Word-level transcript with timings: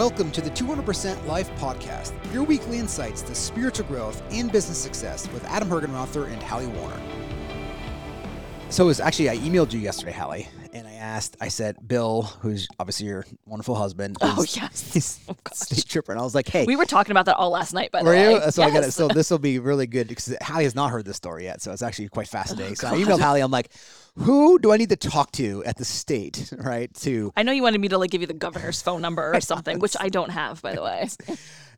Welcome 0.00 0.30
to 0.30 0.40
the 0.40 0.48
200% 0.48 1.26
Life 1.26 1.50
Podcast, 1.56 2.14
your 2.32 2.42
weekly 2.42 2.78
insights 2.78 3.20
to 3.20 3.34
spiritual 3.34 3.84
growth 3.84 4.22
and 4.30 4.50
business 4.50 4.78
success 4.78 5.30
with 5.30 5.44
Adam 5.44 5.68
Hergenrother 5.68 6.26
and 6.32 6.42
Hallie 6.42 6.68
Warner. 6.68 6.98
So 8.70 8.84
it 8.84 8.86
was 8.86 8.98
actually 8.98 9.28
I 9.28 9.36
emailed 9.36 9.74
you 9.74 9.78
yesterday, 9.78 10.12
Hallie, 10.12 10.48
asked. 11.10 11.36
I 11.40 11.48
said, 11.48 11.76
Bill, 11.86 12.22
who's 12.40 12.68
obviously 12.78 13.06
your 13.06 13.24
wonderful 13.46 13.74
husband, 13.74 14.16
Oh, 14.20 14.42
is- 14.42 14.56
yes. 14.56 14.92
he's 14.94 15.20
Oh, 15.28 15.34
a 15.50 15.54
state 15.54 15.86
trooper, 15.86 16.12
and 16.12 16.20
I 16.20 16.24
was 16.24 16.34
like, 16.34 16.48
hey. 16.48 16.64
We 16.66 16.76
were 16.76 16.86
talking 16.86 17.10
about 17.10 17.26
that 17.26 17.36
all 17.36 17.50
last 17.50 17.72
night, 17.74 17.90
by 17.92 18.02
the 18.02 18.10
way. 18.10 18.28
were 18.34 18.44
you? 18.44 18.50
So 18.50 18.62
I 18.62 18.70
got 18.70 18.84
it. 18.84 18.92
So 18.92 19.08
this 19.08 19.30
will 19.32 19.38
be 19.38 19.58
really 19.58 19.86
good 19.86 20.08
because 20.08 20.34
Hallie 20.42 20.64
has 20.64 20.74
not 20.74 20.90
heard 20.90 21.04
this 21.04 21.16
story 21.16 21.44
yet, 21.44 21.60
so 21.62 21.72
it's 21.72 21.82
actually 21.82 22.08
quite 22.08 22.28
fascinating. 22.28 22.76
so 22.76 22.88
I 22.88 22.92
Oh, 22.92 22.94
emailed 22.96 23.20
Hallie. 23.20 23.40
I'm 23.42 23.50
like, 23.50 23.70
who 24.16 24.58
do 24.58 24.72
I 24.72 24.76
need 24.76 24.88
to 24.90 24.96
talk 24.96 25.32
to 25.32 25.62
at 25.64 25.76
the 25.76 25.84
state, 25.84 26.52
right? 26.58 26.92
To 27.02 27.32
I 27.36 27.42
know 27.42 27.52
you 27.52 27.62
wanted 27.62 27.80
me 27.80 27.88
to 27.88 27.98
like 27.98 28.10
give 28.10 28.20
you 28.20 28.26
the 28.26 28.34
governor's 28.34 28.80
phone 28.82 29.00
number 29.02 29.34
or 29.34 29.40
something, 29.40 29.78
which 29.78 29.96
I 29.98 30.08
don't 30.08 30.30
have, 30.30 30.60
by 30.62 30.74
the 30.74 30.82
way. 30.82 31.08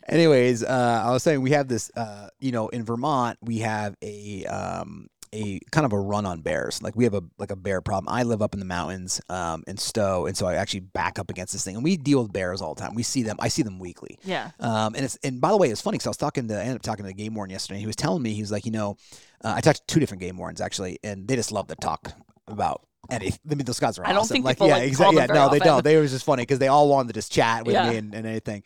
Anyways, 0.09 0.65
uh, 0.65 1.03
I 1.07 1.13
was 1.13 1.23
saying 1.23 1.43
we 1.43 1.53
have 1.53 1.69
this, 1.69 1.91
uh, 1.97 2.29
you 2.41 2.51
know, 2.51 2.69
in 2.69 2.85
Vermont 2.85 3.39
we 3.41 3.59
have 3.59 3.95
a 4.03 4.45
um, 4.47 5.09
a 5.35 5.59
kind 5.71 5.85
of 5.87 5.93
a 5.93 5.99
run 5.99 6.27
on 6.27 6.41
bears. 6.43 6.83
Like 6.83 6.95
we 6.97 7.05
have 7.05 7.15
a 7.15 7.23
like 7.39 7.51
a 7.51 7.57
bear 7.57 7.81
problem. 7.81 8.13
I 8.13 8.23
live 8.23 8.43
up 8.43 8.53
in 8.55 8.61
the 8.61 8.67
mountains 8.67 9.21
um, 9.29 9.65
in 9.67 9.77
Stowe, 9.77 10.27
and 10.27 10.37
so 10.37 10.47
I 10.47 10.55
actually 10.55 10.81
back 10.81 11.19
up 11.19 11.31
against 11.31 11.53
this 11.53 11.65
thing, 11.65 11.75
and 11.77 11.85
we 11.85 11.97
deal 11.97 12.23
with 12.23 12.33
bears 12.33 12.61
all 12.61 12.75
the 12.75 12.81
time. 12.83 12.95
We 12.95 13.03
see 13.03 13.23
them. 13.23 13.37
I 13.41 13.49
see 13.49 13.63
them 13.63 13.79
weekly. 13.79 14.19
Yeah. 14.25 14.51
Um, 14.61 14.95
and 14.95 15.05
it's 15.05 15.17
and 15.23 15.41
by 15.41 15.51
the 15.51 15.57
way, 15.57 15.71
it's 15.71 15.81
funny 15.81 15.97
because 15.97 16.07
I 16.07 16.11
was 16.11 16.17
talking 16.19 16.49
to 16.49 16.57
I 16.57 16.61
ended 16.61 16.77
up 16.77 16.83
talking 16.83 17.05
to 17.05 17.09
the 17.09 17.15
game 17.15 17.35
warden 17.35 17.53
yesterday. 17.53 17.77
And 17.77 17.81
he 17.81 17.87
was 17.87 17.97
telling 17.97 18.23
me 18.23 18.35
he 18.35 18.43
was 18.43 18.53
like, 18.53 18.67
you 18.67 18.73
know, 18.73 18.97
uh, 19.45 19.55
I 19.57 19.61
talked 19.61 19.79
to 19.87 19.95
two 19.95 20.01
different 20.01 20.21
game 20.21 20.37
wardens 20.37 20.61
actually, 20.61 20.99
and 21.03 21.27
they 21.27 21.37
just 21.37 21.51
love 21.53 21.69
to 21.69 21.77
talk 21.77 22.13
about. 22.47 22.83
anything. 23.11 23.39
I 23.51 23.55
mean, 23.55 23.65
those 23.65 23.81
guys 23.81 23.99
are 23.99 24.05
I 24.07 24.11
don't 24.11 24.19
awesome. 24.23 24.35
think 24.35 24.45
like, 24.45 24.57
people, 24.57 24.69
yeah, 24.69 24.75
like, 24.75 24.89
exactly. 24.89 25.17
Yeah, 25.17 25.27
no, 25.27 25.49
very 25.49 25.59
they 25.59 25.65
don't. 25.65 25.85
They 25.85 25.97
was 25.97 26.11
just 26.13 26.25
funny 26.25 26.43
because 26.43 26.59
they 26.59 26.69
all 26.69 26.89
wanted 26.89 27.09
to 27.09 27.15
just 27.15 27.33
chat 27.33 27.65
with 27.67 27.75
Yeah. 27.75 27.91
me 27.91 27.97
and, 27.97 28.15
and 28.15 28.27
anything. 28.27 28.63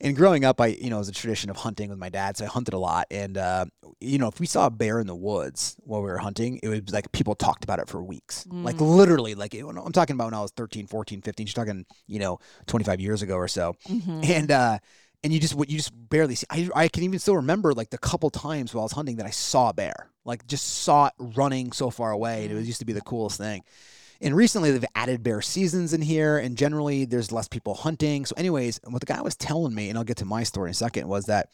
And 0.00 0.16
growing 0.16 0.44
up, 0.44 0.60
I 0.60 0.66
you 0.68 0.90
know 0.90 0.96
it 0.96 1.00
was 1.00 1.08
a 1.08 1.12
tradition 1.12 1.50
of 1.50 1.56
hunting 1.56 1.88
with 1.90 1.98
my 1.98 2.08
dad, 2.08 2.36
so 2.36 2.44
I 2.44 2.48
hunted 2.48 2.74
a 2.74 2.78
lot. 2.78 3.06
And 3.10 3.38
uh, 3.38 3.66
you 4.00 4.18
know, 4.18 4.28
if 4.28 4.40
we 4.40 4.46
saw 4.46 4.66
a 4.66 4.70
bear 4.70 5.00
in 5.00 5.06
the 5.06 5.14
woods 5.14 5.76
while 5.80 6.02
we 6.02 6.10
were 6.10 6.18
hunting, 6.18 6.60
it 6.62 6.68
was 6.68 6.92
like 6.92 7.10
people 7.12 7.34
talked 7.34 7.64
about 7.64 7.78
it 7.78 7.88
for 7.88 8.02
weeks, 8.02 8.46
like 8.62 8.76
Mm. 8.76 8.96
literally. 8.96 9.34
Like 9.34 9.54
it, 9.54 9.64
I'm 9.64 9.92
talking 9.92 10.14
about 10.14 10.26
when 10.26 10.34
I 10.34 10.42
was 10.42 10.50
13, 10.52 10.86
14, 10.86 11.22
15. 11.22 11.46
You're 11.46 11.54
talking, 11.54 11.86
you 12.06 12.18
know, 12.18 12.38
25 12.66 13.00
years 13.00 13.22
ago 13.22 13.36
or 13.36 13.48
so 13.48 13.74
Mhm. 13.88 14.24
and 14.28 14.50
uh 14.50 14.78
and 15.22 15.32
you 15.32 15.40
just 15.40 15.54
what 15.54 15.70
you 15.70 15.76
just 15.78 15.92
barely 16.10 16.34
see 16.34 16.46
I, 16.50 16.68
I 16.74 16.88
can 16.88 17.02
even 17.02 17.18
still 17.18 17.36
remember 17.36 17.72
like 17.72 17.90
the 17.90 17.98
couple 17.98 18.28
times 18.30 18.74
while 18.74 18.82
I 18.82 18.84
was 18.84 18.92
hunting 18.92 19.16
that 19.16 19.26
I 19.26 19.30
saw 19.30 19.70
a 19.70 19.72
bear 19.72 20.10
like 20.24 20.46
just 20.46 20.66
saw 20.66 21.06
it 21.06 21.12
running 21.18 21.72
so 21.72 21.88
far 21.90 22.10
away 22.10 22.42
and 22.42 22.52
it 22.52 22.54
was 22.54 22.66
used 22.66 22.80
to 22.80 22.84
be 22.84 22.92
the 22.92 23.00
coolest 23.00 23.38
thing 23.38 23.62
and 24.24 24.34
recently 24.34 24.70
they've 24.70 24.84
added 24.94 25.22
bear 25.22 25.40
seasons 25.40 25.92
in 25.92 26.02
here 26.02 26.38
and 26.38 26.56
generally 26.56 27.04
there's 27.04 27.30
less 27.30 27.46
people 27.46 27.74
hunting 27.74 28.24
so 28.24 28.34
anyways 28.36 28.80
what 28.84 29.00
the 29.00 29.06
guy 29.06 29.20
was 29.20 29.36
telling 29.36 29.74
me 29.74 29.88
and 29.88 29.96
I'll 29.96 30.04
get 30.04 30.16
to 30.18 30.24
my 30.24 30.42
story 30.42 30.68
in 30.68 30.72
a 30.72 30.74
second 30.74 31.06
was 31.06 31.26
that 31.26 31.50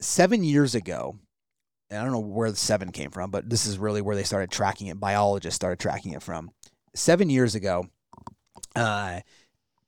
seven 0.00 0.42
years 0.42 0.74
ago 0.74 1.16
and 1.90 2.00
I 2.00 2.02
don't 2.02 2.12
know 2.12 2.18
where 2.18 2.50
the 2.50 2.56
seven 2.56 2.90
came 2.90 3.10
from 3.10 3.30
but 3.30 3.48
this 3.48 3.66
is 3.66 3.78
really 3.78 4.02
where 4.02 4.16
they 4.16 4.24
started 4.24 4.50
tracking 4.50 4.88
it 4.88 4.98
biologists 4.98 5.56
started 5.56 5.78
tracking 5.78 6.12
it 6.12 6.22
from 6.22 6.50
seven 6.94 7.30
years 7.30 7.54
ago 7.54 7.86
uh 8.74 9.20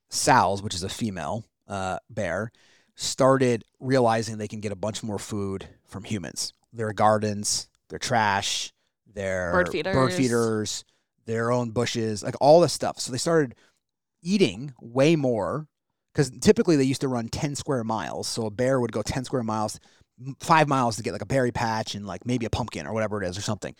sows 0.09 0.63
which 0.63 0.75
is 0.75 0.83
a 0.83 0.89
female 0.89 1.45
uh, 1.67 1.99
bear 2.09 2.51
started 2.95 3.63
realizing 3.79 4.37
they 4.37 4.47
can 4.47 4.59
get 4.59 4.73
a 4.73 4.75
bunch 4.75 5.01
more 5.03 5.19
food 5.19 5.65
from 5.85 6.03
humans. 6.03 6.53
Their 6.73 6.91
gardens, 6.91 7.69
their 7.87 7.99
trash, 7.99 8.73
their 9.13 9.51
Bird 9.53 9.69
feeders, 9.69 9.95
bird 9.95 10.13
feeders. 10.13 10.83
Their 11.29 11.51
own 11.51 11.69
bushes, 11.69 12.23
like 12.23 12.35
all 12.41 12.59
this 12.59 12.73
stuff. 12.73 12.99
So 12.99 13.11
they 13.11 13.17
started 13.17 13.55
eating 14.21 14.73
way 14.81 15.15
more 15.15 15.67
because 16.13 16.31
typically 16.31 16.75
they 16.75 16.83
used 16.83 17.01
to 17.01 17.07
run 17.07 17.29
10 17.29 17.55
square 17.55 17.83
miles. 17.83 18.27
So 18.27 18.45
a 18.45 18.51
bear 18.51 18.79
would 18.79 18.91
go 18.91 19.01
10 19.01 19.25
square 19.25 19.43
miles, 19.43 19.79
five 20.39 20.67
miles 20.67 20.97
to 20.97 21.03
get 21.03 21.13
like 21.13 21.21
a 21.21 21.27
berry 21.27 21.51
patch 21.51 21.95
and 21.95 22.05
like 22.05 22.25
maybe 22.25 22.45
a 22.45 22.49
pumpkin 22.49 22.87
or 22.87 22.93
whatever 22.93 23.21
it 23.21 23.27
is 23.27 23.37
or 23.37 23.41
something. 23.41 23.75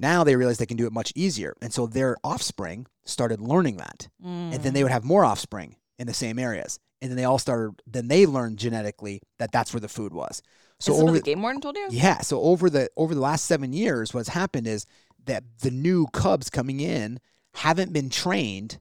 Now 0.00 0.24
they 0.24 0.36
realize 0.36 0.58
they 0.58 0.66
can 0.66 0.76
do 0.76 0.86
it 0.86 0.92
much 0.92 1.12
easier. 1.14 1.54
And 1.62 1.72
so 1.72 1.86
their 1.86 2.16
offspring 2.22 2.86
started 3.04 3.40
learning 3.40 3.76
that 3.76 4.08
and 4.22 4.52
then 4.54 4.74
they 4.74 4.82
would 4.82 4.90
mm. 4.90 4.94
have 4.94 5.04
more 5.04 5.24
offspring 5.24 5.76
in 5.98 6.06
the 6.06 6.14
same 6.14 6.38
areas 6.38 6.78
and 7.00 7.10
then 7.10 7.16
they 7.16 7.24
all 7.24 7.38
started 7.38 7.80
then 7.86 8.08
they 8.08 8.26
learned 8.26 8.58
genetically 8.58 9.20
that 9.38 9.52
that's 9.52 9.72
where 9.72 9.80
the 9.80 9.88
food 9.88 10.12
was 10.12 10.42
so 10.80 10.92
Is 10.92 10.98
this 10.98 11.04
what 11.04 11.10
over 11.10 11.18
the 11.18 11.24
game 11.24 11.42
warden 11.42 11.60
told 11.60 11.76
you? 11.76 11.88
yeah 11.90 12.20
so 12.20 12.40
over 12.40 12.70
the 12.70 12.88
over 12.96 13.14
the 13.14 13.20
last 13.20 13.44
seven 13.44 13.72
years 13.72 14.12
what's 14.12 14.28
happened 14.28 14.66
is 14.66 14.86
that 15.28 15.44
the 15.60 15.70
new 15.70 16.06
cubs 16.12 16.50
coming 16.50 16.80
in 16.80 17.20
haven't 17.54 17.92
been 17.92 18.10
trained 18.10 18.78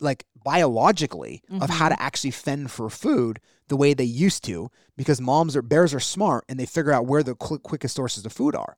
like 0.00 0.24
biologically 0.44 1.42
of 1.60 1.70
how 1.70 1.88
to 1.88 1.94
mm-hmm. 1.94 2.04
actually 2.04 2.32
fend 2.32 2.70
for 2.70 2.90
food 2.90 3.38
the 3.68 3.76
way 3.76 3.94
they 3.94 4.04
used 4.04 4.42
to 4.44 4.70
because 4.96 5.20
moms 5.20 5.54
or 5.54 5.62
bears 5.62 5.94
are 5.94 6.00
smart 6.00 6.44
and 6.48 6.58
they 6.58 6.66
figure 6.66 6.92
out 6.92 7.06
where 7.06 7.22
the 7.22 7.34
qu- 7.36 7.60
quickest 7.60 7.94
sources 7.94 8.26
of 8.26 8.32
food 8.32 8.56
are 8.56 8.76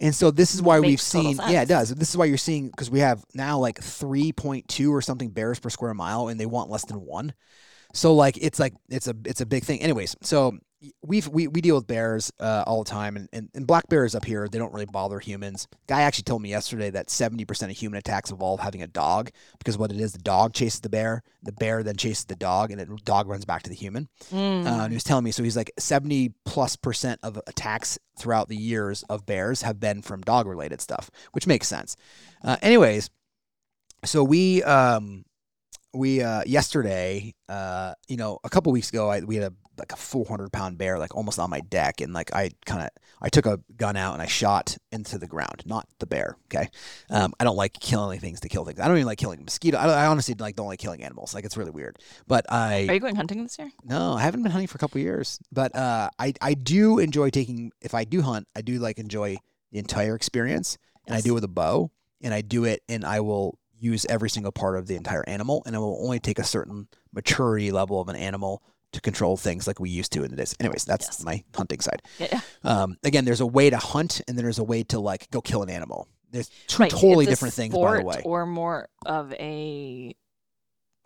and 0.00 0.14
so 0.14 0.30
this 0.30 0.54
is 0.54 0.62
why 0.62 0.80
we've 0.80 0.90
Makes 0.90 1.02
seen, 1.04 1.36
yeah, 1.48 1.62
it 1.62 1.68
does. 1.68 1.94
This 1.94 2.10
is 2.10 2.16
why 2.16 2.24
you're 2.24 2.36
seeing 2.36 2.68
because 2.68 2.90
we 2.90 3.00
have 3.00 3.24
now 3.34 3.58
like 3.58 3.80
3.2 3.80 4.90
or 4.90 5.00
something 5.00 5.30
bears 5.30 5.60
per 5.60 5.70
square 5.70 5.94
mile, 5.94 6.28
and 6.28 6.38
they 6.38 6.46
want 6.46 6.70
less 6.70 6.84
than 6.84 7.00
one. 7.00 7.32
So 7.92 8.14
like 8.14 8.36
it's 8.40 8.58
like 8.58 8.74
it's 8.88 9.06
a 9.06 9.14
it's 9.24 9.40
a 9.40 9.46
big 9.46 9.64
thing. 9.64 9.80
Anyways, 9.80 10.16
so 10.22 10.58
we've 11.02 11.28
we, 11.28 11.48
we 11.48 11.60
deal 11.60 11.76
with 11.76 11.86
bears 11.86 12.32
uh, 12.40 12.64
all 12.66 12.82
the 12.82 12.90
time, 12.90 13.16
and, 13.16 13.28
and 13.32 13.48
and 13.54 13.66
black 13.66 13.88
bears 13.88 14.14
up 14.14 14.24
here 14.24 14.48
they 14.48 14.58
don't 14.58 14.72
really 14.72 14.86
bother 14.86 15.18
humans. 15.18 15.68
Guy 15.86 16.02
actually 16.02 16.24
told 16.24 16.42
me 16.42 16.50
yesterday 16.50 16.90
that 16.90 17.08
70% 17.08 17.70
of 17.70 17.70
human 17.70 17.98
attacks 17.98 18.30
involve 18.30 18.60
having 18.60 18.82
a 18.82 18.86
dog 18.86 19.30
because 19.58 19.78
what 19.78 19.90
it 19.90 20.00
is, 20.00 20.12
the 20.12 20.18
dog 20.18 20.52
chases 20.54 20.80
the 20.80 20.88
bear, 20.88 21.22
the 21.42 21.52
bear 21.52 21.82
then 21.82 21.96
chases 21.96 22.24
the 22.24 22.36
dog, 22.36 22.70
and 22.70 22.80
the 22.80 22.86
dog 23.04 23.28
runs 23.28 23.44
back 23.44 23.62
to 23.62 23.70
the 23.70 23.76
human. 23.76 24.08
Mm. 24.30 24.66
Uh, 24.66 24.82
and 24.84 24.92
he 24.92 24.96
was 24.96 25.04
telling 25.04 25.24
me, 25.24 25.30
so 25.30 25.42
he's 25.42 25.56
like 25.56 25.72
70 25.78 26.32
plus 26.44 26.76
percent 26.76 27.20
of 27.22 27.40
attacks 27.46 27.98
throughout 28.18 28.48
the 28.48 28.56
years 28.56 29.02
of 29.04 29.26
bears 29.26 29.62
have 29.62 29.80
been 29.80 30.02
from 30.02 30.20
dog 30.22 30.46
related 30.46 30.80
stuff, 30.80 31.10
which 31.32 31.46
makes 31.46 31.68
sense. 31.68 31.96
Uh, 32.42 32.56
anyways, 32.62 33.10
so 34.04 34.22
we, 34.22 34.62
um, 34.62 35.24
we, 35.94 36.22
uh, 36.22 36.42
yesterday, 36.46 37.34
uh, 37.48 37.94
you 38.08 38.16
know, 38.16 38.38
a 38.44 38.50
couple 38.50 38.72
weeks 38.72 38.88
ago, 38.90 39.08
I, 39.10 39.20
we 39.20 39.36
had 39.36 39.52
a, 39.52 39.54
like 39.76 39.92
a 39.92 39.96
400 39.96 40.52
pound 40.52 40.78
bear, 40.78 40.98
like 41.00 41.16
almost 41.16 41.38
on 41.38 41.50
my 41.50 41.60
deck. 41.60 42.00
And 42.00 42.12
like, 42.12 42.32
I 42.32 42.50
kind 42.64 42.82
of, 42.82 42.90
I 43.20 43.28
took 43.28 43.44
a 43.46 43.58
gun 43.76 43.96
out 43.96 44.12
and 44.12 44.22
I 44.22 44.26
shot 44.26 44.76
into 44.92 45.18
the 45.18 45.26
ground, 45.26 45.62
not 45.66 45.88
the 45.98 46.06
bear. 46.06 46.36
Okay. 46.46 46.68
Um, 47.10 47.32
I 47.40 47.44
don't 47.44 47.56
like 47.56 47.72
killing 47.80 48.20
things 48.20 48.38
to 48.40 48.48
kill 48.48 48.64
things. 48.64 48.78
I 48.78 48.86
don't 48.86 48.96
even 48.96 49.06
like 49.06 49.18
killing 49.18 49.42
mosquito. 49.44 49.76
I, 49.78 50.04
I 50.04 50.06
honestly 50.06 50.34
like 50.38 50.54
don't 50.54 50.68
like 50.68 50.78
killing 50.78 51.02
animals. 51.02 51.34
Like 51.34 51.44
it's 51.44 51.56
really 51.56 51.72
weird, 51.72 51.98
but 52.28 52.46
I, 52.52 52.86
Are 52.88 52.94
you 52.94 53.00
going 53.00 53.16
hunting 53.16 53.42
this 53.42 53.58
year? 53.58 53.70
no, 53.84 54.12
I 54.12 54.22
haven't 54.22 54.42
been 54.42 54.52
hunting 54.52 54.68
for 54.68 54.76
a 54.76 54.78
couple 54.78 55.00
years, 55.00 55.40
but 55.50 55.74
uh, 55.74 56.08
I 56.20 56.34
I 56.40 56.54
do 56.54 56.98
enjoy 57.00 57.30
taking. 57.30 57.72
If 57.80 57.94
I 57.94 58.04
do 58.04 58.22
hunt, 58.22 58.46
I 58.54 58.60
do 58.62 58.78
like 58.78 58.98
enjoy 58.98 59.38
the 59.72 59.78
entire 59.80 60.14
experience, 60.14 60.78
and 61.06 61.16
I 61.16 61.20
do 61.20 61.30
it 61.30 61.34
with 61.34 61.44
a 61.44 61.48
bow, 61.48 61.90
and 62.22 62.32
I 62.32 62.42
do 62.42 62.64
it, 62.64 62.82
and 62.88 63.04
I 63.04 63.20
will 63.20 63.58
use 63.84 64.06
every 64.08 64.30
single 64.30 64.52
part 64.52 64.76
of 64.78 64.86
the 64.86 64.96
entire 64.96 65.24
animal, 65.28 65.62
and 65.66 65.74
it 65.76 65.78
will 65.78 65.98
only 66.02 66.18
take 66.18 66.38
a 66.38 66.44
certain 66.44 66.88
maturity 67.12 67.70
level 67.70 68.00
of 68.00 68.08
an 68.08 68.16
animal 68.16 68.62
to 68.92 69.00
control 69.00 69.36
things 69.36 69.66
like 69.66 69.78
we 69.80 69.90
used 69.90 70.12
to 70.12 70.22
in 70.24 70.30
the 70.30 70.36
days. 70.36 70.54
Anyways, 70.60 70.84
that's 70.84 71.06
Yes. 71.06 71.24
my 71.24 71.44
hunting 71.54 71.80
side. 71.80 72.00
Yeah. 72.18 72.40
Um, 72.62 72.96
again, 73.04 73.24
there's 73.24 73.40
a 73.40 73.46
way 73.46 73.68
to 73.70 73.76
hunt, 73.76 74.20
and 74.26 74.36
then 74.38 74.44
there's 74.44 74.58
a 74.60 74.64
way 74.64 74.82
to 74.84 74.98
like 75.00 75.30
go 75.30 75.40
kill 75.40 75.62
an 75.62 75.70
animal. 75.70 76.08
There's 76.30 76.50
two 76.66 76.82
Right. 76.82 76.90
totally 76.90 77.26
different 77.26 77.54
things, 77.54 77.74
by 77.74 77.98
the 77.98 78.04
way. 78.04 78.22
Or 78.24 78.46
more 78.46 78.88
of 79.06 79.32
a, 79.34 80.14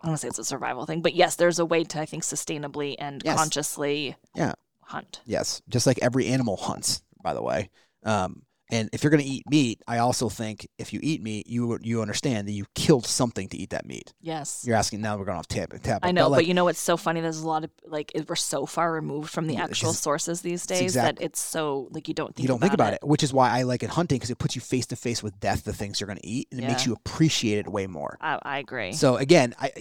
I 0.01 0.05
don't 0.05 0.11
want 0.11 0.17
to 0.19 0.21
say 0.21 0.27
it's 0.29 0.39
a 0.39 0.43
survival 0.45 0.85
thing, 0.85 1.01
but 1.01 1.13
yes, 1.15 1.35
there's 1.35 1.59
a 1.59 1.65
way 1.65 1.83
to, 1.83 1.99
I 1.99 2.05
think, 2.05 2.23
sustainably 2.23 2.95
and 2.97 3.21
Yes. 3.25 3.37
consciously 3.37 4.15
Yeah. 4.35 4.53
hunt. 4.81 5.21
Yes, 5.25 5.61
just 5.67 5.85
like 5.85 5.99
every 6.01 6.27
animal 6.27 6.57
hunts, 6.57 7.01
by 7.21 7.33
the 7.33 7.41
way. 7.43 7.69
Um, 8.03 8.43
and 8.71 8.89
if 8.93 9.03
you're 9.03 9.09
going 9.09 9.23
to 9.23 9.27
eat 9.29 9.43
meat, 9.49 9.81
I 9.87 9.97
also 9.97 10.29
think 10.29 10.67
if 10.77 10.93
you 10.93 10.99
eat 11.01 11.23
meat, 11.23 11.47
you 11.47 11.77
you 11.81 12.01
understand 12.01 12.47
that 12.47 12.51
you 12.51 12.65
killed 12.75 13.05
something 13.05 13.47
to 13.49 13.57
eat 13.57 13.71
that 13.71 13.85
meat. 13.85 14.13
Yes. 14.21 14.63
You're 14.65 14.75
asking 14.75 15.01
now 15.01 15.17
we're 15.17 15.25
going 15.25 15.37
off 15.37 15.47
tap 15.47 15.73
tap. 15.81 16.01
I 16.03 16.11
know, 16.11 16.25
but, 16.25 16.31
like, 16.31 16.47
you 16.47 16.53
know 16.53 16.65
what's 16.65 16.79
so 16.79 16.95
funny? 16.95 17.21
There's 17.21 17.39
a 17.39 17.47
lot 17.47 17.63
of 17.63 17.71
like 17.85 18.11
we're 18.27 18.35
so 18.35 18.65
far 18.65 18.91
removed 18.91 19.31
from 19.31 19.47
the 19.47 19.57
actual 19.57 19.89
'cause 19.89 19.99
sources 19.99 20.41
these 20.41 20.65
days 20.65 20.93
that 20.93 21.17
it's 21.19 21.39
so 21.39 21.87
like 21.91 22.07
you 22.07 22.13
don't 22.13 22.35
think 22.35 22.43
you 22.43 22.47
don't 22.47 22.59
think 22.59 22.73
about 22.73 22.93
it. 22.93 22.99
which 23.03 23.23
is 23.23 23.33
why 23.33 23.49
I 23.49 23.63
like 23.63 23.81
it 23.83 23.89
hunting 23.89 24.17
because 24.17 24.29
it 24.29 24.37
puts 24.37 24.55
you 24.55 24.61
face 24.61 24.85
to 24.87 24.95
face 24.95 25.23
with 25.23 25.39
death, 25.39 25.63
the 25.63 25.73
things 25.73 25.99
you're 25.99 26.07
going 26.07 26.19
to 26.19 26.27
eat, 26.27 26.47
and 26.51 26.59
it 26.61 26.67
makes 26.67 26.85
you 26.85 26.93
appreciate 26.93 27.57
it 27.59 27.67
way 27.67 27.87
more. 27.87 28.17
I, 28.21 28.39
I 28.43 28.57
agree. 28.59 28.93
So 28.93 29.15
again, 29.17 29.55
I, 29.59 29.71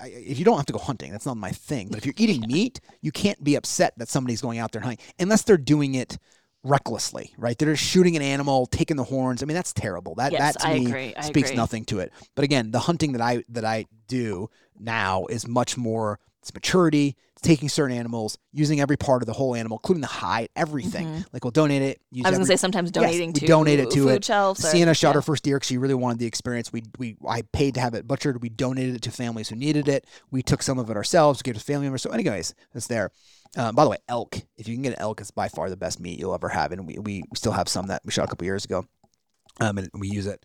I, 0.00 0.06
if 0.06 0.38
you 0.38 0.44
don't 0.44 0.56
have 0.56 0.66
to 0.66 0.72
go 0.72 0.78
hunting, 0.78 1.12
that's 1.12 1.26
not 1.26 1.36
my 1.36 1.50
thing. 1.50 1.88
But 1.88 1.98
if 1.98 2.06
you're 2.06 2.14
eating 2.16 2.40
meat, 2.48 2.80
you 3.00 3.12
can't 3.12 3.42
be 3.42 3.56
upset 3.56 3.94
that 3.98 4.08
somebody's 4.08 4.40
going 4.40 4.58
out 4.58 4.72
there 4.72 4.80
hunting 4.82 5.04
unless 5.18 5.42
they're 5.42 5.56
doing 5.56 5.94
it 5.94 6.18
recklessly, 6.64 7.34
right? 7.36 7.58
They're 7.58 7.72
just 7.74 7.84
shooting 7.84 8.16
an 8.16 8.22
animal, 8.22 8.66
taking 8.66 8.96
the 8.96 9.04
horns. 9.04 9.42
I 9.42 9.46
mean, 9.46 9.54
that's 9.54 9.72
terrible. 9.72 10.14
That 10.16 10.32
yes, 10.32 10.54
that 10.54 10.60
to 10.62 10.68
I 10.68 10.78
me 10.78 10.86
agree. 10.86 11.14
Speaks 11.22 11.52
nothing 11.52 11.84
to 11.86 12.00
it. 12.00 12.12
But 12.34 12.44
again, 12.44 12.70
the 12.70 12.80
hunting 12.80 13.12
that 13.12 13.20
I 13.20 13.44
that 13.50 13.64
I 13.64 13.86
do 14.08 14.48
now 14.78 15.26
is 15.26 15.46
much 15.46 15.76
more 15.76 16.18
it's 16.40 16.52
maturity, 16.52 17.16
it's 17.34 17.42
taking 17.42 17.68
certain 17.68 17.96
animals, 17.96 18.36
using 18.52 18.80
every 18.80 18.96
part 18.96 19.22
of 19.22 19.26
the 19.26 19.32
whole 19.32 19.54
animal, 19.54 19.78
including 19.78 20.00
the 20.00 20.08
hide, 20.08 20.48
everything. 20.56 21.06
Mhm. 21.06 21.24
Like 21.32 21.44
we'll 21.44 21.52
donate 21.52 21.82
it. 21.82 22.00
Use 22.10 22.24
I 22.26 22.30
was 22.30 22.34
every- 22.34 22.38
gonna 22.46 22.46
say 22.46 22.60
sometimes 22.60 22.88
Yes, 22.92 22.94
donating 23.04 23.28
we 23.32 23.40
to 23.40 23.46
donate 23.46 23.78
it 23.78 23.90
to 23.92 24.02
food 24.02 24.08
it. 24.10 24.24
shelves. 24.24 24.64
or- 24.64 24.68
Sienna 24.70 24.92
shot 24.92 25.10
yeah. 25.10 25.14
her 25.14 25.22
first 25.22 25.44
deer 25.44 25.56
because 25.56 25.68
she 25.68 25.78
really 25.78 25.94
wanted 25.94 26.18
the 26.18 26.26
experience. 26.26 26.72
We 26.72 26.82
we 26.98 27.16
I 27.28 27.42
paid 27.42 27.74
to 27.74 27.80
have 27.80 27.94
it 27.94 28.08
butchered. 28.08 28.42
We 28.42 28.48
donated 28.48 28.96
it 28.96 29.02
to 29.02 29.12
families 29.12 29.50
who 29.50 29.56
needed 29.56 29.86
it. 29.88 30.04
We 30.32 30.42
took 30.42 30.62
some 30.64 30.80
of 30.80 30.90
it 30.90 30.96
ourselves, 30.96 31.42
gave 31.42 31.54
it 31.54 31.58
to 31.60 31.64
family 31.64 31.84
members. 31.86 32.02
So, 32.02 32.10
anyways, 32.10 32.54
it's 32.74 32.88
there. 32.88 33.10
Um, 33.56 33.74
by 33.74 33.84
the 33.84 33.90
way, 33.90 33.98
elk. 34.08 34.36
If 34.56 34.68
you 34.68 34.74
can 34.74 34.82
get 34.82 34.94
an 34.94 35.00
elk, 35.00 35.20
it's 35.20 35.30
by 35.30 35.48
far 35.48 35.68
the 35.68 35.76
best 35.76 36.00
meat 36.00 36.18
you'll 36.18 36.34
ever 36.34 36.48
have, 36.48 36.72
and 36.72 36.86
we 36.86 36.98
we 36.98 37.24
still 37.34 37.52
have 37.52 37.68
some 37.68 37.88
that 37.88 38.02
we 38.04 38.10
shot 38.10 38.24
a 38.24 38.28
couple 38.28 38.46
years 38.46 38.64
ago, 38.64 38.86
um, 39.60 39.78
and 39.78 39.90
we 39.94 40.08
use 40.08 40.26
it, 40.26 40.44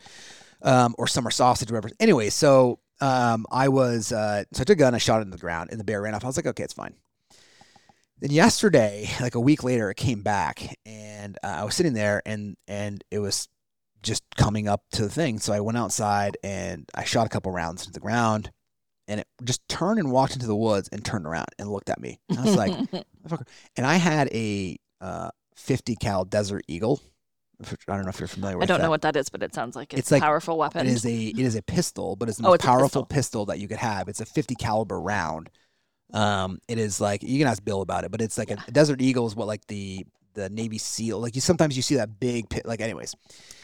um, 0.62 0.94
or 0.98 1.08
summer 1.08 1.32
sausage, 1.32 1.72
whatever. 1.72 1.90
Anyway, 2.00 2.30
so 2.30 2.80
um, 3.00 3.46
I 3.52 3.70
was 3.70 4.12
uh, 4.12 4.44
so 4.52 4.62
I 4.62 4.64
took 4.66 4.78
a 4.78 4.80
gun, 4.80 4.94
I 4.94 4.98
shot 4.98 5.20
it 5.20 5.24
in 5.24 5.30
the 5.30 5.38
ground, 5.38 5.70
and 5.72 5.80
the 5.80 5.86
bear 5.86 6.02
ran 6.02 6.16
off. 6.16 6.24
I 6.24 6.28
was 6.28 6.38
like, 6.38 6.48
okay, 6.48 6.64
it's 6.64 6.74
fine. 6.74 6.96
Then 8.20 8.32
yesterday, 8.32 9.10
like 9.22 9.36
a 9.36 9.40
week 9.40 9.64
later, 9.64 9.90
it 9.90 9.98
came 9.98 10.22
back, 10.24 10.76
and 10.86 11.38
uh, 11.44 11.58
I 11.60 11.64
was 11.64 11.76
sitting 11.76 11.94
there, 11.94 12.22
and 12.26 12.58
and 12.68 13.04
it 13.10 13.20
was 13.20 13.48
just 14.02 14.24
coming 14.36 14.68
up 14.68 14.84
to 14.92 15.04
the 15.04 15.10
thing. 15.10 15.40
So 15.40 15.54
I 15.54 15.60
went 15.60 15.78
outside 15.78 16.38
and 16.44 16.90
I 16.96 17.04
shot 17.04 17.26
a 17.26 17.30
couple 17.30 17.52
rounds 17.52 17.82
into 17.82 17.94
the 17.94 18.00
ground, 18.00 18.52
and 19.08 19.20
it 19.22 19.28
just 19.44 19.68
turned 19.70 20.00
and 20.00 20.12
walked 20.12 20.34
into 20.34 20.48
the 20.48 20.56
woods 20.56 20.90
and 20.92 21.04
turned 21.04 21.26
around 21.26 21.48
and 21.60 21.70
looked 21.70 21.90
at 21.90 22.00
me. 22.00 22.20
And 22.30 22.40
I 22.40 22.44
was 22.44 22.56
like, 22.56 22.72
and 23.78 23.86
I 23.86 23.96
had 23.96 24.28
a 24.34 24.78
uh, 25.02 25.30
50 25.56 25.96
cal 25.96 26.26
Desert 26.26 26.64
Eagle. 26.68 27.02
I 27.64 27.96
don't 27.96 28.04
know 28.04 28.10
if 28.10 28.20
you're 28.20 28.28
familiar 28.28 28.58
with. 28.58 28.70
It. 28.70 28.72
I 28.72 28.74
don't 28.74 28.80
that. 28.82 28.86
know 28.86 28.90
what 28.92 29.02
that 29.02 29.16
is, 29.16 29.30
but 29.30 29.42
it 29.42 29.56
sounds 29.56 29.76
like 29.76 29.92
it's, 29.94 30.00
It's 30.02 30.12
like- 30.12 30.22
a 30.22 30.26
powerful 30.26 30.58
weapon. 30.58 30.86
It 30.86 30.92
is 30.92 31.06
a 31.06 31.16
it 31.16 31.40
is 31.40 31.56
a 31.56 31.62
pistol, 31.64 32.16
but 32.16 32.30
it's 32.30 32.38
the 32.38 32.44
Oh, 32.48 32.50
most 32.50 32.56
it's 32.58 32.66
powerful 32.66 32.88
pistol. 32.88 33.06
pistol. 33.06 33.46
that 33.48 33.60
you 33.60 33.68
could 33.68 33.78
have. 33.78 34.08
It's 34.10 34.22
a 34.22 34.26
50 34.26 34.54
caliber 34.56 35.00
round. 35.02 35.50
Um, 36.14 36.60
it 36.68 36.78
is 36.80 37.02
like 37.02 37.24
you 37.24 37.38
can 37.40 37.48
ask 37.48 37.64
Bill 37.66 37.82
about 37.82 38.04
it, 38.04 38.12
but 38.12 38.22
it's 38.22 38.38
like 38.38 38.52
a, 38.52 38.58
Desert 38.72 39.02
Eagle 39.02 39.26
is 39.28 39.36
what 39.36 39.48
like 39.48 39.66
the 39.68 40.06
the 40.38 40.50
Navy 40.50 40.78
SEAL. 40.78 41.20
Like 41.20 41.36
you 41.36 41.42
sometimes 41.42 41.76
you 41.76 41.82
see 41.84 41.96
that 41.96 42.20
big 42.20 42.50
pit. 42.50 42.66
Like 42.66 42.80
anyways, 42.80 43.14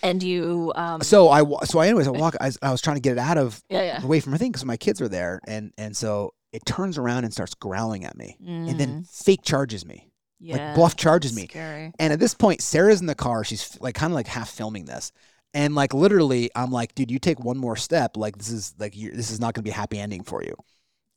and 0.01 0.21
you, 0.21 0.73
um, 0.75 1.01
so 1.01 1.29
I 1.29 1.43
so 1.65 1.79
I 1.79 1.87
anyways 1.87 2.07
I 2.07 2.11
walk. 2.11 2.35
I, 2.41 2.47
was- 2.47 2.59
I 2.61 2.71
was 2.71 2.81
trying 2.81 2.97
to 2.97 3.01
get 3.01 3.13
it 3.13 3.19
out 3.19 3.37
of 3.37 3.63
yeah, 3.69 3.81
yeah. 3.83 4.03
away 4.03 4.19
from 4.19 4.33
her 4.33 4.37
thing 4.37 4.51
because 4.51 4.65
my 4.65 4.77
kids 4.77 4.99
are 5.01 5.07
there, 5.09 5.39
and 5.47 5.71
and 5.77 5.95
so 5.95 6.33
it 6.51 6.65
turns 6.65 6.97
around 6.97 7.23
and 7.23 7.33
starts 7.33 7.53
growling 7.55 8.03
at 8.05 8.17
me, 8.17 8.37
and 8.67 8.77
then 8.79 8.95
Mm, 8.95 9.07
fake 9.09 9.41
charges 9.43 9.85
me, 9.85 10.09
yeah, 10.39 10.55
like 10.55 10.75
bluff 10.75 10.95
charges 10.95 11.35
me. 11.35 11.47
Scary. 11.47 11.93
And 11.99 12.11
at 12.13 12.19
this 12.19 12.33
point, 12.33 12.61
Sarah's 12.61 13.01
in 13.01 13.07
the 13.07 13.15
car. 13.15 13.43
She's 13.43 13.77
like 13.79 13.95
kind 13.95 14.11
of 14.11 14.15
like 14.15 14.27
half 14.27 14.49
filming 14.49 14.85
this. 14.85 15.11
And 15.55 15.75
like 15.75 15.93
literally, 15.93 16.49
I'm 16.55 16.71
like, 16.71 16.95
dude, 16.95 17.11
you 17.11 17.19
take 17.19 17.39
one 17.39 17.57
more 17.57 17.75
step, 17.75 18.17
like 18.17 18.37
this 18.37 18.49
is 18.49 18.73
like 18.79 18.93
this 18.95 19.29
is 19.31 19.39
not 19.39 19.53
going 19.53 19.63
to 19.63 19.67
be 19.67 19.71
a 19.71 19.73
happy 19.75 19.99
ending 19.99 20.23
for 20.23 20.43
you. 20.43 20.55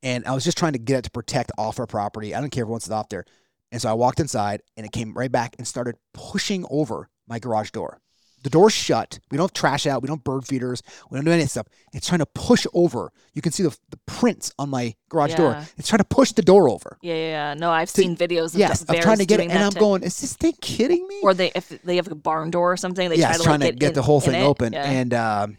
And 0.02 0.26
I 0.26 0.34
was 0.34 0.44
just 0.44 0.58
trying 0.58 0.74
to 0.74 0.78
get 0.78 0.98
it 0.98 1.02
to 1.04 1.10
protect 1.10 1.52
off 1.58 1.80
our 1.80 1.86
property. 1.86 2.34
I 2.34 2.40
don't 2.40 2.50
care 2.50 2.62
if 2.64 2.68
it 2.68 2.70
wants 2.70 2.86
it 2.86 2.92
off 2.92 3.08
there. 3.08 3.24
And 3.72 3.82
so 3.82 3.90
I 3.90 3.94
walked 3.94 4.20
inside, 4.20 4.62
and 4.76 4.86
it 4.86 4.92
came 4.92 5.12
right 5.14 5.30
back 5.32 5.56
and 5.58 5.66
started 5.66 5.96
pushing 6.14 6.64
over 6.70 7.08
my 7.26 7.38
garage 7.38 7.70
door. 7.70 8.00
The 8.42 8.50
door's 8.50 8.72
shut. 8.74 9.18
We 9.30 9.36
don't 9.36 9.46
have 9.46 9.52
trash 9.54 9.88
out. 9.88 10.02
We 10.02 10.06
don't 10.06 10.18
have 10.18 10.24
bird 10.24 10.46
feeders. 10.46 10.80
We 11.10 11.16
don't 11.16 11.24
do 11.24 11.32
any 11.32 11.40
of 11.42 11.46
that 11.46 11.50
stuff. 11.50 11.66
It's 11.92 12.06
trying 12.06 12.20
to 12.20 12.26
push 12.26 12.64
over. 12.74 13.10
You 13.34 13.42
can 13.42 13.50
see 13.50 13.64
the, 13.64 13.76
the 13.90 13.96
prints 14.06 14.52
on 14.56 14.68
my 14.70 14.94
garage 15.08 15.34
door. 15.34 15.60
It's 15.76 15.88
trying 15.88 15.98
to 15.98 16.04
push 16.04 16.30
the 16.30 16.42
door 16.42 16.68
over. 16.70 16.96
Yeah, 17.02 17.14
yeah, 17.14 17.20
yeah. 17.20 17.54
No, 17.54 17.70
I've 17.72 17.90
To- 17.90 18.00
seen 18.02 18.16
videos 18.16 18.54
of 18.54 18.60
Yes, 18.60 18.84
I'm 18.88 19.00
trying 19.00 19.18
to 19.18 19.26
get 19.26 19.40
it, 19.40 19.50
and 19.50 19.58
I'm 19.64 19.72
to- 19.72 19.80
going, 19.80 20.04
is 20.04 20.20
this 20.20 20.34
thing 20.36 20.52
kidding 20.60 21.08
me? 21.08 21.18
or 21.24 21.34
they 21.34 21.50
if 21.56 21.70
they 21.82 21.96
have 21.96 22.06
a 22.06 22.14
barn 22.14 22.50
door 22.52 22.70
or 22.72 22.76
something, 22.76 23.08
they 23.08 23.16
yeah, 23.16 23.26
try 23.26 23.30
it's 23.34 23.38
to 23.40 23.44
trying 23.44 23.60
like, 23.60 23.68
to 23.70 23.72
get, 23.72 23.80
get 23.80 23.88
in- 23.88 23.94
the 23.94 24.02
whole 24.02 24.20
thing 24.20 24.40
open. 24.44 24.74
Yeah. 24.74 24.84
And 24.84 25.12
um, 25.12 25.56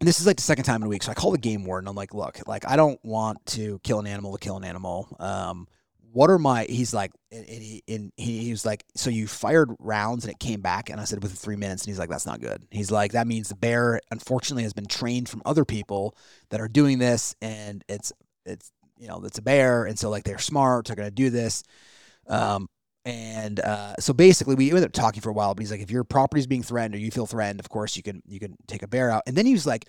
this 0.00 0.18
is 0.18 0.26
like 0.26 0.36
the 0.36 0.42
second 0.42 0.64
time 0.64 0.80
in 0.80 0.86
a 0.86 0.88
week. 0.88 1.02
So 1.02 1.10
I 1.10 1.14
call 1.14 1.32
the 1.32 1.36
game 1.38 1.64
warden. 1.66 1.88
I'm 1.88 1.96
like, 1.96 2.14
look, 2.14 2.40
like 2.46 2.66
I 2.66 2.76
don't 2.76 3.04
want 3.04 3.44
to 3.46 3.80
kill 3.82 3.98
an 4.00 4.06
animal 4.06 4.32
to 4.32 4.38
kill 4.38 4.56
an 4.56 4.64
animal. 4.64 5.14
Um, 5.18 5.68
what 6.12 6.30
are 6.30 6.38
my? 6.38 6.64
He's 6.68 6.94
like, 6.94 7.12
and, 7.30 7.44
he 7.46 7.82
and 7.88 8.12
he, 8.16 8.38
he 8.44 8.50
was 8.50 8.64
like, 8.64 8.84
so 8.94 9.10
you 9.10 9.26
fired 9.26 9.70
rounds 9.78 10.24
and 10.24 10.32
it 10.32 10.38
came 10.38 10.60
back, 10.60 10.90
and 10.90 11.00
I 11.00 11.04
said 11.04 11.22
within 11.22 11.36
three 11.36 11.56
minutes, 11.56 11.82
and 11.82 11.90
he's 11.90 11.98
like, 11.98 12.10
that's 12.10 12.26
not 12.26 12.40
good. 12.40 12.66
He's 12.70 12.90
like, 12.90 13.12
that 13.12 13.26
means 13.26 13.48
the 13.48 13.56
bear 13.56 14.00
unfortunately 14.10 14.62
has 14.62 14.72
been 14.72 14.86
trained 14.86 15.28
from 15.28 15.42
other 15.44 15.64
people 15.64 16.16
that 16.50 16.60
are 16.60 16.68
doing 16.68 16.98
this, 16.98 17.34
and 17.42 17.84
it's 17.88 18.12
it's 18.44 18.72
you 18.98 19.08
know 19.08 19.22
it's 19.24 19.38
a 19.38 19.42
bear, 19.42 19.84
and 19.84 19.98
so 19.98 20.10
like 20.10 20.24
they're 20.24 20.38
smart, 20.38 20.86
they're 20.86 20.96
gonna 20.96 21.10
do 21.10 21.30
this. 21.30 21.62
Um, 22.26 22.68
and 23.04 23.60
uh, 23.60 23.94
so 24.00 24.12
basically, 24.12 24.54
we 24.54 24.68
ended 24.68 24.84
up 24.84 24.92
talking 24.92 25.22
for 25.22 25.30
a 25.30 25.32
while. 25.32 25.54
But 25.54 25.62
he's 25.62 25.70
like, 25.70 25.80
if 25.80 25.90
your 25.90 26.04
property's 26.04 26.46
being 26.46 26.62
threatened 26.62 26.94
or 26.94 26.98
you 26.98 27.10
feel 27.10 27.26
threatened, 27.26 27.60
of 27.60 27.68
course 27.68 27.96
you 27.96 28.02
can 28.02 28.22
you 28.26 28.38
can 28.38 28.56
take 28.66 28.82
a 28.82 28.88
bear 28.88 29.10
out. 29.10 29.22
And 29.26 29.36
then 29.36 29.46
he 29.46 29.52
was 29.52 29.66
like, 29.66 29.86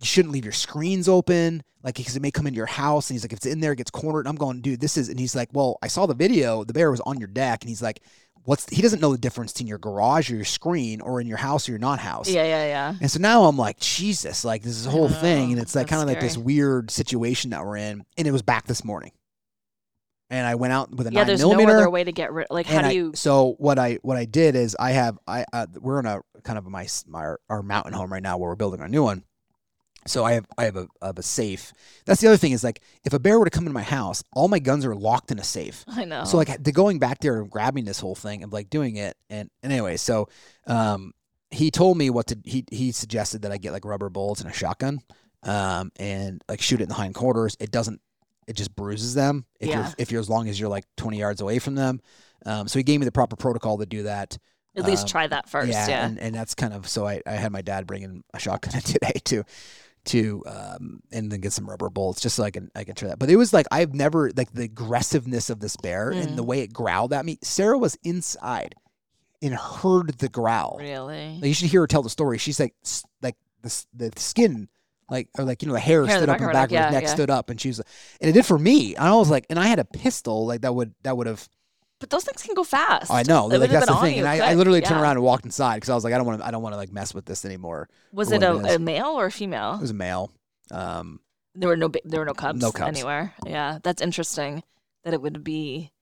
you 0.00 0.06
shouldn't 0.06 0.32
leave 0.32 0.44
your 0.44 0.52
screens 0.52 1.08
open, 1.08 1.62
like 1.82 1.94
because 1.96 2.16
it 2.16 2.22
may 2.22 2.30
come 2.30 2.46
into 2.46 2.56
your 2.56 2.66
house. 2.66 3.08
And 3.10 3.14
he's 3.14 3.24
like, 3.24 3.32
if 3.32 3.38
it's 3.38 3.46
in 3.46 3.60
there, 3.60 3.72
it 3.72 3.76
gets 3.76 3.90
cornered. 3.90 4.20
And 4.20 4.28
I'm 4.28 4.36
going, 4.36 4.60
dude, 4.60 4.80
this 4.80 4.96
is. 4.96 5.08
And 5.08 5.18
he's 5.20 5.34
like, 5.34 5.50
well, 5.52 5.78
I 5.82 5.88
saw 5.88 6.06
the 6.06 6.14
video. 6.14 6.64
The 6.64 6.72
bear 6.72 6.90
was 6.90 7.00
on 7.02 7.18
your 7.18 7.28
deck, 7.28 7.62
and 7.62 7.68
he's 7.68 7.82
like, 7.82 8.00
what's? 8.44 8.68
He 8.68 8.82
doesn't 8.82 9.00
know 9.00 9.12
the 9.12 9.18
difference 9.18 9.52
between 9.52 9.68
your 9.68 9.78
garage 9.78 10.30
or 10.30 10.34
your 10.36 10.44
screen 10.44 11.00
or 11.00 11.20
in 11.20 11.26
your 11.26 11.36
house 11.38 11.68
or 11.68 11.72
your 11.72 11.78
not 11.78 11.98
house. 12.00 12.28
yeah, 12.28 12.44
yeah, 12.44 12.64
yeah. 12.66 12.94
And 13.00 13.10
so 13.10 13.18
now 13.20 13.44
I'm 13.44 13.56
like, 13.56 13.78
Jesus, 13.78 14.44
like 14.44 14.62
this 14.62 14.76
is 14.76 14.86
a 14.86 14.90
whole 14.90 15.08
thing, 15.08 15.50
and 15.52 15.58
Oh, 15.60 15.62
it's 15.62 15.74
like 15.74 15.88
kind 15.88 16.02
of 16.02 16.08
like 16.08 16.20
this 16.20 16.36
weird 16.36 16.90
situation 16.90 17.50
that 17.50 17.64
we're 17.64 17.76
in. 17.76 18.04
And 18.18 18.26
it 18.26 18.32
was 18.32 18.42
back 18.42 18.66
this 18.66 18.84
morning, 18.84 19.12
and 20.30 20.46
I 20.46 20.56
went 20.56 20.72
out 20.72 20.90
with 20.90 21.06
a 21.06 21.12
Yeah, 21.12 21.20
nine 21.20 21.26
there's 21.28 21.40
no 21.42 21.52
other 21.52 21.88
way 21.90 22.02
to 22.04 22.12
get 22.12 22.32
rid. 22.32 22.48
Like, 22.50 22.66
how 22.66 22.82
do 22.82 22.88
I- 22.88 22.92
you? 22.92 23.12
So 23.14 23.54
what 23.58 23.78
I 23.78 23.98
what 24.02 24.16
I 24.16 24.24
did 24.24 24.56
is 24.56 24.76
I 24.78 24.90
have 24.92 25.18
I 25.26 25.44
uh, 25.52 25.66
we're 25.80 26.00
in 26.00 26.06
a 26.06 26.20
kind 26.42 26.58
of 26.58 26.66
my 26.66 26.88
my 27.06 27.34
our 27.48 27.62
mountain 27.62 27.92
home 27.92 28.12
right 28.12 28.22
now 28.22 28.36
where 28.38 28.50
we're 28.50 28.56
building 28.56 28.80
our 28.80 28.88
new 28.88 29.02
one. 29.04 29.22
So 30.06 30.24
I 30.24 30.32
have 30.34 30.46
I 30.58 30.64
have 30.64 30.76
a, 30.76 30.86
I 31.00 31.06
have 31.06 31.18
a 31.18 31.22
safe. 31.22 31.72
That's 32.04 32.20
the 32.20 32.28
other 32.28 32.36
thing 32.36 32.52
is 32.52 32.62
like 32.62 32.80
if 33.04 33.12
a 33.12 33.18
bear 33.18 33.38
were 33.38 33.44
to 33.46 33.50
come 33.50 33.64
into 33.64 33.72
my 33.72 33.82
house, 33.82 34.22
all 34.32 34.48
my 34.48 34.58
guns 34.58 34.84
are 34.84 34.94
locked 34.94 35.30
in 35.30 35.38
a 35.38 35.44
safe. 35.44 35.84
I 35.88 36.04
know. 36.04 36.24
So 36.24 36.36
like 36.36 36.62
the 36.62 36.72
going 36.72 36.98
back 36.98 37.20
there 37.20 37.40
and 37.40 37.50
grabbing 37.50 37.84
this 37.84 38.00
whole 38.00 38.14
thing 38.14 38.42
and 38.42 38.52
like 38.52 38.68
doing 38.70 38.96
it 38.96 39.16
and, 39.30 39.50
and 39.62 39.72
anyway, 39.72 39.96
so 39.96 40.28
um 40.66 41.12
he 41.50 41.70
told 41.70 41.96
me 41.96 42.10
what 42.10 42.26
to 42.28 42.38
he 42.44 42.64
he 42.70 42.92
suggested 42.92 43.42
that 43.42 43.52
I 43.52 43.58
get 43.58 43.72
like 43.72 43.84
rubber 43.84 44.10
bullets 44.10 44.40
and 44.40 44.50
a 44.50 44.52
shotgun 44.52 45.00
um 45.42 45.90
and 45.96 46.42
like 46.48 46.60
shoot 46.60 46.80
it 46.80 46.84
in 46.84 46.88
the 46.88 46.94
hindquarters. 46.96 47.56
It 47.60 47.70
doesn't 47.70 48.00
it 48.46 48.56
just 48.56 48.74
bruises 48.76 49.14
them 49.14 49.46
if 49.60 49.68
Yeah. 49.70 49.84
you're 49.86 49.94
if 49.98 50.12
you're 50.12 50.20
as 50.20 50.28
long 50.28 50.48
as 50.48 50.58
you're 50.60 50.68
like 50.68 50.84
20 50.96 51.18
yards 51.18 51.40
away 51.40 51.58
from 51.58 51.76
them. 51.76 52.00
Um 52.44 52.68
so 52.68 52.78
he 52.78 52.82
gave 52.82 53.00
me 53.00 53.06
the 53.06 53.12
proper 53.12 53.36
protocol 53.36 53.78
to 53.78 53.86
do 53.86 54.02
that. 54.02 54.36
At 54.76 54.86
least 54.86 55.02
um, 55.02 55.08
try 55.08 55.26
that 55.28 55.48
first. 55.48 55.68
Yeah. 55.70 56.04
And, 56.04 56.18
and 56.18 56.34
that's 56.34 56.56
kind 56.56 56.74
of 56.74 56.88
so 56.88 57.06
I, 57.06 57.22
I 57.26 57.32
had 57.32 57.52
my 57.52 57.62
dad 57.62 57.86
bring 57.86 58.02
in 58.02 58.24
a 58.34 58.40
shotgun 58.40 58.72
today 58.82 59.12
to 59.26 59.44
to 60.06 60.42
um 60.46 61.00
and 61.12 61.32
then 61.32 61.40
get 61.40 61.52
some 61.52 61.68
rubber 61.68 61.88
bullets 61.88 62.20
just 62.20 62.36
so 62.36 62.42
I 62.44 62.50
can 62.50 62.70
I 62.74 62.84
can 62.84 62.94
try 62.94 63.08
that. 63.08 63.18
But 63.18 63.30
it 63.30 63.36
was 63.36 63.52
like 63.52 63.66
I've 63.72 63.94
never 63.94 64.30
like 64.36 64.52
the 64.52 64.64
aggressiveness 64.64 65.48
of 65.50 65.60
this 65.60 65.76
bear 65.76 66.10
and 66.10 66.36
the 66.36 66.42
Mm. 66.42 66.46
way 66.46 66.60
it 66.60 66.72
growled 66.72 67.12
at 67.12 67.24
me. 67.24 67.38
Sarah 67.42 67.78
was 67.78 67.96
inside 68.04 68.74
and 69.42 69.54
heard 69.54 70.18
the 70.18 70.28
growl. 70.28 70.76
really. 70.78 71.34
Like 71.36 71.44
you 71.44 71.54
should 71.54 71.70
hear 71.70 71.80
her 71.82 71.86
tell 71.86 72.02
the 72.02 72.10
story. 72.10 72.38
She's 72.38 72.60
like 72.60 72.74
like 73.22 73.36
the 73.62 73.84
the 73.94 74.10
skin 74.16 74.68
like 75.10 75.28
or 75.38 75.44
like 75.44 75.62
you 75.62 75.68
know 75.68 75.74
the 75.74 75.80
hair, 75.80 76.04
Hair 76.06 76.16
the 76.20 76.22
stood 76.22 76.28
up 76.30 76.40
in 76.40 76.46
the 76.46 76.52
back 76.52 76.64
of 76.70 76.76
her 76.76 76.82
yeah, 76.84 76.90
neck 76.90 77.02
yeah. 77.04 77.08
stood 77.14 77.30
up 77.30 77.50
and 77.50 77.60
she 77.60 77.68
was 77.68 77.78
and 77.78 78.30
it 78.30 78.32
did 78.32 78.46
for 78.46 78.58
me. 78.58 78.94
And 78.96 79.04
I 79.06 79.14
was 79.14 79.30
like 79.30 79.46
and 79.50 79.58
I 79.58 79.66
had 79.66 79.78
a 79.78 79.84
pistol 79.84 80.46
like 80.46 80.62
that 80.62 80.74
would 80.74 80.94
that 81.02 81.16
would 81.16 81.26
have 81.26 81.48
But 82.00 82.10
those 82.10 82.24
things 82.24 82.42
can 82.42 82.54
go 82.54 82.64
fast. 82.64 83.10
I 83.10 83.22
know 83.22 83.46
like 83.46 83.60
would've 83.60 83.86
the 83.86 83.96
thing. 83.96 84.16
you 84.16 84.24
And 84.26 84.28
I, 84.28 84.50
I 84.50 84.54
literally 84.54 84.80
turned 84.80 85.00
around 85.00 85.16
and 85.16 85.22
walked 85.24 85.44
inside 85.44 85.76
because 85.76 85.90
I 85.90 85.94
was 85.94 86.04
like 86.04 86.12
I 86.12 86.18
don't 86.18 86.26
want 86.26 86.40
to 86.40 86.46
I 86.46 86.50
don't 86.50 86.62
want 86.62 86.72
to 86.72 86.76
like 86.76 86.92
mess 86.92 87.14
with 87.14 87.24
this 87.24 87.44
anymore. 87.44 87.88
Was 88.12 88.30
it 88.32 88.40
what 88.42 88.66
it 88.70 88.74
a, 88.74 88.78
male 88.78 89.06
or 89.06 89.26
a 89.26 89.30
female? 89.30 89.74
It 89.74 89.80
was 89.80 89.90
a 89.90 89.94
male. 89.94 90.30
Um, 90.70 91.20
There 91.54 91.68
were 91.68 91.76
no 91.76 91.90
there 92.04 92.20
were 92.20 92.26
no 92.26 92.34
cubs, 92.34 92.60
No 92.60 92.72
cubs. 92.72 92.88
anywhere. 92.98 93.32
Yeah, 93.46 93.78
that's 93.82 94.02
interesting 94.02 94.62
that 95.04 95.14
it 95.14 95.22
would 95.22 95.44
be. 95.44 95.92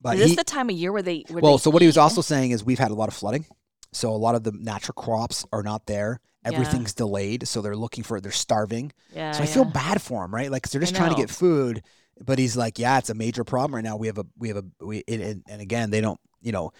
but 0.00 0.14
is 0.14 0.20
this 0.20 0.30
he, 0.30 0.36
the 0.36 0.44
time 0.44 0.70
of 0.70 0.76
year 0.76 0.90
where 0.92 1.02
they? 1.02 1.24
Where 1.28 1.42
well, 1.42 1.58
they 1.58 1.62
so 1.62 1.70
what 1.70 1.82
he 1.82 1.86
was 1.86 1.98
also 1.98 2.22
saying 2.22 2.50
is 2.52 2.64
we've 2.64 2.78
had 2.78 2.90
a 2.90 2.94
lot 2.94 3.08
of 3.08 3.14
flooding, 3.14 3.44
so 3.92 4.10
a 4.10 4.16
lot 4.16 4.34
of 4.34 4.42
the 4.44 4.52
natural 4.52 4.94
crops 4.94 5.44
are 5.52 5.62
not 5.62 5.86
there. 5.86 6.18
Yeah. 6.44 6.52
Everything's 6.54 6.92
delayed, 6.92 7.46
so 7.46 7.60
they're 7.62 7.76
looking 7.76 8.02
for 8.02 8.20
they're 8.20 8.32
starving. 8.32 8.92
Yeah, 9.14 9.30
so 9.32 9.42
I 9.44 9.46
feel 9.46 9.64
bad 9.64 10.02
for 10.02 10.22
them, 10.22 10.34
right? 10.34 10.50
Like 10.50 10.62
'cause 10.64 10.72
they're 10.72 10.80
just 10.80 10.96
trying 10.96 11.10
to 11.14 11.20
get 11.20 11.30
food, 11.30 11.82
but 12.24 12.38
he's 12.38 12.56
like, 12.56 12.78
yeah, 12.78 12.98
it's 12.98 13.10
a 13.10 13.14
major 13.14 13.44
problem 13.44 13.74
right 13.74 13.84
now. 13.84 13.96
We 13.96 14.06
have 14.06 14.18
a 14.18 14.26
we 14.38 14.48
have 14.48 14.58
a 14.58 14.64
we 14.84 15.02
and, 15.08 15.42
and, 15.48 15.60
again 15.60 15.90
they 15.90 16.00
don't 16.00 16.20
you 16.40 16.52
know 16.52 16.72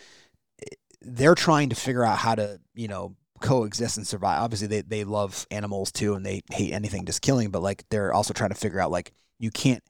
they're 1.01 1.35
trying 1.35 1.71
to 1.71 1.77
figure 1.77 2.05
out 2.05 2.19
how 2.19 2.35
to 2.35 2.61
you 2.75 2.89
know 2.89 3.17
coexist 3.41 3.97
and 3.97 4.07
survive. 4.07 4.43
Obviously 4.43 4.69
they 4.69 4.83
they 4.83 5.05
love 5.05 5.47
animals 5.51 5.93
too 5.93 6.15
and 6.15 6.25
they 6.25 6.43
hate 6.51 6.73
anything 6.73 7.05
just 7.05 7.23
killing, 7.23 7.51
but 7.51 7.63
like 7.63 7.85
they're 7.91 8.15
also 8.15 8.33
trying 8.33 8.51
to 8.51 8.57
figure 8.57 8.81
out 8.81 8.91
like 8.91 9.13
you 9.39 9.51
can't. 9.51 9.83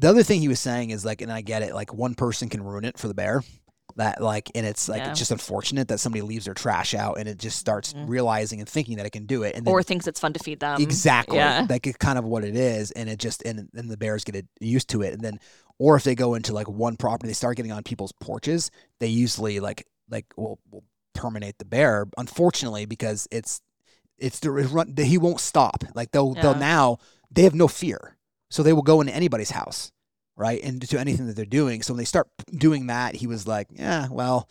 The 0.00 0.08
other 0.08 0.22
thing 0.22 0.40
he 0.40 0.48
was 0.48 0.60
saying 0.60 0.90
is 0.90 1.04
like, 1.04 1.20
and 1.20 1.30
I 1.30 1.42
get 1.42 1.62
it, 1.62 1.74
like 1.74 1.92
one 1.92 2.14
person 2.14 2.48
can 2.48 2.62
ruin 2.62 2.84
it 2.84 2.98
for 2.98 3.08
the 3.08 3.14
bear. 3.14 3.42
That 3.96 4.22
like, 4.22 4.50
and 4.54 4.64
it's 4.66 4.88
like 4.88 5.00
Yeah. 5.02 5.10
it's 5.10 5.18
just 5.18 5.30
unfortunate 5.30 5.88
that 5.88 5.98
somebody 6.00 6.22
leaves 6.22 6.44
their 6.46 6.54
trash 6.54 6.94
out 6.94 7.18
and 7.18 7.28
it 7.28 7.38
just 7.38 7.58
starts 7.58 7.92
Mhm. 7.92 8.08
realizing 8.08 8.60
and 8.60 8.68
thinking 8.68 8.96
that 8.96 9.06
it 9.06 9.10
can 9.10 9.26
do 9.26 9.42
it, 9.42 9.54
and 9.54 9.66
then 9.66 9.72
or 9.72 9.82
thinks 9.82 10.06
it's 10.06 10.18
fun 10.20 10.32
to 10.32 10.38
feed 10.40 10.60
them. 10.60 10.80
exactly 10.80 11.36
Yeah. 11.36 11.66
like 11.68 11.86
it's 11.86 11.96
kind 11.98 12.18
of 12.18 12.24
what 12.24 12.44
it 12.44 12.56
is 12.56 12.90
and 12.92 13.08
it 13.08 13.18
just 13.18 13.42
and 13.44 13.68
then 13.72 13.88
the 13.88 13.96
bears 13.96 14.24
get 14.24 14.46
used 14.60 14.88
to 14.90 15.02
it 15.02 15.12
and 15.12 15.22
then 15.22 15.38
or 15.78 15.96
if 15.96 16.04
they 16.04 16.14
go 16.14 16.34
into 16.34 16.52
like 16.52 16.68
one 16.68 16.96
property 16.96 17.26
they 17.28 17.34
start 17.34 17.56
getting 17.56 17.72
on 17.72 17.82
people's 17.82 18.12
porches 18.20 18.70
they 19.00 19.06
usually 19.08 19.60
like 19.60 19.86
like 20.10 20.26
will, 20.36 20.58
will 20.70 20.84
terminate 21.14 21.58
the 21.58 21.64
bear 21.64 22.06
unfortunately 22.16 22.86
because 22.86 23.28
it's 23.30 23.60
it's 24.18 24.38
the 24.40 24.50
run 24.50 24.94
he 24.96 25.18
won't 25.18 25.40
stop 25.40 25.84
like 25.94 26.10
they'll 26.12 26.34
they'll 26.34 26.54
now 26.54 26.96
they 27.30 27.42
have 27.42 27.54
no 27.54 27.68
fear 27.68 28.16
so 28.50 28.62
they 28.62 28.72
will 28.72 28.82
go 28.82 29.00
into 29.00 29.14
anybody's 29.14 29.50
house 29.50 29.92
right? 30.36 30.62
And 30.62 30.80
to 30.88 30.98
anything 30.98 31.26
that 31.26 31.36
they're 31.36 31.44
doing. 31.44 31.82
So 31.82 31.92
when 31.92 31.98
they 31.98 32.04
start 32.04 32.28
doing 32.50 32.86
that, 32.86 33.14
he 33.14 33.26
was 33.26 33.46
like, 33.46 33.68
yeah, 33.70 34.08
well, 34.10 34.48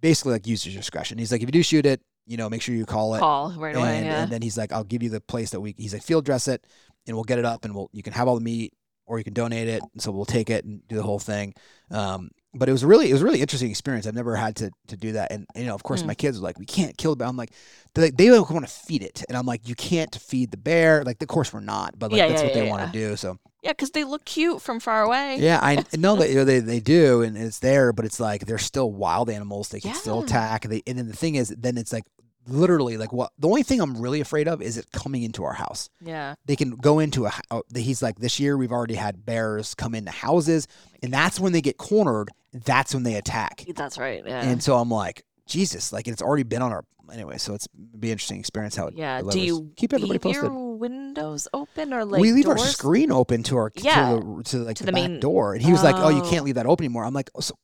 basically 0.00 0.32
like 0.32 0.46
use 0.46 0.66
your 0.66 0.74
discretion. 0.74 1.18
He's 1.18 1.32
like, 1.32 1.42
if 1.42 1.48
you 1.48 1.52
do 1.52 1.62
shoot 1.62 1.86
it, 1.86 2.00
you 2.26 2.36
know, 2.36 2.50
make 2.50 2.62
sure 2.62 2.74
you 2.74 2.86
call 2.86 3.14
it. 3.14 3.20
Call 3.20 3.54
right 3.56 3.74
and, 3.74 3.78
away. 3.78 4.04
Yeah. 4.04 4.22
and 4.22 4.32
then 4.32 4.42
he's 4.42 4.58
like, 4.58 4.72
I'll 4.72 4.84
give 4.84 5.02
you 5.02 5.10
the 5.10 5.20
place 5.20 5.50
that 5.50 5.60
we. 5.60 5.74
He's 5.78 5.92
like, 5.92 6.02
field 6.02 6.24
dress 6.24 6.48
it, 6.48 6.66
and 7.06 7.16
we'll 7.16 7.24
get 7.24 7.38
it 7.38 7.44
up, 7.44 7.64
and 7.64 7.74
we'll 7.74 7.88
you 7.92 8.02
can 8.02 8.12
have 8.12 8.26
all 8.28 8.34
the 8.34 8.44
meat, 8.44 8.74
or 9.06 9.18
you 9.18 9.24
can 9.24 9.32
donate 9.32 9.68
it. 9.68 9.82
So 9.98 10.10
we'll 10.10 10.24
take 10.24 10.50
it 10.50 10.64
and 10.64 10.86
do 10.88 10.96
the 10.96 11.02
whole 11.02 11.20
thing. 11.20 11.54
Um, 11.90 12.30
but 12.54 12.68
it 12.68 12.72
was 12.72 12.84
really 12.84 13.10
it 13.10 13.12
was 13.12 13.22
a 13.22 13.24
really 13.24 13.40
interesting 13.40 13.70
experience. 13.70 14.06
I've 14.06 14.14
never 14.14 14.36
had 14.36 14.56
to 14.56 14.70
to 14.88 14.96
do 14.96 15.12
that, 15.12 15.30
and 15.32 15.46
you 15.54 15.64
know, 15.66 15.74
of 15.74 15.82
course, 15.82 16.02
Mm. 16.02 16.06
my 16.06 16.14
kids 16.14 16.38
were 16.38 16.44
like, 16.44 16.58
we 16.58 16.66
can't 16.66 16.96
kill 16.96 17.12
the 17.12 17.16
bear. 17.16 17.28
I'm 17.28 17.36
like, 17.36 17.52
they 17.94 18.10
they 18.10 18.30
want 18.30 18.66
to 18.66 18.72
feed 18.72 19.02
it, 19.02 19.24
and 19.28 19.36
I'm 19.36 19.46
like, 19.46 19.68
you 19.68 19.74
can't 19.74 20.14
feed 20.14 20.50
the 20.50 20.56
bear. 20.56 21.04
Like, 21.04 21.20
of 21.22 21.28
course, 21.28 21.52
we're 21.52 21.60
not, 21.60 21.98
but 21.98 22.10
like 22.10 22.18
Yeah, 22.18 22.28
that's 22.28 22.40
yeah, 22.40 22.46
what 22.46 22.54
they 22.54 22.64
yeah, 22.64 22.70
want 22.70 22.92
to 22.92 22.98
do. 22.98 23.16
So 23.16 23.38
yeah, 23.62 23.72
because 23.72 23.90
they 23.90 24.04
look 24.04 24.24
cute 24.24 24.62
from 24.62 24.80
far 24.80 25.02
away. 25.02 25.38
yeah, 25.40 25.58
I 25.62 25.84
know 25.96 26.16
that 26.16 26.28
you 26.30 26.36
know, 26.36 26.44
they 26.44 26.60
they 26.60 26.80
do, 26.80 27.22
and 27.22 27.36
it's 27.36 27.58
there, 27.58 27.92
but 27.92 28.04
it's 28.04 28.20
like 28.20 28.46
they're 28.46 28.58
still 28.58 28.90
wild 28.92 29.28
animals. 29.28 29.68
They 29.70 29.80
can 29.80 29.94
still 29.94 30.20
attack. 30.22 30.62
They 30.68 30.82
and 30.86 30.98
then 30.98 31.08
the 31.08 31.16
thing 31.16 31.34
is, 31.34 31.48
then 31.58 31.76
it's 31.76 31.92
like 31.92 32.04
literally 32.48 32.96
like 32.96 33.12
what 33.12 33.30
the 33.38 33.48
only 33.48 33.62
thing 33.62 33.80
I'm 33.80 33.96
really 34.00 34.20
afraid 34.20 34.48
of 34.48 34.62
is 34.62 34.76
it 34.76 34.86
coming 34.92 35.22
into 35.22 35.44
our 35.44 35.52
house. 35.54 35.88
Yeah. 36.00 36.34
They 36.44 36.56
can 36.56 36.70
go 36.76 36.98
into 36.98 37.26
a. 37.26 37.32
oh, 37.50 37.62
He's 37.74 38.02
like 38.02 38.18
this 38.18 38.38
year 38.40 38.56
we've 38.56 38.72
already 38.72 38.94
had 38.94 39.24
bears 39.26 39.74
come 39.74 39.94
into 39.94 40.10
houses, 40.10 40.68
and 41.02 41.12
that's 41.12 41.38
when 41.40 41.52
they 41.52 41.60
get 41.60 41.76
cornered. 41.78 42.30
That's 42.52 42.94
when 42.94 43.02
they 43.02 43.14
attack. 43.16 43.64
That's 43.74 43.98
right. 43.98 44.22
Yeah. 44.26 44.42
And 44.42 44.62
so 44.62 44.76
I'm 44.76 44.90
like, 44.90 45.24
Jesus, 45.46 45.92
like 45.92 46.08
it's 46.08 46.22
already 46.22 46.42
been 46.44 46.62
on 46.62 46.72
our 46.72 46.84
anyway. 47.12 47.38
So 47.38 47.54
it's 47.54 47.66
be 47.68 48.10
interesting 48.10 48.38
experience 48.40 48.76
how 48.76 48.86
it. 48.86 48.94
yeah. 48.96 49.20
Do 49.22 49.38
you 49.40 49.70
keep 49.76 49.92
everybody 49.92 50.18
posted? 50.18 50.44
your 50.44 50.76
windows 50.76 51.48
open 51.54 51.92
or 51.92 52.04
like 52.04 52.20
we 52.20 52.32
leave 52.32 52.48
our 52.48 52.58
screen 52.58 53.12
open 53.12 53.42
to 53.44 53.56
our 53.56 53.70
Yeah, 53.76 54.16
to 54.16 54.20
the 54.36 54.42
to 54.44 54.56
like 54.58 54.76
to 54.76 54.82
the, 54.84 54.86
the 54.86 54.92
back 54.92 55.10
main- 55.10 55.20
door, 55.20 55.54
and 55.54 55.62
he 55.62 55.72
was 55.72 55.82
like, 55.82 55.96
"Oh, 55.96 56.08
you 56.08 56.22
Oh. 56.22 56.30
can't 56.30 56.44
leave 56.44 56.54
that 56.56 56.66
open 56.66 56.84
anymore." 56.84 57.04
I'm 57.04 57.14
like, 57.14 57.30
oh, 57.34 57.40
"So, 57.40 57.54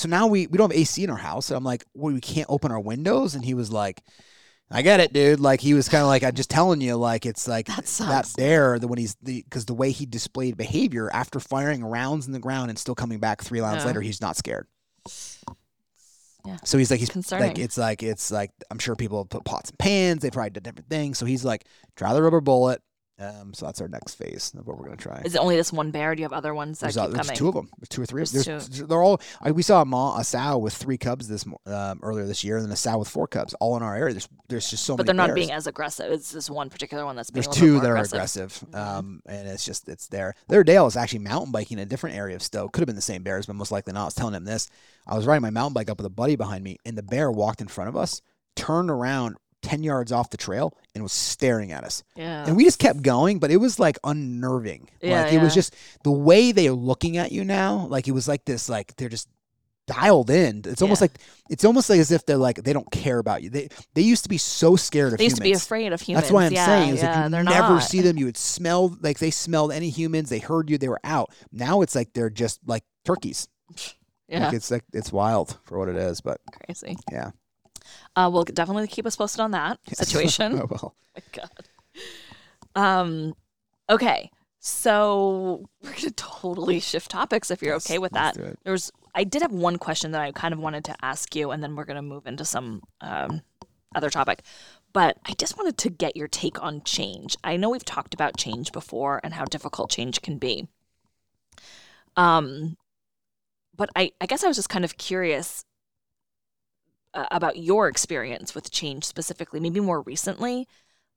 so 0.00 0.08
now 0.08 0.26
we 0.26 0.46
we 0.46 0.58
don't 0.58 0.72
have 0.72 0.78
AC 0.78 1.02
in 1.04 1.10
our 1.10 1.16
house." 1.16 1.50
And 1.50 1.56
I'm 1.56 1.64
like, 1.64 1.84
"Well, 1.94 2.12
we 2.14 2.20
can't 2.20 2.46
open 2.48 2.72
our 2.72 2.80
windows," 2.80 3.34
and 3.34 3.44
he 3.44 3.54
was 3.54 3.70
like. 3.70 4.02
I 4.72 4.82
get 4.82 5.00
it, 5.00 5.12
dude. 5.12 5.40
Like 5.40 5.60
he 5.60 5.74
was 5.74 5.88
kind 5.88 6.02
of 6.02 6.06
like 6.06 6.22
I'm 6.22 6.32
just 6.32 6.48
telling 6.48 6.80
you, 6.80 6.94
like 6.94 7.26
it's 7.26 7.48
like 7.48 7.66
That 7.66 7.86
that 7.86 8.32
bear. 8.36 8.78
The 8.78 8.86
when 8.86 9.00
he's 9.00 9.16
the 9.20 9.42
because 9.42 9.64
the 9.64 9.74
way 9.74 9.90
he 9.90 10.06
displayed 10.06 10.56
behavior 10.56 11.10
after 11.12 11.40
firing 11.40 11.82
rounds 11.84 12.28
in 12.28 12.32
the 12.32 12.38
ground 12.38 12.70
and 12.70 12.78
still 12.78 12.94
coming 12.94 13.18
back 13.18 13.42
three 13.42 13.60
rounds 13.60 13.84
later, 13.84 14.00
he's 14.00 14.20
not 14.20 14.36
scared. 14.36 14.68
Yeah. 16.46 16.56
So 16.64 16.78
he's 16.78 16.90
like 16.90 17.00
he's 17.00 17.10
Concerning. 17.10 17.48
like 17.48 17.58
it's 17.58 17.76
like 17.76 18.02
it's 18.04 18.30
like 18.30 18.52
I'm 18.70 18.78
sure 18.78 18.94
people 18.94 19.24
put 19.24 19.44
pots 19.44 19.70
and 19.70 19.78
pans. 19.80 20.22
They 20.22 20.30
probably 20.30 20.50
did 20.50 20.62
different 20.62 20.88
things. 20.88 21.18
So 21.18 21.26
he's 21.26 21.44
like 21.44 21.64
try 21.96 22.14
the 22.14 22.22
rubber 22.22 22.40
bullet. 22.40 22.80
Um, 23.20 23.52
so 23.52 23.66
that's 23.66 23.80
our 23.82 23.88
next 23.88 24.14
phase 24.14 24.52
of 24.58 24.66
what 24.66 24.78
we're 24.78 24.84
gonna 24.86 24.96
try. 24.96 25.20
Is 25.24 25.34
it 25.34 25.38
only 25.40 25.54
this 25.54 25.72
one 25.72 25.90
bear? 25.90 26.14
Do 26.14 26.20
you 26.20 26.24
have 26.24 26.32
other 26.32 26.54
ones 26.54 26.78
that 26.80 26.86
There's, 26.94 26.96
keep 27.06 27.14
there's 27.14 27.26
coming? 27.26 27.36
two 27.36 27.48
of 27.48 27.54
them. 27.54 27.68
There's 27.78 27.88
two 27.90 28.02
or 28.02 28.06
three. 28.06 28.20
There's 28.24 28.44
There's, 28.46 28.68
They're 28.68 29.02
all. 29.02 29.20
I, 29.42 29.50
we 29.50 29.62
saw 29.62 29.82
a, 29.82 29.84
ma, 29.84 30.18
a 30.18 30.24
sow 30.24 30.56
with 30.56 30.72
three 30.72 30.96
cubs 30.96 31.28
this 31.28 31.44
um, 31.66 32.00
earlier 32.02 32.24
this 32.26 32.42
year, 32.44 32.56
and 32.56 32.64
then 32.64 32.72
a 32.72 32.76
sow 32.76 32.96
with 32.98 33.08
four 33.08 33.26
cubs, 33.26 33.52
all 33.60 33.76
in 33.76 33.82
our 33.82 33.94
area. 33.94 34.14
There's 34.14 34.28
there's 34.48 34.70
just 34.70 34.84
so 34.84 34.96
but 34.96 35.04
many. 35.04 35.04
But 35.04 35.06
they're 35.06 35.26
not 35.28 35.34
bears. 35.34 35.46
being 35.46 35.50
as 35.52 35.66
aggressive. 35.66 36.10
It's 36.10 36.32
this 36.32 36.48
one 36.48 36.70
particular 36.70 37.04
one 37.04 37.14
that's 37.16 37.30
being 37.30 37.42
There's 37.44 37.54
two 37.54 37.74
that 37.80 37.82
more 37.88 37.96
are 37.96 38.02
aggressive. 38.02 38.62
aggressive, 38.62 38.68
Mhm. 38.72 38.78
um, 38.78 39.22
and 39.26 39.48
it's 39.48 39.64
just 39.66 39.88
it's 39.88 40.06
there. 40.06 40.34
The 40.48 40.64
Dale 40.64 40.86
is 40.86 40.96
actually 40.96 41.18
mountain 41.20 41.52
biking 41.52 41.78
in 41.78 41.82
a 41.82 41.86
different 41.86 42.16
area 42.16 42.36
of 42.36 42.42
Stowe. 42.42 42.68
Could 42.68 42.80
have 42.80 42.86
been 42.86 42.96
the 42.96 43.02
same 43.02 43.22
bears, 43.22 43.44
but 43.46 43.54
most 43.56 43.70
likely 43.70 43.92
not. 43.92 44.02
I 44.02 44.04
was 44.06 44.14
telling 44.14 44.34
him 44.34 44.44
this. 44.44 44.70
I 45.06 45.14
was 45.16 45.26
riding 45.26 45.42
my 45.42 45.50
mountain 45.50 45.74
bike 45.74 45.90
up 45.90 45.98
with 45.98 46.06
a 46.06 46.10
buddy 46.10 46.36
behind 46.36 46.64
me, 46.64 46.78
and 46.86 46.96
the 46.96 47.02
bear 47.02 47.30
walked 47.30 47.60
in 47.60 47.68
front 47.68 47.88
of 47.88 47.96
us, 47.96 48.22
turned 48.56 48.90
around 48.90 49.36
ten 49.62 49.82
yards 49.82 50.12
off 50.12 50.30
the 50.30 50.36
trail, 50.36 50.72
and 50.94 51.02
was 51.02 51.12
staring 51.12 51.72
at 51.72 51.84
us. 51.84 52.02
Yeah. 52.16 52.44
And 52.46 52.56
we 52.56 52.64
just 52.64 52.78
kept 52.78 53.02
going, 53.02 53.38
but 53.38 53.50
it 53.50 53.58
was 53.58 53.78
like 53.78 53.98
unnerving. 54.04 54.88
Yeah, 55.02 55.24
like 55.24 55.32
it 55.32 55.40
was 55.42 55.54
just 55.54 55.74
the 56.04 56.10
way 56.12 56.52
they 56.52 56.68
are 56.68 56.72
looking 56.72 57.16
at 57.16 57.32
you 57.32 57.44
now. 57.44 57.86
Like 57.88 58.08
it 58.08 58.12
was 58.12 58.26
like 58.28 58.44
this, 58.44 58.68
like 58.68 58.96
they're 58.96 59.08
just 59.08 59.28
dialed 59.86 60.30
in. 60.30 60.62
It's 60.66 60.82
almost 60.82 61.00
Yeah. 61.00 61.04
like 61.04 61.18
it's 61.48 61.64
almost 61.64 61.90
like 61.90 61.98
as 61.98 62.12
if 62.12 62.24
they're 62.24 62.36
like 62.36 62.62
they 62.62 62.72
don't 62.72 62.90
care 62.92 63.18
about 63.18 63.42
you. 63.42 63.50
They 63.50 63.68
they 63.94 64.02
used 64.02 64.22
to 64.22 64.28
be 64.28 64.38
so 64.38 64.76
scared 64.76 65.12
of 65.12 65.18
they 65.18 65.24
used 65.24 65.36
to 65.36 65.42
be 65.42 65.48
humans. 65.48 65.64
afraid 65.64 65.92
of 65.92 66.00
humans. 66.00 66.22
That's 66.24 66.32
why 66.32 66.44
I'm 66.46 66.52
yeah, 66.52 66.66
saying 66.66 66.94
is 66.94 67.02
yeah, 67.02 67.22
like 67.22 67.24
you 67.32 67.44
never 67.44 67.74
not. 67.74 67.78
see 67.82 68.00
them. 68.00 68.16
You 68.16 68.26
would 68.26 68.36
smell 68.36 68.96
like 69.02 69.18
they 69.18 69.30
smelled 69.32 69.72
any 69.72 69.90
humans. 69.90 70.30
They 70.30 70.38
heard 70.38 70.70
you. 70.70 70.78
They 70.78 70.88
were 70.88 71.00
out. 71.02 71.32
Now 71.50 71.80
it's 71.82 71.94
like 71.94 72.12
they're 72.12 72.30
just 72.30 72.60
like 72.66 72.84
turkeys. 73.04 73.48
Yeah, 74.32 74.44
Like 74.44 74.54
it's 74.54 74.70
like 74.70 74.84
it's 74.92 75.10
wild 75.12 75.58
for 75.64 75.76
what 75.76 75.88
it 75.88 75.96
is. 75.96 76.20
But 76.20 76.40
crazy. 76.52 76.96
yeah, 77.10 77.32
Uh, 78.16 78.30
well, 78.32 78.44
definitely 78.44 78.86
keep 78.88 79.06
us 79.06 79.16
posted 79.16 79.40
on 79.40 79.50
that 79.52 79.78
situation. 79.92 80.60
oh, 80.60 80.66
well, 80.70 80.94
my 81.16 81.22
god. 81.32 81.50
Um, 82.76 83.34
okay, 83.88 84.30
so 84.60 85.64
we're 85.82 85.92
gonna 85.94 86.10
totally 86.12 86.80
shift 86.80 87.10
topics 87.10 87.50
if 87.50 87.62
you're 87.62 87.74
let's- 87.74 87.90
okay 87.90 87.98
with 87.98 88.12
that. 88.12 88.34
do 88.34 88.42
it. 88.42 88.58
There 88.64 88.72
was, 88.72 88.90
I 89.14 89.24
did 89.24 89.42
have 89.42 89.52
one 89.52 89.76
question 89.78 90.12
that 90.12 90.20
I 90.20 90.32
kind 90.32 90.54
of 90.54 90.60
wanted 90.60 90.84
to 90.84 90.94
ask 91.02 91.34
you, 91.34 91.50
and 91.50 91.62
then 91.62 91.74
we're 91.76 91.84
gonna 91.84 92.02
move 92.02 92.26
into 92.26 92.44
some 92.44 92.82
um, 93.00 93.42
other 93.94 94.10
topic. 94.10 94.42
But 94.92 95.18
I 95.24 95.34
just 95.34 95.56
wanted 95.56 95.78
to 95.78 95.90
get 95.90 96.16
your 96.16 96.26
take 96.28 96.60
on 96.62 96.82
change. 96.82 97.36
I 97.44 97.56
know 97.56 97.70
we've 97.70 97.84
talked 97.84 98.12
about 98.12 98.36
change 98.36 98.72
before 98.72 99.20
and 99.22 99.32
how 99.34 99.44
difficult 99.44 99.88
change 99.90 100.20
can 100.20 100.38
be. 100.38 100.66
Um, 102.16 102.76
but 103.76 103.88
I, 103.94 104.10
I 104.20 104.26
guess 104.26 104.42
I 104.44 104.48
was 104.48 104.56
just 104.56 104.68
kind 104.68 104.84
of 104.84 104.96
curious 104.98 105.64
uh, 107.14 107.26
about 107.30 107.58
your 107.58 107.88
experience 107.88 108.54
with 108.54 108.70
change 108.70 109.04
specifically, 109.04 109.60
maybe 109.60 109.80
more 109.80 110.02
recently. 110.02 110.66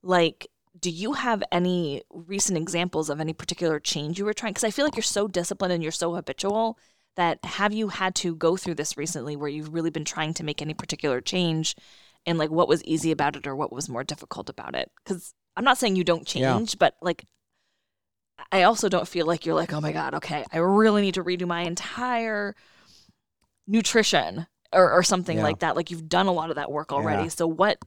Like, 0.04 0.48
do 0.80 0.90
you 0.90 1.14
have 1.14 1.44
any 1.52 2.04
recent 2.10 2.58
examples 2.58 3.10
of 3.10 3.20
any 3.20 3.34
particular 3.34 3.80
change 3.80 4.18
you 4.20 4.26
were 4.26 4.34
trying? 4.34 4.54
Because 4.54 4.64
I 4.64 4.72
feel 4.72 4.86
like 4.86 4.96
you're 4.96 5.04
so 5.04 5.28
disciplined 5.28 5.74
and 5.74 5.84
you're 5.84 5.92
so 5.92 6.14
habitual 6.16 6.78
that 7.16 7.44
have 7.46 7.74
you 7.74 7.90
had 7.90 8.16
to 8.16 8.36
go 8.36 8.58
through 8.58 8.76
this 8.76 8.98
recently 8.98 9.36
where 9.36 9.50
you've 9.50 9.74
really 9.74 9.92
been 9.92 10.06
trying 10.06 10.34
to 10.36 10.44
make 10.44 10.62
any 10.62 10.74
particular 10.74 11.22
change 11.22 11.76
and 12.26 12.38
like 12.40 12.50
what 12.50 12.68
was 12.68 12.84
easy 12.86 13.12
about 13.12 13.36
it 13.36 13.46
or 13.46 13.56
what 13.56 13.72
was 13.72 13.88
more 13.90 14.04
difficult 14.04 14.50
about 14.50 14.76
it? 14.76 14.92
Because 15.04 15.34
I'm 15.56 15.64
not 15.64 15.78
saying 15.78 15.96
you 15.96 16.04
don't 16.04 16.28
Yeah. 16.36 16.58
change, 16.58 16.80
but 16.80 16.96
like, 17.02 17.26
I 18.52 18.64
also 18.64 18.90
don't 18.90 19.08
feel 19.08 19.26
like 19.26 19.46
you're 19.46 19.56
like, 19.56 19.74
oh 19.74 19.82
my 19.82 19.92
God, 19.92 20.16
okay, 20.16 20.44
I 20.52 20.58
really 20.58 21.02
need 21.02 21.16
to 21.16 21.24
redo 21.24 21.48
my 21.48 21.62
entire 21.62 22.56
nutrition 23.68 24.48
or, 24.74 24.92
or 24.92 25.04
something 25.04 25.38
Yeah. 25.38 25.44
like 25.44 25.60
that. 25.60 25.76
Like 25.76 25.92
you've 25.92 26.10
done 26.10 26.28
a 26.28 26.34
lot 26.34 26.50
of 26.50 26.56
that 26.58 26.72
work 26.72 26.92
already. 26.92 27.24
Yeah. 27.24 27.30
So 27.30 27.48
what 27.48 27.78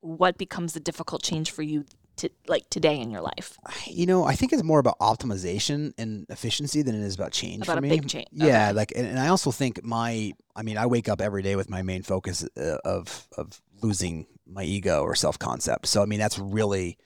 what 0.00 0.36
becomes 0.36 0.74
the 0.74 0.80
difficult 0.80 1.22
change 1.22 1.50
for 1.50 1.62
you 1.62 1.84
to 2.16 2.28
like 2.46 2.68
today 2.70 3.00
in 3.00 3.10
your 3.10 3.22
life? 3.22 3.58
you 3.86 4.06
know, 4.06 4.24
I 4.24 4.34
think 4.34 4.52
it's 4.52 4.62
more 4.62 4.78
about 4.78 4.98
optimization 5.00 5.92
and 5.98 6.26
efficiency 6.28 6.82
than 6.82 6.94
it 6.94 7.00
is 7.04 7.14
about 7.14 7.32
change 7.32 7.62
About 7.64 7.72
for 7.74 7.78
a 7.78 7.82
me. 7.82 7.88
big 7.88 8.06
change. 8.08 8.28
Yeah, 8.30 8.66
Okay. 8.68 8.72
like, 8.74 8.92
and, 8.94 9.06
and 9.06 9.18
I 9.18 9.28
also 9.28 9.50
think 9.50 9.82
my, 9.82 10.32
I 10.54 10.62
mean, 10.62 10.76
I 10.78 10.86
wake 10.86 11.08
up 11.08 11.20
every 11.20 11.42
day 11.42 11.56
with 11.56 11.70
my 11.70 11.82
main 11.82 12.02
focus 12.02 12.46
uh, 12.56 12.76
of 12.84 13.26
of 13.38 13.60
losing 13.82 14.26
my 14.46 14.62
ego 14.62 15.02
or 15.02 15.14
self 15.14 15.38
concept. 15.38 15.86
So 15.86 16.02
I 16.02 16.06
mean, 16.06 16.18
that's 16.20 16.38
really 16.38 16.98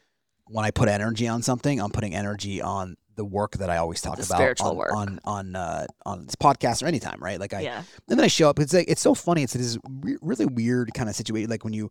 when 0.46 0.64
I 0.64 0.70
put 0.72 0.88
energy 0.88 1.28
on 1.28 1.42
something, 1.42 1.80
I'm 1.80 1.90
putting 1.90 2.14
energy 2.14 2.60
on 2.60 2.96
the 3.18 3.24
work 3.24 3.58
that 3.58 3.68
I 3.68 3.76
always 3.76 4.00
talk 4.00 4.16
The 4.16 4.24
about 4.24 4.60
on 4.62 4.76
work. 4.76 4.94
on 4.94 5.20
on 5.24 5.56
uh, 5.56 5.86
on 6.06 6.24
this 6.24 6.36
podcast 6.36 6.82
or 6.82 6.86
anytime, 6.86 7.18
right? 7.20 7.38
Like 7.38 7.52
I, 7.52 7.60
yeah. 7.60 7.78
and 7.78 8.18
then 8.18 8.20
I 8.20 8.28
show 8.28 8.48
up. 8.48 8.58
It's 8.60 8.72
like 8.72 8.88
it's 8.88 9.02
so 9.02 9.12
funny. 9.12 9.42
It's 9.42 9.52
this 9.52 9.76
re- 10.00 10.16
really 10.22 10.46
weird 10.46 10.94
kind 10.94 11.08
of 11.10 11.16
situation. 11.16 11.50
Like 11.50 11.64
when 11.64 11.74
you 11.74 11.90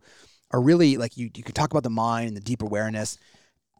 are 0.50 0.60
really 0.60 0.96
like 0.96 1.16
you 1.16 1.30
you 1.36 1.42
can 1.44 1.54
talk 1.54 1.70
about 1.70 1.82
the 1.84 1.90
mind 1.90 2.28
and 2.28 2.36
the 2.36 2.40
deep 2.40 2.62
awareness, 2.62 3.18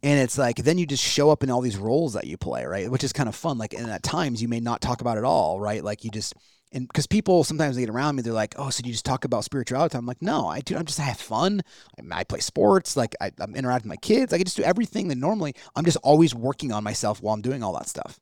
and 0.03 0.21
it's 0.21 0.37
like 0.37 0.57
then 0.57 0.77
you 0.79 0.87
just 0.87 1.03
show 1.03 1.31
up 1.31 1.43
in 1.43 1.51
all 1.51 1.63
these 1.63 1.79
roles 1.79 2.13
that 2.13 2.27
you 2.27 2.37
play, 2.37 2.67
right? 2.67 2.91
Which 2.91 3.03
is 3.03 3.13
kind 3.15 3.29
of 3.29 3.35
fun. 3.35 3.57
Like 3.57 3.73
and 3.73 3.91
at 3.91 4.03
times 4.03 4.43
you 4.43 4.49
may 4.49 4.61
not 4.61 4.81
talk 4.83 5.01
about 5.01 5.19
it 5.19 5.25
all, 5.25 5.59
right? 5.59 5.83
Like 5.83 6.05
you 6.05 6.11
just 6.11 6.35
and 6.73 6.87
because 6.87 7.07
people 7.07 7.45
sometimes 7.45 7.77
they 7.77 7.83
get 7.83 7.91
around 7.91 8.17
me, 8.17 8.23
they're 8.23 8.33
like, 8.33 8.55
"Oh, 8.59 8.71
so 8.71 8.83
you 8.85 8.93
just 8.93 9.05
talk 9.05 9.25
about 9.25 9.45
spirituality?" 9.45 9.97
I'm 9.97 10.07
like, 10.07 10.23
"No, 10.23 10.47
I 10.47 10.61
do. 10.61 10.77
I'm 10.77 10.85
just 10.85 11.01
I 11.01 11.05
have 11.05 11.19
fun. 11.19 11.63
I, 11.99 12.21
I 12.21 12.25
play 12.25 12.41
sports. 12.41 12.97
Like 12.97 13.15
I, 13.21 13.33
I'm 13.39 13.55
interacting 13.55 13.89
with 13.89 13.97
my 13.97 14.01
kids. 14.01 14.33
I 14.33 14.37
can 14.37 14.45
just 14.45 14.57
do 14.57 14.63
everything 14.63 15.09
that 15.09 15.17
normally. 15.17 15.55
I'm 15.77 15.85
just 15.85 15.99
always 16.03 16.35
working 16.35 16.73
on 16.73 16.85
myself 16.85 17.23
while 17.23 17.35
I'm 17.35 17.43
doing 17.43 17.63
all 17.63 17.73
that 17.75 17.89
stuff." 17.89 18.19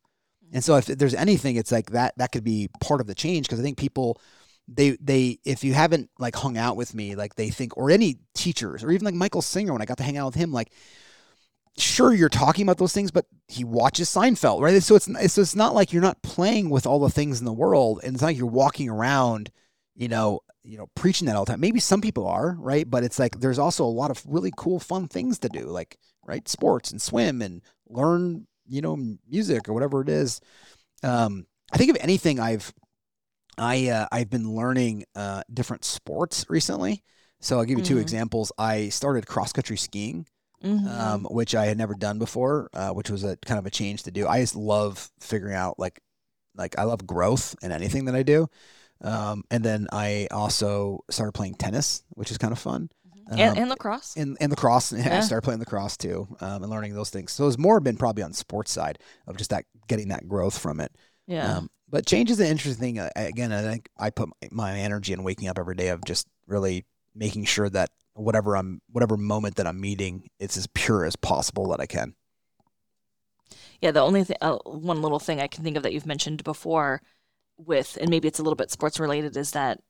And 0.52 0.62
so 0.62 0.76
if 0.76 0.86
there's 0.86 1.14
anything, 1.14 1.56
it's 1.56 1.72
like 1.72 1.90
that 1.90 2.14
that 2.18 2.32
could 2.32 2.44
be 2.44 2.68
part 2.80 3.00
of 3.00 3.06
the 3.06 3.14
change 3.14 3.46
because 3.46 3.60
I 3.60 3.62
think 3.62 3.78
people 3.78 4.20
they 4.68 4.90
they 5.00 5.38
if 5.44 5.64
you 5.64 5.74
haven't 5.74 6.10
like 6.18 6.36
hung 6.36 6.56
out 6.56 6.76
with 6.76 6.94
me, 6.94 7.14
like 7.14 7.34
they 7.34 7.50
think 7.50 7.76
or 7.76 7.90
any 7.90 8.18
teachers 8.34 8.82
or 8.82 8.90
even 8.90 9.04
like 9.04 9.14
Michael 9.14 9.42
Singer 9.42 9.72
when 9.72 9.82
I 9.82 9.86
got 9.86 9.98
to 9.98 10.04
hang 10.04 10.16
out 10.16 10.26
with 10.26 10.34
him, 10.34 10.52
like 10.52 10.72
sure 11.78 12.12
you're 12.12 12.28
talking 12.28 12.62
about 12.64 12.78
those 12.78 12.92
things, 12.92 13.10
but 13.10 13.26
he 13.48 13.64
watches 13.64 14.08
Seinfeld, 14.08 14.60
right? 14.60 14.82
So 14.82 14.96
it's 14.96 15.06
so 15.32 15.40
it's 15.42 15.56
not 15.56 15.74
like 15.74 15.92
you're 15.92 16.02
not 16.02 16.22
playing 16.22 16.70
with 16.70 16.86
all 16.86 16.98
the 17.00 17.10
things 17.10 17.38
in 17.38 17.44
the 17.44 17.52
world, 17.52 18.00
and 18.02 18.14
it's 18.14 18.22
not 18.22 18.28
like 18.28 18.36
you're 18.38 18.46
walking 18.46 18.88
around, 18.88 19.50
you 19.94 20.08
know, 20.08 20.40
you 20.62 20.78
know, 20.78 20.88
preaching 20.94 21.26
that 21.26 21.36
all 21.36 21.44
the 21.44 21.52
time. 21.52 21.60
Maybe 21.60 21.80
some 21.80 22.00
people 22.00 22.26
are, 22.26 22.56
right? 22.58 22.88
But 22.88 23.04
it's 23.04 23.18
like 23.18 23.40
there's 23.40 23.58
also 23.58 23.84
a 23.84 23.86
lot 23.86 24.10
of 24.10 24.22
really 24.26 24.52
cool, 24.56 24.80
fun 24.80 25.08
things 25.08 25.38
to 25.40 25.48
do, 25.48 25.60
like 25.66 25.98
right, 26.24 26.48
sports 26.48 26.90
and 26.90 27.00
swim 27.00 27.42
and 27.42 27.62
learn, 27.88 28.46
you 28.66 28.80
know, 28.82 28.96
music 29.28 29.68
or 29.68 29.74
whatever 29.74 30.00
it 30.02 30.08
is. 30.08 30.40
Um, 31.02 31.46
I 31.72 31.78
think 31.78 31.90
if 31.90 32.02
anything, 32.02 32.40
I've 32.40 32.72
I 33.58 33.88
uh, 33.88 34.06
I've 34.12 34.30
been 34.30 34.54
learning 34.54 35.04
uh, 35.14 35.42
different 35.52 35.84
sports 35.84 36.46
recently. 36.48 37.02
So 37.40 37.58
I'll 37.58 37.64
give 37.64 37.78
you 37.78 37.82
two 37.82 37.96
Mhm. 37.96 38.00
examples. 38.00 38.52
I 38.58 38.88
started 38.88 39.26
cross 39.26 39.52
country 39.52 39.76
skiing 39.76 40.26
Mhm. 40.66 41.00
um, 41.00 41.24
which 41.30 41.54
I 41.54 41.66
had 41.66 41.78
never 41.78 41.94
done 41.94 42.18
before, 42.18 42.68
uh, 42.74 42.90
which 42.90 43.10
was 43.10 43.22
a 43.24 43.36
kind 43.46 43.58
of 43.58 43.66
a 43.66 43.70
change 43.70 44.02
to 44.04 44.10
do. 44.10 44.26
I 44.26 44.40
just 44.40 44.56
love 44.56 45.10
figuring 45.20 45.54
out 45.54 45.78
like 45.78 46.00
like 46.56 46.78
I 46.78 46.84
love 46.84 47.06
growth 47.06 47.54
in 47.62 47.70
anything 47.72 48.06
that 48.06 48.14
I 48.14 48.22
do. 48.22 48.48
Um, 49.02 49.44
and 49.50 49.62
then 49.62 49.86
I 49.92 50.26
also 50.30 51.04
started 51.10 51.32
playing 51.32 51.54
tennis, 51.56 52.02
which 52.10 52.30
is 52.30 52.38
kind 52.38 52.52
of 52.52 52.58
fun. 52.58 52.88
Mm-hmm. 53.28 53.38
and, 53.40 53.50
Um, 53.52 53.58
and 53.58 53.70
lacrosse. 53.70 54.16
and 54.16 54.36
and 54.40 54.50
lacrosse. 54.50 54.92
I 54.94 54.96
Yeah. 54.98 55.20
started 55.20 55.42
playing 55.42 55.60
lacrosse 55.60 55.96
too, 55.96 56.28
um, 56.40 56.62
and 56.62 56.70
learning 56.70 56.94
those 56.94 57.10
things. 57.10 57.32
So 57.32 57.46
it's 57.46 57.58
more 57.58 57.78
been 57.80 57.96
probably 57.96 58.22
on 58.22 58.30
the 58.30 58.36
sports 58.36 58.72
side 58.72 58.98
of 59.26 59.36
just 59.36 59.50
that 59.50 59.64
getting 59.88 60.08
that 60.08 60.26
growth 60.28 60.56
from 60.58 60.80
it. 60.80 60.92
yeah. 61.26 61.56
Um, 61.58 61.70
but 61.88 62.04
change 62.06 62.30
is 62.30 62.40
an 62.40 62.46
interesting 62.46 62.80
thing. 62.80 62.98
Uh, 62.98 63.10
again, 63.16 63.52
I 63.52 63.62
think 63.62 63.88
I 63.98 64.10
put 64.10 64.28
my- 64.40 64.48
my 64.72 64.78
energy 64.80 65.12
in 65.12 65.22
waking 65.22 65.46
up 65.48 65.58
every 65.58 65.74
day 65.76 65.88
of 65.88 66.04
just 66.04 66.26
really 66.46 66.84
making 67.14 67.44
sure 67.44 67.68
that 67.70 67.90
whatever 68.16 68.56
I'm, 68.56 68.80
whatever 68.90 69.16
moment 69.16 69.56
that 69.56 69.66
I'm 69.66 69.80
meeting, 69.80 70.28
it's 70.40 70.56
as 70.56 70.66
pure 70.68 71.04
as 71.04 71.16
possible 71.16 71.68
that 71.70 71.80
I 71.80 71.86
can. 71.86 72.14
Yeah, 73.80 73.90
the 73.90 74.00
only 74.00 74.24
thing, 74.24 74.36
uh, 74.40 74.58
one 74.64 75.02
little 75.02 75.18
thing 75.18 75.40
I 75.40 75.46
can 75.46 75.64
think 75.64 75.76
of 75.76 75.82
that 75.82 75.92
you've 75.92 76.06
mentioned 76.06 76.44
before, 76.44 77.02
with 77.58 77.98
and 78.00 78.10
maybe 78.10 78.28
it's 78.28 78.38
a 78.38 78.42
little 78.42 78.56
bit 78.56 78.70
sports 78.70 79.00
related, 79.00 79.36
is 79.36 79.52
that 79.52 79.80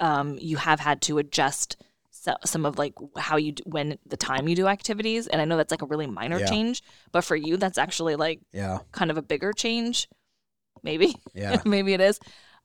um, 0.00 0.38
you 0.40 0.56
have 0.56 0.80
had 0.80 1.00
to 1.02 1.18
adjust 1.18 1.76
so, 2.10 2.34
some 2.44 2.66
of 2.66 2.78
like 2.78 2.94
how 3.16 3.36
you 3.36 3.52
do, 3.52 3.62
when 3.66 3.98
the 4.06 4.16
time 4.16 4.46
you 4.46 4.54
do 4.54 4.66
activities, 4.66 5.26
and 5.26 5.40
I 5.40 5.44
know 5.44 5.56
that's 5.56 5.70
like 5.70 5.82
a 5.82 5.86
really 5.86 6.06
minor 6.06 6.38
Yeah. 6.38 6.46
change, 6.46 6.82
but 7.10 7.24
for 7.24 7.36
you, 7.36 7.56
that's 7.56 7.78
actually 7.78 8.16
like 8.16 8.40
Yeah, 8.52 8.80
kind 8.92 9.10
of 9.10 9.16
a 9.16 9.22
bigger 9.22 9.52
change. 9.52 10.08
Maybe, 10.82 11.16
yeah. 11.34 11.62
maybe 11.66 11.94
it 11.94 12.00
is. 12.00 12.20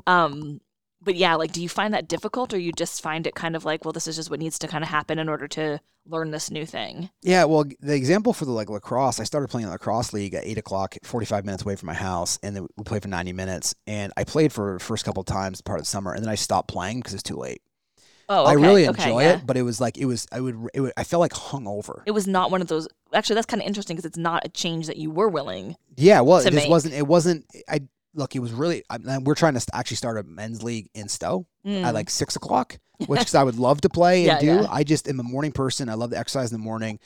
Um, 0.08 0.62
but 1.02 1.16
yeah, 1.16 1.36
like, 1.36 1.52
do 1.52 1.62
you 1.62 1.70
find 1.70 1.94
that 1.94 2.08
difficult, 2.08 2.54
or 2.54 2.60
you 2.60 2.72
just 2.72 3.02
find 3.02 3.28
it 3.28 3.36
kind 3.36 3.56
of 3.56 3.66
like, 3.66 3.86
well, 3.86 3.92
this 3.92 4.08
is 4.08 4.16
just 4.16 4.30
what 4.30 4.40
needs 4.40 4.60
to 4.60 4.68
kind 4.68 4.84
of 4.84 4.90
happen 4.90 5.20
in 5.20 5.30
order 5.30 5.48
to 5.50 5.80
learn 6.06 6.32
this 6.32 6.50
new 6.50 6.66
thing? 6.66 7.10
Yeah, 7.22 7.44
well, 7.44 7.66
the 7.80 7.96
example 7.96 8.34
for 8.34 8.46
the 8.46 8.52
like 8.52 8.70
lacrosse, 8.70 9.20
I 9.20 9.24
started 9.24 9.50
playing 9.50 9.70
lacrosse 9.70 10.14
league 10.14 10.34
at 10.34 10.46
eight 10.46 10.58
o'clock, 10.58 10.96
forty-five 11.04 11.46
minutes 11.46 11.64
away 11.64 11.76
from 11.76 11.88
my 11.88 11.94
house, 11.94 12.40
and 12.42 12.56
then 12.56 12.68
we 12.78 12.84
played 12.84 13.02
for 13.04 13.10
ninety 13.10 13.34
minutes. 13.34 13.76
And 13.86 14.12
I 14.18 14.24
played 14.24 14.52
for 14.52 14.74
the 14.74 14.80
first 14.80 15.06
couple 15.06 15.22
of 15.22 15.28
times 15.28 15.62
part 15.62 15.80
of 15.80 15.86
the 15.86 15.90
summer, 15.90 16.14
and 16.14 16.24
then 16.24 16.30
I 16.30 16.36
stopped 16.36 16.70
playing 16.70 17.00
because 17.00 17.14
it's 17.14 17.24
too 17.24 17.38
late. 17.38 17.62
Oh, 18.30 18.44
I 18.44 18.56
okay, 18.56 18.62
really 18.62 18.88
okay, 18.90 19.04
enjoy 19.04 19.22
yeah. 19.22 19.34
it, 19.36 19.46
but 19.46 19.56
it 19.56 19.62
was 19.62 19.80
like 19.80 19.98
it 19.98 20.04
was 20.06 20.28
I 20.34 20.42
would, 20.42 20.58
it 20.74 20.82
would 20.82 20.92
I 20.98 21.06
felt 21.06 21.22
like 21.22 21.32
hungover. 21.32 22.02
it 22.06 22.12
was 22.12 22.28
not 22.28 22.52
one 22.52 22.62
of 22.62 22.68
those 22.68 22.86
actually 23.14 23.36
that's 23.36 23.46
kind 23.46 23.62
of 23.62 23.68
interesting 23.68 23.96
because 23.96 24.06
it's 24.06 24.18
not 24.18 24.46
a 24.46 24.50
change 24.50 24.88
that 24.88 24.98
you 24.98 25.10
were 25.10 25.30
willing 25.30 25.78
Yeah, 25.96 26.20
well, 26.20 26.40
it 26.40 26.44
just 26.44 26.56
make. 26.56 26.70
wasn't. 26.70 26.94
It 26.96 27.08
wasn't. 27.08 27.46
I 27.70 27.82
look. 28.14 28.36
It 28.36 28.40
was 28.40 28.52
really. 28.54 28.84
I, 28.90 28.96
and 28.96 29.26
we're 29.26 29.36
trying 29.36 29.54
to 29.56 29.66
actually 29.74 29.98
start 29.98 30.18
a 30.18 30.24
men's 30.24 30.64
league 30.64 30.90
in 30.94 31.08
Stowe 31.10 31.46
Mm. 31.66 31.84
at 31.84 31.94
like 31.94 32.10
six 32.10 32.36
o'clock, 32.38 32.78
which 33.08 33.36
I 33.36 33.44
would 33.44 33.58
love 33.60 33.82
to 33.82 33.90
play 33.90 34.30
and 34.30 34.42
Yeah, 34.42 34.56
do. 34.56 34.62
yeah. 34.64 34.68
I 34.70 34.84
just 34.84 35.08
am 35.10 35.20
a 35.20 35.24
morning 35.24 35.52
person. 35.52 35.90
I 35.90 35.96
love 35.96 36.12
to 36.12 36.18
exercise 36.18 36.52
in 36.52 36.58
the 36.60 36.64
morning. 36.64 37.00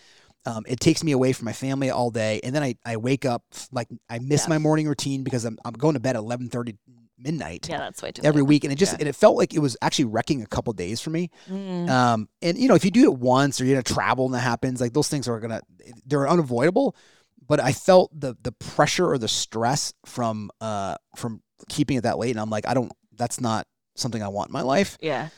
Um, 0.46 0.63
it 0.67 0.79
takes 0.79 1.03
me 1.03 1.12
away 1.12 1.34
from 1.34 1.46
my 1.46 1.53
family 1.53 1.89
all 1.91 2.10
day, 2.12 2.39
and 2.43 2.53
then 2.55 2.63
I, 2.63 2.75
I 2.86 2.98
wake 2.98 3.25
up 3.25 3.43
like 3.72 3.88
I 4.10 4.20
miss 4.20 4.43
Yeah. 4.46 4.50
my 4.50 4.58
morning 4.60 4.88
routine 4.88 5.24
because 5.24 5.46
I'm 5.46 5.58
I'm 5.65 5.74
going 5.74 5.93
to 5.96 6.00
bed 6.00 6.15
at 6.15 6.20
eleven 6.20 6.50
thirty 6.50 6.77
midnight 7.24 7.70
yeah 7.70 7.77
that's 7.77 8.01
way 8.01 8.12
too 8.12 8.24
every 8.24 8.41
late. 8.41 8.48
week, 8.50 8.63
and 8.63 8.74
it 8.74 8.77
just 8.77 8.93
Yeah. 8.93 8.98
and 9.01 9.08
it 9.10 9.15
felt 9.15 9.38
like 9.38 9.53
it 9.53 9.60
was 9.60 9.77
actually 9.84 10.05
wrecking 10.05 10.41
a 10.41 10.48
couple 10.48 10.74
days 10.74 11.00
for 11.01 11.12
me. 11.12 11.29
Mm. 11.48 11.89
Um, 11.89 12.29
and 12.41 12.58
you 12.58 12.67
know, 12.67 12.74
if 12.75 12.84
you 12.86 12.89
do 12.91 13.03
it 13.03 13.13
once 13.20 13.62
or 13.62 13.65
you're 13.65 13.75
gonna 13.75 13.84
travel 13.84 14.25
and 14.25 14.34
that 14.34 14.39
happens, 14.39 14.81
like 14.81 14.93
those 14.93 15.08
things 15.08 15.27
are 15.27 15.39
gonna 15.39 15.62
they're 16.05 16.27
unavoidable. 16.27 16.96
But 17.45 17.60
I 17.60 17.71
felt 17.74 18.17
the 18.17 18.36
the 18.41 18.51
pressure 18.51 19.07
or 19.10 19.17
the 19.17 19.27
stress 19.27 19.93
from 20.05 20.51
uh 20.62 20.95
from 21.15 21.41
keeping 21.69 21.98
it 21.98 22.01
that 22.03 22.17
late, 22.17 22.31
and 22.31 22.39
I'm 22.39 22.50
like, 22.50 22.67
I 22.67 22.74
don't. 22.74 22.91
That's 23.15 23.41
not 23.41 23.67
something 23.95 24.24
I 24.24 24.29
want 24.29 24.50
in 24.50 24.53
my 24.53 24.62
life. 24.62 24.98
yeah 25.01 25.29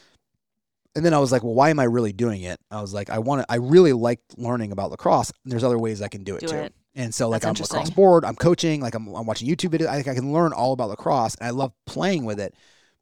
And 0.96 1.04
then 1.04 1.14
I 1.14 1.18
was 1.20 1.32
like, 1.32 1.44
well, 1.44 1.56
why 1.56 1.70
am 1.72 1.80
I 1.80 1.86
really 1.86 2.14
doing 2.14 2.44
it? 2.44 2.60
I 2.70 2.82
was 2.82 2.94
like, 2.94 3.10
I 3.10 3.18
want 3.20 3.42
to. 3.42 3.52
I 3.52 3.56
really 3.56 3.94
liked 3.94 4.38
learning 4.38 4.72
about 4.72 4.92
lacrosse. 4.92 5.32
And 5.44 5.52
there's 5.52 5.64
other 5.64 5.80
ways 5.80 6.02
I 6.02 6.08
can 6.08 6.24
do 6.24 6.36
it 6.36 6.42
Do 6.42 6.48
too. 6.48 6.56
it. 6.56 6.74
And 6.96 7.14
so 7.14 7.30
like 7.30 7.42
That's 7.42 7.60
I'm 7.60 7.64
lacrosse 7.64 7.90
board, 7.90 8.24
I'm 8.24 8.36
coaching, 8.36 8.80
like 8.80 8.94
I'm, 8.94 9.08
I'm 9.16 9.26
watching 9.26 9.50
YouTube 9.50 9.72
videos. 9.72 9.88
I 9.88 9.96
think 9.96 10.08
I 10.08 10.14
can 10.14 10.32
learn 10.32 10.54
all 10.54 10.74
about 10.74 10.90
lacrosse, 10.90 11.36
and 11.36 11.48
I 11.48 11.50
love 11.50 11.74
playing 11.88 12.26
with 12.26 12.40
it. 12.40 12.54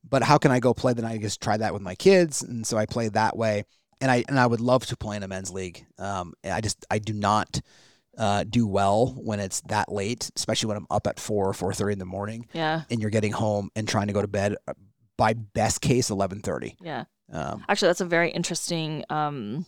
But 0.10 0.24
how 0.24 0.38
can 0.38 0.50
I 0.52 0.60
go 0.62 0.74
play? 0.74 0.94
Then 0.94 1.06
I 1.06 1.18
just 1.18 1.42
try 1.42 1.58
that 1.58 1.74
with 1.74 1.82
my 1.82 1.96
kids, 1.96 2.42
and 2.42 2.66
so 2.66 2.78
I 2.78 2.86
play 2.86 3.10
that 3.10 3.36
way. 3.36 3.66
And 4.00 4.10
I 4.10 4.24
and 4.30 4.40
I 4.40 4.48
would 4.48 4.62
love 4.62 4.86
to 4.88 4.96
play 4.96 5.18
in 5.18 5.24
a 5.24 5.28
men's 5.28 5.52
league. 5.52 5.86
Um, 6.00 6.34
I 6.44 6.62
just 6.62 6.86
I 6.90 6.98
do 7.00 7.14
not 7.14 7.60
uh, 8.18 8.44
do 8.44 8.68
well 8.68 9.14
when 9.18 9.40
it's 9.40 9.62
that 9.62 9.92
late, 9.92 10.30
especially 10.36 10.68
when 10.68 10.78
I'm 10.78 10.88
up 10.92 11.08
at 11.08 11.20
four 11.20 11.48
or 11.48 11.54
four 11.54 11.74
thirty 11.74 11.94
in 11.94 12.00
the 12.00 12.06
morning, 12.06 12.48
yeah 12.54 12.84
and 12.90 13.00
you're 13.02 13.10
getting 13.10 13.32
home 13.32 13.70
and 13.76 13.88
trying 13.88 14.08
to 14.08 14.14
go 14.14 14.22
to 14.22 14.28
bed 14.28 14.56
uh, 14.68 14.74
by 15.18 15.34
best 15.34 15.82
case 15.82 16.10
eleven 16.10 16.42
thirty. 16.42 16.76
yeah 16.82 17.06
Um, 17.32 17.64
actually 17.70 17.88
that's 17.90 18.02
a 18.02 18.06
very 18.06 18.30
interesting 18.32 19.06
um 19.10 19.66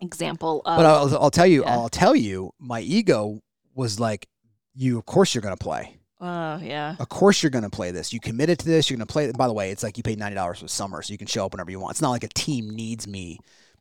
example 0.00 0.62
of 0.64 0.76
but 0.78 0.86
I'll, 0.86 1.22
I'll 1.24 1.30
tell 1.30 1.46
you, 1.46 1.62
yeah. 1.62 1.72
I'll 1.72 1.88
tell 1.88 2.14
you, 2.14 2.52
my 2.58 2.80
ego 2.80 3.42
was 3.74 3.98
like, 4.00 4.28
you. 4.74 4.98
Of 4.98 5.06
course, 5.06 5.34
you're 5.34 5.42
going 5.42 5.56
to 5.56 5.62
play. 5.62 5.96
oh 6.20 6.58
yeah 6.62 6.96
Of 6.98 7.08
course, 7.08 7.42
you're 7.42 7.50
going 7.50 7.64
to 7.64 7.70
play 7.70 7.90
this. 7.90 8.12
You 8.12 8.20
committed 8.20 8.58
to 8.60 8.66
this. 8.66 8.88
You're 8.90 8.98
going 8.98 9.06
to 9.06 9.12
play. 9.12 9.30
By 9.32 9.46
the 9.46 9.52
way, 9.54 9.70
it's 9.70 9.82
like 9.82 9.96
you 9.96 10.02
pay 10.02 10.16
ninety 10.16 10.34
dollars 10.34 10.60
for 10.60 10.68
summer, 10.68 11.02
so 11.02 11.12
you 11.12 11.18
can 11.18 11.26
show 11.26 11.46
up 11.46 11.52
whenever 11.52 11.70
you 11.70 11.80
want. 11.80 11.92
It's 11.92 12.02
not 12.02 12.10
like 12.10 12.24
a 12.24 12.28
team 12.28 12.68
needs 12.70 13.08
me. 13.08 13.38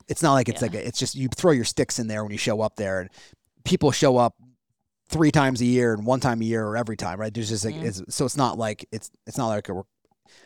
It's 0.07 0.23
not 0.23 0.33
like 0.33 0.47
it's 0.49 0.61
Yeah. 0.61 0.67
like 0.67 0.75
a, 0.75 0.87
it's 0.87 0.99
just 0.99 1.15
you 1.15 1.27
throw 1.27 1.51
your 1.51 1.65
sticks 1.65 1.99
in 1.99 2.07
there 2.07 2.23
when 2.23 2.31
you 2.31 2.37
show 2.37 2.61
up 2.61 2.75
there, 2.77 3.01
and 3.01 3.09
people 3.65 3.91
show 3.91 4.17
up 4.17 4.35
three 5.09 5.31
times 5.31 5.61
a 5.61 5.65
year 5.65 5.93
and 5.93 6.05
one 6.05 6.19
time 6.19 6.41
a 6.41 6.45
year 6.45 6.65
or 6.65 6.77
every 6.77 6.97
time, 6.97 7.19
right? 7.19 7.33
There's 7.33 7.49
just 7.49 7.65
like 7.65 7.75
Mhm. 7.75 7.83
it's, 7.85 8.15
so 8.15 8.25
it's 8.25 8.37
not 8.37 8.57
like 8.57 8.87
it's 8.91 9.11
it's 9.27 9.37
not 9.37 9.47
like 9.49 9.69
a 9.69 9.83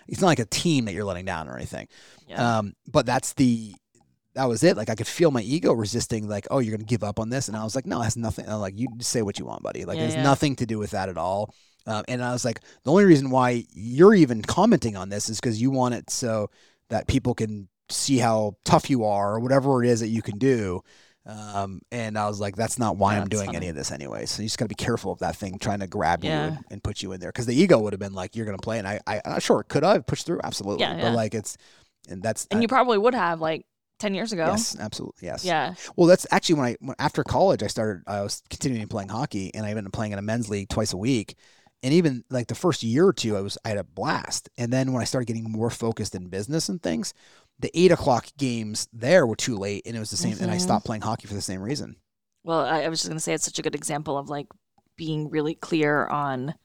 it's 0.07 0.21
not 0.21 0.27
like 0.27 0.39
a 0.39 0.45
team 0.45 0.85
that 0.85 0.93
you're 0.93 1.05
letting 1.05 1.25
down 1.25 1.47
or 1.47 1.55
anything. 1.55 1.87
yeah 2.27 2.59
Um, 2.59 2.73
but 2.91 3.05
that's 3.05 3.33
the 3.33 3.75
that 4.35 4.45
was 4.45 4.63
it. 4.63 4.77
Like 4.77 4.89
I 4.89 4.95
could 4.95 5.07
feel 5.07 5.31
my 5.31 5.41
ego 5.41 5.73
resisting, 5.73 6.27
like, 6.29 6.47
oh, 6.51 6.59
you're 6.59 6.75
gonna 6.75 6.85
give 6.85 7.03
up 7.03 7.19
on 7.19 7.29
this, 7.29 7.47
and 7.47 7.57
I 7.57 7.63
was 7.63 7.75
like, 7.75 7.85
no, 7.85 8.01
it 8.01 8.05
has 8.05 8.17
nothing. 8.17 8.47
I'm 8.47 8.59
like, 8.59 8.77
you 8.77 8.87
say 9.01 9.21
what 9.21 9.39
you 9.39 9.45
want, 9.45 9.63
buddy. 9.63 9.85
Like 9.85 9.97
Yeah, 9.99 10.05
has 10.05 10.15
yeah. 10.15 10.23
nothing 10.23 10.55
to 10.57 10.65
do 10.65 10.77
with 10.77 10.91
that 10.91 11.09
at 11.09 11.17
all. 11.17 11.53
Um, 11.87 12.03
and 12.07 12.23
I 12.23 12.31
was 12.31 12.45
like, 12.45 12.61
the 12.83 12.91
only 12.91 13.05
reason 13.05 13.29
why 13.31 13.65
you're 13.73 14.13
even 14.13 14.41
commenting 14.41 14.95
on 14.95 15.09
this 15.09 15.29
is 15.29 15.39
because 15.39 15.61
you 15.61 15.71
want 15.71 15.95
it 15.95 16.09
so 16.09 16.49
that 16.89 17.07
people 17.07 17.33
can 17.33 17.67
see 17.89 18.17
how 18.17 18.55
tough 18.65 18.89
you 18.89 19.03
are 19.05 19.35
or 19.35 19.39
whatever 19.39 19.83
it 19.83 19.89
is 19.89 19.99
that 20.01 20.09
you 20.09 20.21
can 20.21 20.37
do. 20.37 20.81
Um, 21.29 21.81
and 21.91 22.17
I 22.17 22.27
was 22.27 22.39
like, 22.39 22.55
that's 22.55 22.79
not 22.79 22.97
why 22.97 23.13
Yeah, 23.15 23.21
I'm 23.21 23.27
doing 23.29 23.45
funny. 23.47 23.57
any 23.57 23.67
of 23.69 23.75
this 23.75 23.91
anyway. 23.91 24.25
So 24.25 24.41
you 24.41 24.47
just 24.47 24.57
got 24.57 24.65
to 24.65 24.69
be 24.69 24.75
careful 24.75 25.11
of 25.11 25.19
that 25.19 25.35
thing 25.35 25.59
trying 25.59 25.79
to 25.81 25.87
grab 25.87 26.23
you 26.23 26.31
and, 26.31 26.65
and 26.71 26.83
put 26.83 27.03
you 27.03 27.11
in 27.11 27.19
there. 27.19 27.29
Because 27.29 27.45
the 27.45 27.53
ego 27.55 27.77
would 27.79 27.93
have 27.93 27.99
been 27.99 28.13
like, 28.13 28.35
you're 28.35 28.45
going 28.45 28.57
to 28.57 28.61
play. 28.63 28.79
And 28.79 28.87
I, 28.87 28.99
I, 29.05 29.21
I'm 29.25 29.39
sure, 29.39 29.61
could 29.63 29.83
I 29.83 29.93
have 29.93 30.07
pushed 30.07 30.25
through? 30.25 30.39
Absolutely. 30.43 30.81
Yeah, 30.85 30.97
But 31.01 31.13
like, 31.13 31.35
it's, 31.35 31.57
and 32.09 32.23
that's, 32.23 32.47
and 32.49 32.59
I- 32.59 32.61
you 32.61 32.67
probably 32.67 32.97
would 32.97 33.13
have 33.13 33.39
like 33.41 33.65
10 33.99 34.15
years 34.15 34.31
ago 34.31 34.45
yes, 34.45 34.77
absolutely. 34.79 35.27
Yes. 35.27 35.43
yeah 35.43 35.73
Well, 35.97 36.07
that's 36.07 36.25
actually 36.31 36.55
when 36.55 36.65
I, 36.65 36.77
when, 36.79 36.95
after 36.99 37.23
college, 37.23 37.61
I 37.63 37.67
started, 37.67 38.01
I 38.07 38.21
was 38.21 38.41
continuing 38.49 38.87
playing 38.87 39.09
hockey 39.09 39.53
and 39.53 39.65
I 39.65 39.69
ended 39.71 39.85
up 39.85 39.91
playing 39.91 40.13
in 40.13 40.19
a 40.19 40.23
men's 40.23 40.49
league 40.49 40.69
twice 40.69 40.93
a 40.93 40.97
week. 40.97 41.35
And 41.83 41.93
even 41.93 42.23
like 42.29 42.47
the 42.47 42.55
first 42.55 42.81
year 42.81 43.05
or 43.07 43.13
two, 43.13 43.37
I 43.37 43.41
was, 43.41 43.57
I 43.63 43.69
had 43.69 43.77
a 43.77 43.83
blast. 43.83 44.49
And 44.57 44.71
then 44.71 44.93
when 44.93 45.01
I 45.01 45.05
started 45.05 45.25
getting 45.27 45.49
more 45.51 45.69
focused 45.69 46.15
in 46.15 46.27
business 46.27 46.69
and 46.69 46.81
things, 46.81 47.13
the 47.59 47.69
eight 47.73 47.91
o'clock 47.91 48.27
games 48.37 48.87
there 48.93 49.25
were 49.27 49.35
too 49.35 49.57
late 49.57 49.83
and 49.85 49.95
it 49.95 49.99
was 49.99 50.11
the 50.11 50.17
same. 50.17 50.37
And 50.39 50.49
I 50.49 50.55
Mhm. 50.55 50.61
stopped 50.61 50.85
playing 50.85 51.01
hockey 51.01 51.27
for 51.27 51.33
the 51.33 51.41
same 51.41 51.61
reason. 51.61 51.95
well 52.43 52.61
I, 52.61 52.83
I 52.83 52.89
was 52.89 52.99
just 52.99 53.09
going 53.09 53.17
to 53.17 53.21
say 53.21 53.33
it's 53.33 53.43
such 53.45 53.59
a 53.59 53.61
good 53.61 53.75
example 53.75 54.17
of 54.17 54.29
like 54.29 54.47
being 54.95 55.29
really 55.29 55.55
clear 55.55 56.07
on 56.07 56.55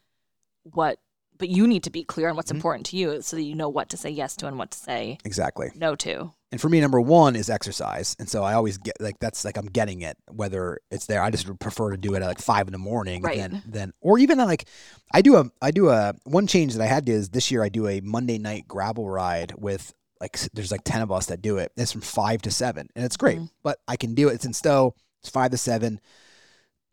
what 0.63 0.99
but 1.37 1.49
you 1.49 1.67
need 1.67 1.83
to 1.83 1.91
be 1.91 2.05
clear 2.05 2.29
on 2.29 2.37
what's 2.37 2.53
Mhm. 2.53 2.57
important 2.57 2.87
to 2.87 2.97
you 2.97 3.21
so 3.21 3.35
that 3.35 3.43
you 3.43 3.57
know 3.57 3.69
what 3.69 3.89
to 3.89 3.97
say 3.97 4.09
yes 4.09 4.37
to 4.37 4.47
and 4.47 4.57
what 4.57 4.71
to 4.71 4.79
say 4.79 5.19
Exactly. 5.25 5.73
no 5.75 5.97
to 5.97 6.33
And 6.53 6.61
for 6.61 6.69
me, 6.69 6.81
number 6.81 7.01
one 7.01 7.35
is 7.35 7.51
exercise. 7.51 8.15
And 8.21 8.29
so 8.29 8.45
I 8.45 8.55
always 8.55 8.79
get 8.79 8.95
like 9.01 9.19
that's 9.19 9.45
like 9.45 9.57
I'm 9.57 9.67
getting 9.67 10.03
it, 10.03 10.17
whether 10.31 10.79
it's 10.93 11.07
there. 11.07 11.21
I 11.21 11.31
just 11.31 11.59
prefer 11.59 11.91
to 11.91 11.97
do 11.97 12.15
it 12.15 12.23
at 12.23 12.29
like 12.29 12.39
five 12.41 12.69
in 12.69 12.73
the 12.73 12.79
morning 12.79 13.23
Right. 13.23 13.37
than 13.39 13.63
than 13.67 13.93
or 14.01 14.21
even 14.21 14.39
like 14.39 14.69
I 15.13 15.21
do 15.21 15.35
a 15.35 15.51
I 15.61 15.73
do 15.73 15.89
a 15.89 16.15
one 16.23 16.47
change 16.47 16.75
that 16.75 16.83
I 16.85 16.87
had 16.87 17.07
to 17.07 17.13
is 17.13 17.31
this 17.31 17.51
year 17.51 17.65
I 17.65 17.69
do 17.69 17.89
a 17.89 18.01
Monday 18.01 18.39
night 18.39 18.69
gravel 18.69 19.11
ride 19.11 19.55
with 19.59 19.93
like 20.21 20.39
there's 20.53 20.71
like 20.73 20.83
ten 20.85 21.03
of 21.03 21.11
us 21.13 21.27
that 21.27 21.43
do 21.43 21.59
it. 21.59 21.73
It's 21.77 21.93
from 21.93 22.01
five 22.01 22.43
to 22.43 22.51
seven. 22.51 22.89
And 22.97 23.05
it's 23.05 23.17
great. 23.17 23.39
Mhm. 23.39 23.51
But 23.63 23.79
I 23.89 23.97
can 23.97 24.15
do 24.15 24.29
it. 24.29 24.35
It's 24.35 24.45
in 24.45 24.53
Stowe. 24.53 24.95
It's 25.23 25.31
five 25.31 25.51
to 25.51 25.57
seven. 25.59 26.01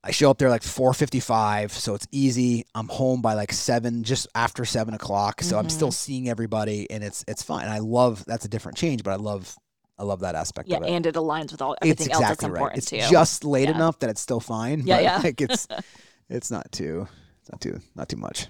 I 0.03 0.09
show 0.11 0.31
up 0.31 0.39
there 0.39 0.49
like 0.49 0.63
four 0.63 0.93
fifty 0.93 1.19
five, 1.19 1.71
so 1.71 1.93
it's 1.93 2.07
easy. 2.11 2.65
I'm 2.73 2.87
home 2.87 3.21
by 3.21 3.35
like 3.35 3.53
seven, 3.53 4.03
just 4.03 4.27
after 4.33 4.65
seven 4.65 4.95
o'clock. 4.95 5.43
So 5.43 5.59
I'm 5.59 5.67
Mhm. 5.67 5.71
still 5.71 5.91
seeing 5.91 6.27
everybody, 6.27 6.89
and 6.89 7.03
it's 7.03 7.23
it's 7.27 7.43
fine. 7.43 7.67
I 7.67 7.77
love 7.79 8.25
that's 8.25 8.43
a 8.45 8.49
different 8.49 8.77
change, 8.79 9.03
but 9.03 9.11
I 9.11 9.17
love 9.17 9.55
I 9.99 10.03
love 10.03 10.21
that 10.21 10.33
aspect 10.33 10.67
yeah 10.69 10.77
of 10.77 10.83
it. 10.83 10.89
and 10.89 11.05
it 11.05 11.13
aligns 11.13 11.51
with 11.51 11.61
all 11.61 11.73
it's 11.73 11.81
everything 11.83 12.11
else 12.13 12.21
that's 12.21 12.31
exactly 12.31 12.49
right. 12.49 12.57
important 12.57 12.77
It's 12.79 12.89
to 12.89 12.95
you 12.97 13.09
just 13.11 13.43
late 13.43 13.69
Yeah. 13.69 13.75
enough 13.75 13.99
that 13.99 14.09
it's 14.09 14.21
still 14.21 14.39
fine. 14.39 14.81
Yeah, 14.87 14.99
yeah. 14.99 15.17
Like 15.23 15.39
it's 15.39 15.67
it's 16.29 16.49
not 16.49 16.71
too 16.71 17.07
it's 17.41 17.51
not 17.51 17.61
too 17.61 17.79
not 17.93 18.09
too 18.09 18.17
much. 18.17 18.47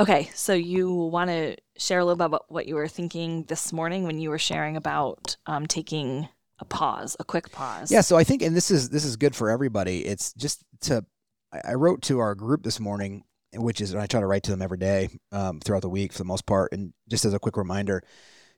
Okay, 0.00 0.30
so 0.34 0.52
you 0.52 0.92
want 0.92 1.28
to 1.30 1.56
share 1.76 1.98
a 1.98 2.04
little 2.04 2.16
bit 2.16 2.26
about 2.26 2.44
what 2.48 2.66
you 2.66 2.76
were 2.76 2.86
thinking 2.88 3.44
this 3.44 3.72
morning 3.72 4.04
when 4.04 4.18
you 4.18 4.30
were 4.30 4.38
sharing 4.38 4.76
about 4.76 5.36
um, 5.46 5.66
taking 5.66 6.28
a 6.60 6.64
pause, 6.64 7.16
a 7.18 7.24
quick 7.24 7.50
pause. 7.50 7.90
Yeah, 7.90 8.02
so 8.02 8.16
I 8.16 8.24
think, 8.24 8.42
and 8.42 8.54
this 8.54 8.70
is 8.70 8.90
this 8.90 9.04
is 9.04 9.16
good 9.16 9.34
for 9.34 9.50
everybody. 9.50 10.04
It's 10.04 10.32
just 10.34 10.64
to. 10.82 11.04
I- 11.50 11.74
wrote 11.74 12.02
to 12.02 12.18
our 12.18 12.34
group 12.34 12.62
this 12.62 12.78
morning, 12.78 13.24
which 13.54 13.80
is 13.80 13.92
and 13.92 14.02
I 14.02 14.06
try 14.06 14.20
to 14.20 14.26
write 14.26 14.42
to 14.44 14.50
them 14.50 14.60
every 14.60 14.76
day 14.76 15.08
um, 15.32 15.60
throughout 15.60 15.80
the 15.80 15.88
week 15.88 16.12
for 16.12 16.18
the 16.18 16.24
most 16.26 16.44
part, 16.44 16.72
and 16.72 16.92
just 17.08 17.24
as 17.24 17.32
a 17.32 17.38
quick 17.38 17.56
reminder, 17.56 18.02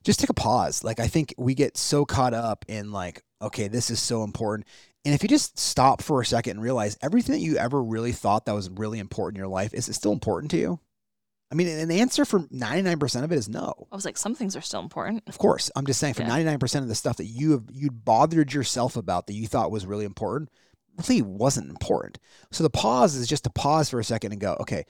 just 0.03 0.19
take 0.19 0.29
a 0.29 0.33
pause. 0.33 0.83
Like 0.83 0.99
I 0.99 1.07
think 1.07 1.33
we 1.37 1.55
get 1.55 1.77
so 1.77 2.05
caught 2.05 2.33
up 2.33 2.65
in 2.67 2.91
like, 2.91 3.23
okay, 3.41 3.67
this 3.69 3.89
is 3.89 3.99
so 4.01 4.23
important, 4.23 4.67
And 5.05 5.15
if 5.15 5.23
you 5.23 5.29
just 5.29 5.57
stop 5.57 6.01
for 6.01 6.21
a 6.21 6.25
second 6.25 6.51
and 6.57 6.61
realize 6.61 6.97
everything 7.01 7.33
that 7.33 7.39
you 7.39 7.57
ever 7.57 7.81
really 7.81 8.11
thought 8.11 8.45
that 8.45 8.53
was 8.53 8.69
really 8.69 8.99
important 8.99 9.37
in 9.37 9.39
your 9.39 9.47
life, 9.47 9.73
is 9.73 9.87
it 9.89 9.93
still 9.93 10.11
important 10.11 10.51
to 10.51 10.57
you? 10.57 10.79
I 11.51 11.55
mean, 11.55 11.67
and 11.67 11.91
the 11.91 11.99
answer 11.99 12.23
for 12.23 12.39
99% 12.39 13.23
of 13.23 13.31
it 13.31 13.35
is 13.35 13.49
no. 13.49 13.87
I 13.91 13.95
was 13.95 14.05
like, 14.05 14.17
some 14.17 14.35
things 14.35 14.55
are 14.55 14.61
still 14.61 14.79
important. 14.79 15.23
Of 15.27 15.37
course. 15.37 15.69
I'm 15.75 15.85
just 15.85 15.99
saying 15.99 16.13
for 16.13 16.21
Yeah. 16.21 16.29
99% 16.29 16.79
of 16.79 16.87
the 16.87 16.95
stuff 16.95 17.17
that 17.17 17.25
you 17.25 17.51
have 17.51 17.63
you 17.71 17.91
bothered 17.91 18.53
yourself 18.53 18.95
about 18.95 19.27
that 19.27 19.33
you 19.33 19.47
thought 19.47 19.69
was 19.69 19.85
really 19.85 20.05
important, 20.05 20.49
really 21.07 21.21
wasn't 21.21 21.69
important. 21.69 22.19
So 22.51 22.63
the 22.63 22.69
pause 22.69 23.15
is 23.15 23.27
just 23.27 23.43
to 23.43 23.49
pause 23.49 23.89
for 23.89 23.99
a 23.99 24.03
second 24.03 24.31
and 24.31 24.39
go, 24.39 24.55
okay, 24.61 24.85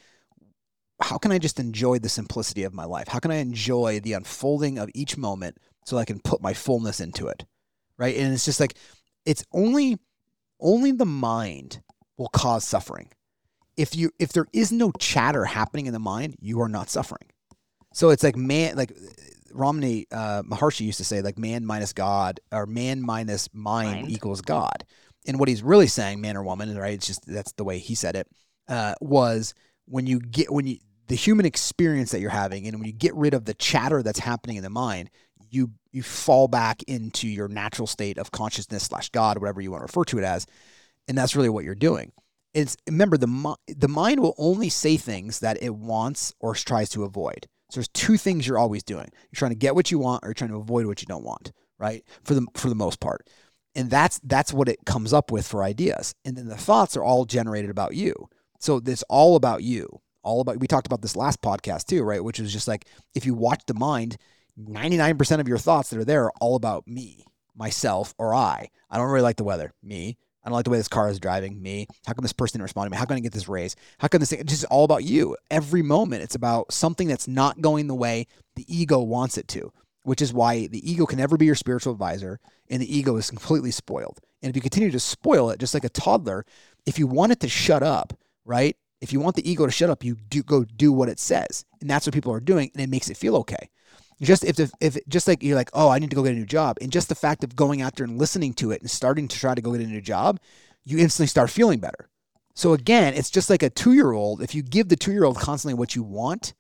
how 1.02 1.18
can 1.18 1.32
I 1.32 1.40
just 1.40 1.60
enjoy 1.60 1.98
the 1.98 2.10
simplicity 2.10 2.64
of 2.64 2.76
my 2.76 2.86
life? 2.86 3.08
How 3.08 3.18
can 3.18 3.32
I 3.32 3.38
enjoy 3.38 4.00
the 4.00 4.14
unfolding 4.14 4.78
of 4.78 4.90
each 4.94 5.18
moment 5.18 5.58
so 5.86 5.98
I 5.98 6.06
can 6.06 6.20
put 6.20 6.44
my 6.44 6.54
fullness 6.54 7.00
into 7.00 7.28
it? 7.28 7.44
Right? 7.98 8.16
And 8.16 8.32
it's 8.34 8.46
just 8.46 8.60
like 8.60 8.76
it's 9.26 9.44
only 9.52 9.98
only 10.60 10.92
the 10.92 11.06
mind 11.08 11.82
will 12.18 12.30
cause 12.30 12.64
suffering. 12.64 13.10
If 13.78 13.96
you 13.96 14.12
if 14.20 14.34
there 14.34 14.48
is 14.54 14.72
no 14.72 14.92
chatter 15.00 15.46
happening 15.46 15.86
in 15.86 15.94
the 15.94 16.00
mind, 16.00 16.36
you 16.40 16.62
are 16.62 16.70
not 16.70 16.90
suffering. 16.90 17.30
So 17.94 18.10
it's 18.10 18.24
like 18.24 18.36
man 18.36 18.76
like 18.76 18.94
Ramana 19.54 20.06
uh, 20.12 20.44
Maharshi 20.44 20.82
used 20.82 20.98
to 20.98 21.04
say 21.04 21.22
like 21.22 21.38
man 21.38 21.66
minus 21.66 21.94
God 21.94 22.40
or 22.52 22.66
man 22.66 23.02
minus 23.02 23.50
mind, 23.54 24.02
Mind. 24.02 24.12
equals 24.12 24.42
God. 24.42 24.86
And 25.28 25.40
what 25.40 25.50
he's 25.50 25.62
really 25.62 25.88
saying, 25.88 26.20
man 26.20 26.36
or 26.36 26.44
woman, 26.44 26.76
right? 26.78 26.94
It's 26.94 27.08
just 27.08 27.26
that's 27.26 27.52
the 27.54 27.64
way 27.64 27.78
he 27.78 27.96
said 27.96 28.16
it. 28.16 28.28
Uh, 28.68 28.96
was 29.02 29.54
when 29.86 30.08
you 30.08 30.20
get 30.20 30.52
when 30.52 30.66
you 30.66 30.78
the 31.08 31.16
human 31.16 31.46
experience 31.46 32.12
that 32.12 32.22
you're 32.22 32.30
having, 32.30 32.68
and 32.68 32.78
when 32.78 32.88
you 32.88 32.94
get 32.94 33.14
rid 33.16 33.34
of 33.34 33.46
the 33.46 33.54
chatter 33.54 34.02
that's 34.02 34.20
happening 34.20 34.56
in 34.56 34.64
the 34.64 34.70
mind, 34.70 35.10
you 35.50 35.72
you 35.92 36.02
fall 36.04 36.48
back 36.48 36.82
into 36.84 37.28
your 37.28 37.50
natural 37.50 37.88
state 37.88 38.18
of 38.18 38.32
consciousness 38.32 38.84
slash 38.84 39.10
God, 39.10 39.38
whatever 39.38 39.62
you 39.62 39.72
want 39.72 39.82
to 39.82 39.86
refer 39.86 40.06
to 40.06 40.18
it 40.18 40.24
as, 40.24 40.48
and 41.08 41.18
that's 41.18 41.36
really 41.36 41.50
what 41.50 41.66
you're 41.66 41.76
doing. 41.76 42.14
It's 42.54 42.76
remember 42.88 43.18
the 43.18 43.56
the 43.68 43.88
mind 43.88 44.20
will 44.20 44.36
only 44.38 44.70
say 44.70 44.98
things 44.98 45.40
that 45.40 45.62
it 45.62 45.76
wants 45.76 46.34
or 46.40 46.54
tries 46.56 46.90
to 46.90 47.04
avoid. 47.04 47.48
So 47.70 47.80
there's 47.80 47.88
two 47.90 48.18
things 48.18 48.46
you're 48.46 48.60
always 48.60 48.84
doing. 48.84 49.10
You're 49.14 49.38
trying 49.38 49.52
to 49.52 49.58
get 49.58 49.76
what 49.76 49.92
you 49.92 50.00
want 50.00 50.24
or 50.24 50.28
you're 50.28 50.34
trying 50.34 50.50
to 50.50 50.58
avoid 50.58 50.86
what 50.86 51.02
you 51.02 51.06
don't 51.06 51.24
want, 51.24 51.54
right? 51.80 52.04
For 52.24 52.34
the 52.34 52.46
for 52.56 52.68
the 52.68 52.76
most 52.76 53.00
part. 53.00 53.28
And 53.74 53.90
that's 53.90 54.20
that's 54.24 54.52
what 54.52 54.68
it 54.68 54.80
comes 54.86 55.14
up 55.14 55.32
with 55.32 55.48
for 55.48 55.64
ideas. 55.64 56.14
And 56.26 56.36
then 56.36 56.48
the 56.48 56.58
thoughts 56.58 56.98
are 56.98 57.04
all 57.04 57.24
generated 57.24 57.70
about 57.70 57.96
you. 57.96 58.28
So 58.60 58.82
it's 58.86 59.04
all 59.04 59.38
about 59.38 59.64
you. 59.64 60.02
All 60.24 60.42
about 60.42 60.60
we 60.60 60.68
talked 60.68 60.88
about 60.88 61.02
this 61.02 61.16
last 61.16 61.42
podcast 61.42 61.86
too, 61.86 62.04
right? 62.04 62.24
Which 62.24 62.40
is 62.40 62.52
just 62.52 62.68
like 62.68 62.86
if 63.16 63.26
you 63.26 63.34
watch 63.34 63.64
the 63.66 63.74
mind, 63.74 64.18
99% 64.60 65.40
of 65.40 65.48
your 65.48 65.58
thoughts 65.58 65.90
that 65.90 66.00
are 66.00 66.06
there 66.06 66.26
are 66.26 66.34
all 66.42 66.56
about 66.56 66.88
me, 66.88 67.26
myself, 67.56 68.14
or 68.18 68.36
I. 68.36 68.70
I 68.90 68.98
don't 68.98 69.08
really 69.08 69.22
like 69.22 69.38
the 69.38 69.44
weather. 69.44 69.72
Me. 69.82 70.18
I 70.44 70.50
don't 70.50 70.56
like 70.56 70.66
the 70.66 70.72
way 70.72 70.78
this 70.78 70.88
car 70.88 71.10
is 71.10 71.20
driving. 71.20 71.62
Me. 71.62 71.88
How 72.06 72.14
come 72.14 72.24
this 72.24 72.34
person 72.34 72.58
didn't 72.58 72.64
respond 72.64 72.88
to 72.88 72.92
me? 72.92 72.98
How 72.98 73.06
can 73.06 73.18
I 73.18 73.20
get 73.20 73.32
this 73.32 73.48
raise? 73.48 73.76
How 74.00 74.08
come 74.08 74.20
this 74.20 74.30
thing? 74.30 74.40
It's 74.40 74.52
just 74.52 74.66
all 74.66 74.84
about 74.84 75.04
you. 75.04 75.38
Every 75.50 75.82
moment, 75.82 76.24
it's 76.24 76.36
about 76.36 76.74
something 76.74 77.08
that's 77.08 77.28
not 77.28 77.62
going 77.62 77.88
the 77.88 77.96
way 77.96 78.28
the 78.56 78.66
ego 78.68 79.00
wants 79.00 79.38
it 79.38 79.48
to, 79.50 79.72
which 80.04 80.22
is 80.22 80.34
why 80.34 80.68
the 80.68 80.92
ego 80.92 81.06
can 81.06 81.20
never 81.20 81.38
be 81.38 81.46
your 81.46 81.56
spiritual 81.56 81.94
advisor 81.94 82.40
and 82.70 82.82
the 82.82 82.98
ego 82.98 83.18
is 83.18 83.30
completely 83.30 83.72
spoiled. 83.72 84.20
And 84.42 84.50
if 84.50 84.56
you 84.56 84.62
continue 84.62 84.92
to 84.92 85.00
spoil 85.00 85.52
it, 85.52 85.60
just 85.60 85.74
like 85.74 85.84
a 85.84 85.90
toddler, 85.90 86.46
if 86.86 86.98
you 86.98 87.06
want 87.06 87.32
it 87.32 87.40
to 87.42 87.50
shut 87.50 87.84
up, 87.84 88.14
right? 88.46 88.76
If 89.02 89.14
you 89.14 89.20
want 89.20 89.36
the 89.36 89.50
ego 89.50 89.66
to 89.66 89.72
shut 89.72 89.90
up, 89.90 90.04
you 90.04 90.16
do 90.16 90.42
go 90.42 90.64
do 90.64 90.92
what 90.92 91.10
it 91.10 91.20
says, 91.20 91.66
and 91.80 91.90
that's 91.90 92.06
what 92.06 92.14
people 92.14 92.34
are 92.34 92.40
doing, 92.40 92.72
and 92.74 92.82
it 92.82 92.90
makes 92.90 93.10
it 93.10 93.18
feel 93.18 93.36
okay. 93.38 93.70
Just 94.22 94.44
if 94.44 94.60
if, 94.60 94.72
if 94.80 94.98
just 95.08 95.28
like 95.28 95.42
you're 95.42 95.56
like, 95.56 95.72
oh, 95.74 95.90
I 95.90 96.00
need 96.00 96.12
to 96.12 96.16
go 96.16 96.24
get 96.24 96.34
a 96.34 96.36
new 96.36 96.46
job, 96.46 96.78
and 96.82 96.92
just 96.92 97.10
the 97.10 97.16
fact 97.16 97.44
of 97.44 97.56
going 97.56 97.82
out 97.82 97.96
there 97.96 98.06
and 98.06 98.20
listening 98.20 98.54
to 98.56 98.72
it 98.72 98.82
and 98.82 98.90
starting 98.90 99.28
to 99.28 99.38
try 99.38 99.56
to 99.56 99.62
go 99.62 99.72
get 99.72 99.82
a 99.82 99.88
new 99.88 100.02
job, 100.02 100.40
you 100.84 101.00
instantly 101.00 101.28
start 101.28 101.50
feeling 101.50 101.80
better. 101.80 102.10
So 102.54 102.74
again, 102.74 103.14
it's 103.14 103.32
just 103.32 103.50
like 103.50 103.64
a 103.64 103.70
two 103.70 103.94
year 103.94 104.12
old. 104.12 104.42
If 104.42 104.54
you 104.54 104.62
give 104.62 104.90
the 104.90 104.96
two 104.96 105.12
year 105.12 105.24
old 105.24 105.38
constantly 105.38 105.74
what 105.74 105.96
you 105.96 106.04
want, 106.04 106.54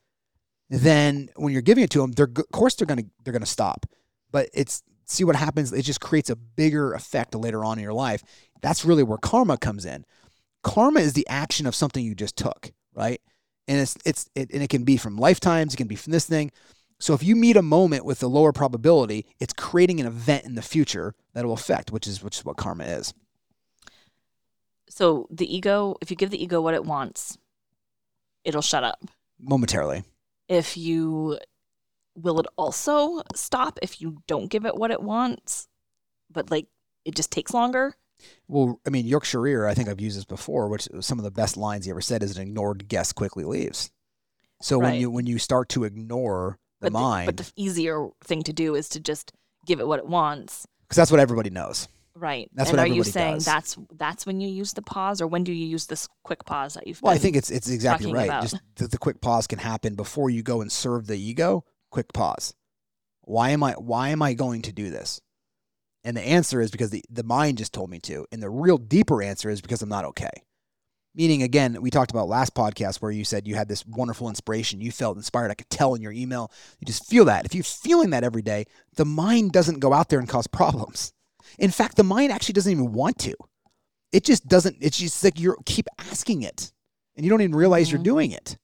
then 0.69 1.29
when 1.35 1.53
you're 1.53 1.61
giving 1.61 1.83
it 1.83 1.89
to 1.91 1.99
them, 1.99 2.13
they're 2.13 2.31
of 2.35 2.51
course 2.51 2.75
they're 2.75 2.87
gonna 2.87 3.03
they're 3.23 3.33
gonna 3.33 3.45
stop. 3.45 3.85
But 4.31 4.49
it's 4.53 4.81
see 5.05 5.23
what 5.23 5.35
happens. 5.35 5.71
It 5.73 5.83
just 5.83 6.01
creates 6.01 6.29
a 6.29 6.35
bigger 6.35 6.93
effect 6.93 7.35
later 7.35 7.63
on 7.63 7.77
in 7.77 7.83
your 7.83 7.93
life. 7.93 8.23
That's 8.61 8.85
really 8.85 9.03
where 9.03 9.17
karma 9.17 9.57
comes 9.57 9.85
in. 9.85 10.05
Karma 10.63 11.01
is 11.01 11.13
the 11.13 11.27
action 11.27 11.67
of 11.67 11.75
something 11.75 12.03
you 12.03 12.15
just 12.15 12.37
took, 12.37 12.71
right? 12.93 13.21
And 13.67 13.79
it's 13.79 13.97
it's 14.05 14.29
it, 14.33 14.51
and 14.51 14.63
it 14.63 14.69
can 14.69 14.83
be 14.83 14.97
from 14.97 15.17
lifetimes. 15.17 15.73
It 15.73 15.77
can 15.77 15.87
be 15.87 15.95
from 15.95 16.11
this 16.11 16.25
thing. 16.25 16.51
So 17.01 17.15
if 17.15 17.23
you 17.23 17.35
meet 17.35 17.57
a 17.57 17.63
moment 17.63 18.05
with 18.05 18.21
a 18.21 18.27
lower 18.27 18.51
probability, 18.51 19.25
it's 19.39 19.53
creating 19.53 19.99
an 19.99 20.05
event 20.05 20.45
in 20.45 20.53
the 20.53 20.61
future 20.61 21.15
that 21.33 21.43
will 21.43 21.53
affect, 21.53 21.91
which 21.91 22.05
is 22.05 22.23
which 22.23 22.37
is 22.37 22.45
what 22.45 22.57
karma 22.57 22.83
is. 22.83 23.15
So 24.87 25.27
the 25.31 25.53
ego, 25.53 25.95
if 26.01 26.11
you 26.11 26.15
give 26.15 26.29
the 26.29 26.41
ego 26.41 26.61
what 26.61 26.75
it 26.75 26.85
wants, 26.85 27.39
it'll 28.43 28.61
shut 28.61 28.83
up. 28.83 29.03
Momentarily. 29.39 30.03
If 30.47 30.77
you 30.77 31.39
will 32.15 32.39
it 32.39 32.45
also 32.55 33.21
stop 33.33 33.79
if 33.81 33.99
you 33.99 34.21
don't 34.27 34.51
give 34.51 34.67
it 34.67 34.75
what 34.75 34.91
it 34.91 35.01
wants, 35.01 35.67
but 36.29 36.51
like 36.51 36.67
it 37.03 37.15
just 37.15 37.31
takes 37.31 37.51
longer? 37.51 37.95
Well, 38.47 38.79
I 38.85 38.91
mean, 38.91 39.07
Yorkshire 39.07 39.47
Ear, 39.47 39.65
I 39.65 39.73
think 39.73 39.89
I've 39.89 39.99
used 39.99 40.17
this 40.17 40.25
before, 40.25 40.67
which 40.67 40.87
some 40.99 41.17
of 41.17 41.23
the 41.23 41.31
best 41.31 41.57
lines 41.57 41.85
he 41.85 41.91
ever 41.91 42.01
said 42.01 42.21
is 42.21 42.37
an 42.37 42.43
ignored 42.43 42.87
guest 42.87 43.15
quickly 43.15 43.43
leaves. 43.43 43.89
So 44.61 44.77
when 44.77 44.93
you 44.93 45.09
when 45.09 45.25
you 45.25 45.39
start 45.39 45.69
to 45.69 45.83
ignore 45.83 46.59
the 46.81 46.91
but 46.91 46.99
mind, 46.99 47.25
but 47.27 47.37
the 47.37 47.51
easier 47.55 48.09
thing 48.23 48.43
to 48.43 48.53
do 48.53 48.75
is 48.75 48.89
to 48.89 48.99
just 48.99 49.31
give 49.65 49.79
it 49.79 49.87
what 49.87 49.99
it 49.99 50.07
wants. 50.07 50.67
because 50.83 50.97
that's 50.97 51.11
what 51.11 51.19
everybody 51.19 51.49
knows. 51.49 51.87
Right. 52.13 52.49
That's 52.53 52.69
and 52.69 52.77
what 52.77 52.87
are 52.89 52.93
you 52.93 53.03
saying 53.03 53.35
does. 53.35 53.45
that's 53.45 53.77
that's 53.95 54.25
when 54.25 54.41
you 54.41 54.49
use 54.49 54.73
the 54.73 54.81
pause 54.81 55.21
or 55.21 55.27
when 55.27 55.43
do 55.43 55.53
you 55.53 55.65
use 55.65 55.87
this 55.87 56.09
quick 56.23 56.45
pause 56.45 56.73
that 56.73 56.85
you've 56.85 57.01
Well, 57.01 57.13
I 57.13 57.17
think 57.17 57.35
it's 57.37 57.49
it's 57.49 57.69
exactly 57.69 58.11
right. 58.11 58.25
about. 58.25 58.41
Just 58.41 58.59
the, 58.75 58.87
the 58.87 58.97
quick 58.97 59.21
pause 59.21 59.47
can 59.47 59.59
happen 59.59 59.95
before 59.95 60.29
you 60.29 60.43
go 60.43 60.61
and 60.61 60.71
serve 60.71 61.07
the 61.07 61.17
ego. 61.17 61.63
Quick 61.89 62.11
pause. 62.13 62.53
Why 63.21 63.51
am 63.51 63.63
I 63.63 63.73
why 63.73 64.09
am 64.09 64.21
I 64.21 64.33
going 64.33 64.61
to 64.63 64.73
do 64.73 64.89
this? 64.89 65.21
And 66.03 66.17
the 66.17 66.21
answer 66.21 66.61
is 66.61 66.71
because 66.71 66.89
the, 66.89 67.03
the 67.09 67.23
mind 67.23 67.59
just 67.59 67.73
told 67.73 67.89
me 67.89 67.99
to. 67.99 68.25
And 68.31 68.41
the 68.41 68.49
real 68.49 68.77
deeper 68.77 69.21
answer 69.21 69.49
is 69.49 69.61
because 69.61 69.81
I'm 69.81 69.89
not 69.89 70.05
okay. 70.05 70.31
Meaning 71.13 71.43
again, 71.43 71.77
we 71.81 71.89
talked 71.89 72.11
about 72.11 72.29
last 72.29 72.53
podcast 72.55 72.97
where 73.01 73.11
you 73.11 73.25
said 73.25 73.45
you 73.45 73.55
had 73.55 73.67
this 73.67 73.85
wonderful 73.85 74.29
inspiration. 74.29 74.79
You 74.79 74.91
felt 74.91 75.17
inspired. 75.17 75.51
I 75.51 75.55
could 75.55 75.69
tell 75.69 75.93
in 75.93 76.01
your 76.01 76.13
email. 76.13 76.49
You 76.79 76.85
just 76.85 77.05
feel 77.05 77.25
that. 77.25 77.45
If 77.45 77.53
you're 77.53 77.65
feeling 77.65 78.11
that 78.11 78.23
every 78.23 78.41
day, 78.41 78.65
the 78.95 79.03
mind 79.03 79.51
doesn't 79.51 79.79
go 79.79 79.91
out 79.91 80.07
there 80.07 80.19
and 80.19 80.29
cause 80.29 80.47
problems. 80.47 81.11
In 81.59 81.69
fact, 81.69 81.97
the 81.97 82.03
mind 82.03 82.31
actually 82.31 82.53
doesn't 82.53 82.71
even 82.71 82.93
want 82.93 83.17
to. 83.19 83.35
It 84.13 84.23
just 84.23 84.47
doesn't. 84.47 84.77
It's 84.79 84.97
just 84.97 85.21
like 85.23 85.37
you 85.37 85.55
keep 85.65 85.87
asking 85.99 86.43
it, 86.43 86.71
and 87.17 87.25
you 87.25 87.29
don't 87.29 87.41
even 87.41 87.55
realize 87.55 87.91
you're 87.91 87.99
Mhm. 87.99 88.03
doing 88.05 88.31
it. 88.31 88.57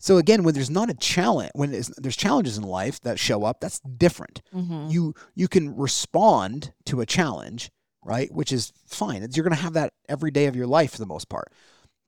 So 0.00 0.16
again, 0.16 0.42
when 0.42 0.54
there's 0.54 0.70
not 0.70 0.90
a 0.90 0.94
challenge, 0.94 1.50
when 1.54 1.70
there's, 1.70 2.16
challenges 2.16 2.56
in 2.56 2.64
life 2.64 3.00
that 3.02 3.18
show 3.18 3.44
up, 3.44 3.60
that's 3.60 3.80
different. 3.80 4.42
Mhm. 4.52 4.90
You 4.90 5.14
you 5.34 5.46
can 5.46 5.76
respond 5.76 6.72
to 6.86 7.00
a 7.00 7.06
challenge, 7.06 7.70
right? 8.04 8.32
Which 8.32 8.52
is 8.52 8.72
fine. 8.86 9.26
You're 9.32 9.44
going 9.44 9.56
to 9.56 9.62
have 9.62 9.74
that 9.74 9.92
every 10.08 10.30
day 10.30 10.46
of 10.46 10.56
your 10.56 10.66
life 10.66 10.92
for 10.92 10.98
the 10.98 11.06
most 11.06 11.28
part, 11.28 11.52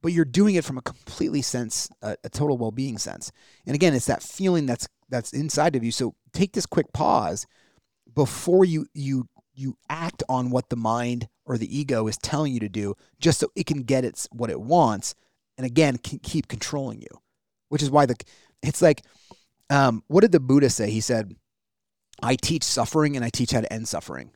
but 0.02 0.12
you're 0.12 0.24
doing 0.24 0.54
it 0.54 0.64
from 0.64 0.78
a 0.78 0.82
completely 0.82 1.42
sense, 1.42 1.88
a, 2.02 2.16
a 2.24 2.28
total 2.28 2.58
well-being 2.58 2.98
sense. 2.98 3.30
And 3.66 3.74
again, 3.74 3.94
it's 3.94 4.06
that 4.06 4.22
feeling 4.22 4.66
that's 4.66 4.88
that's 5.08 5.32
inside 5.32 5.76
of 5.76 5.84
you. 5.84 5.92
So 5.92 6.14
take 6.32 6.52
this 6.52 6.66
quick 6.66 6.92
pause 6.92 7.46
before 8.14 8.64
you 8.64 8.86
you 8.94 9.28
you 9.54 9.76
act 9.90 10.22
on 10.28 10.50
what 10.50 10.70
the 10.70 10.76
mind 10.76 11.28
or 11.44 11.58
the 11.58 11.78
ego 11.78 12.06
is 12.06 12.16
telling 12.18 12.54
you 12.54 12.60
to 12.60 12.68
do, 12.68 12.94
just 13.20 13.40
so 13.40 13.48
it 13.54 13.66
can 13.66 13.82
get 13.82 14.04
its 14.04 14.28
what 14.32 14.50
it 14.50 14.60
wants, 14.60 15.14
and 15.58 15.66
again 15.66 15.98
keep 15.98 16.48
controlling 16.48 17.00
you. 17.00 17.20
Which 17.68 17.82
is 17.82 17.90
why 17.90 18.06
the 18.06 18.16
it's 18.62 18.82
like, 18.82 19.02
um, 19.70 20.02
what 20.06 20.22
did 20.22 20.32
the 20.32 20.40
Buddha 20.40 20.70
say? 20.70 20.90
He 20.90 21.00
said, 21.00 21.36
"I 22.22 22.36
teach 22.36 22.64
suffering 22.64 23.16
and 23.16 23.24
I 23.24 23.28
teach 23.28 23.52
how 23.52 23.60
to 23.60 23.72
end 23.72 23.88
suffering." 23.88 24.30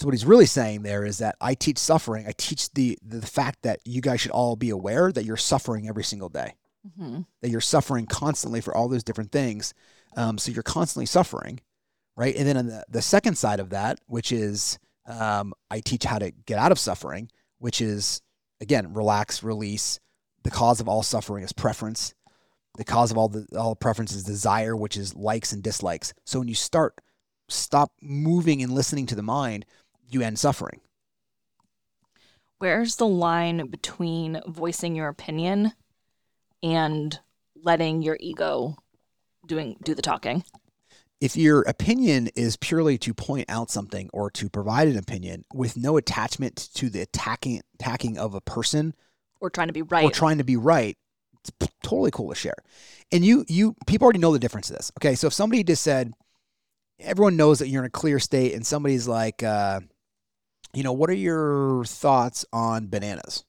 So 0.00 0.06
what 0.06 0.14
he's 0.14 0.24
really 0.24 0.46
saying 0.46 0.80
there 0.80 1.04
is 1.04 1.18
that 1.18 1.36
I 1.42 1.52
teach 1.52 1.76
suffering. 1.76 2.26
I 2.26 2.32
teach 2.38 2.72
the 2.72 2.98
the 3.06 3.20
fact 3.20 3.58
that 3.64 3.80
you 3.84 4.00
guys 4.00 4.22
should 4.22 4.30
all 4.30 4.56
be 4.56 4.70
aware 4.70 5.12
that 5.12 5.26
you're 5.26 5.36
suffering 5.36 5.86
every 5.86 6.04
single 6.04 6.30
day 6.30 6.54
Mhm. 6.98 7.26
that 7.42 7.50
you're 7.50 7.60
suffering 7.60 8.06
constantly 8.06 8.62
for 8.62 8.74
all 8.74 8.88
those 8.88 9.04
different 9.04 9.30
things. 9.30 9.74
Um, 10.16 10.38
so 10.38 10.52
you're 10.52 10.62
constantly 10.62 11.04
suffering, 11.04 11.60
right? 12.16 12.34
And 12.34 12.48
then 12.48 12.56
on 12.56 12.66
the, 12.68 12.82
the 12.88 13.02
second 13.02 13.36
side 13.36 13.60
of 13.60 13.68
that, 13.70 13.98
which 14.06 14.32
is 14.32 14.78
um, 15.04 15.52
I 15.70 15.80
teach 15.80 16.04
how 16.04 16.18
to 16.18 16.30
get 16.30 16.58
out 16.58 16.72
of 16.72 16.78
suffering, 16.78 17.30
which 17.58 17.82
is 17.82 18.22
again 18.62 18.94
relax, 18.94 19.42
release. 19.42 20.00
The 20.44 20.50
cause 20.50 20.80
of 20.80 20.88
all 20.88 21.02
suffering 21.02 21.44
is 21.44 21.52
preference. 21.52 22.14
The 22.78 22.84
cause 22.84 23.10
of 23.10 23.18
all 23.18 23.28
the 23.28 23.46
all 23.54 23.74
preference 23.76 24.14
is 24.14 24.24
desire, 24.24 24.74
which 24.74 24.96
is 24.96 25.14
likes 25.14 25.52
and 25.52 25.62
dislikes. 25.62 26.14
So 26.24 26.38
when 26.38 26.48
you 26.48 26.54
start 26.54 26.94
stop 27.48 27.92
moving 28.00 28.62
and 28.62 28.72
listening 28.72 29.06
to 29.06 29.16
the 29.16 29.24
mind, 29.24 29.66
you 30.10 30.22
end 30.22 30.38
suffering. 30.38 30.80
Where's 32.58 32.96
the 32.96 33.06
line 33.06 33.68
between 33.68 34.40
voicing 34.46 34.94
your 34.94 35.08
opinion 35.08 35.72
and 36.62 37.18
letting 37.62 38.02
your 38.02 38.18
ego 38.20 38.76
doing 39.46 39.76
do 39.82 39.94
the 39.94 40.02
talking? 40.02 40.44
if 41.20 41.36
your 41.36 41.60
opinion 41.68 42.30
is 42.34 42.56
purely 42.56 42.96
to 42.96 43.12
point 43.12 43.44
out 43.50 43.70
something 43.70 44.08
or 44.10 44.30
to 44.30 44.48
provide 44.48 44.88
an 44.88 44.96
opinion 44.96 45.44
with 45.52 45.76
no 45.76 45.98
attachment 45.98 46.70
to 46.72 46.88
the 46.88 47.02
attacking 47.02 47.60
attacking 47.74 48.16
of 48.16 48.34
a 48.34 48.40
person 48.40 48.94
Or 49.38 49.50
trying 49.50 49.66
to 49.66 49.74
be 49.74 49.82
right. 49.82 50.02
or 50.02 50.10
trying 50.10 50.38
to 50.38 50.44
be 50.44 50.56
right, 50.56 50.96
it's 51.40 51.52
totally 51.82 52.10
cool 52.10 52.30
to 52.30 52.34
share. 52.34 52.54
And 53.12 53.22
you 53.22 53.44
you 53.48 53.76
people 53.86 54.06
already 54.06 54.18
know 54.18 54.32
the 54.32 54.38
difference 54.38 54.70
of 54.70 54.76
this. 54.76 54.90
Okay, 54.98 55.14
so 55.14 55.26
if 55.26 55.34
somebody 55.34 55.62
just 55.62 55.82
said, 55.82 56.14
everyone 56.98 57.36
knows 57.36 57.58
that 57.58 57.68
you're 57.68 57.82
in 57.82 57.86
a 57.86 57.90
clear 57.90 58.18
state, 58.18 58.54
and 58.54 58.66
somebody's 58.66 59.06
like, 59.06 59.42
uh, 59.42 59.80
you 60.74 60.82
know, 60.82 60.92
what 60.92 61.10
are 61.10 61.14
your 61.14 61.84
thoughts 61.84 62.44
on 62.52 62.86
bananas? 62.88 63.44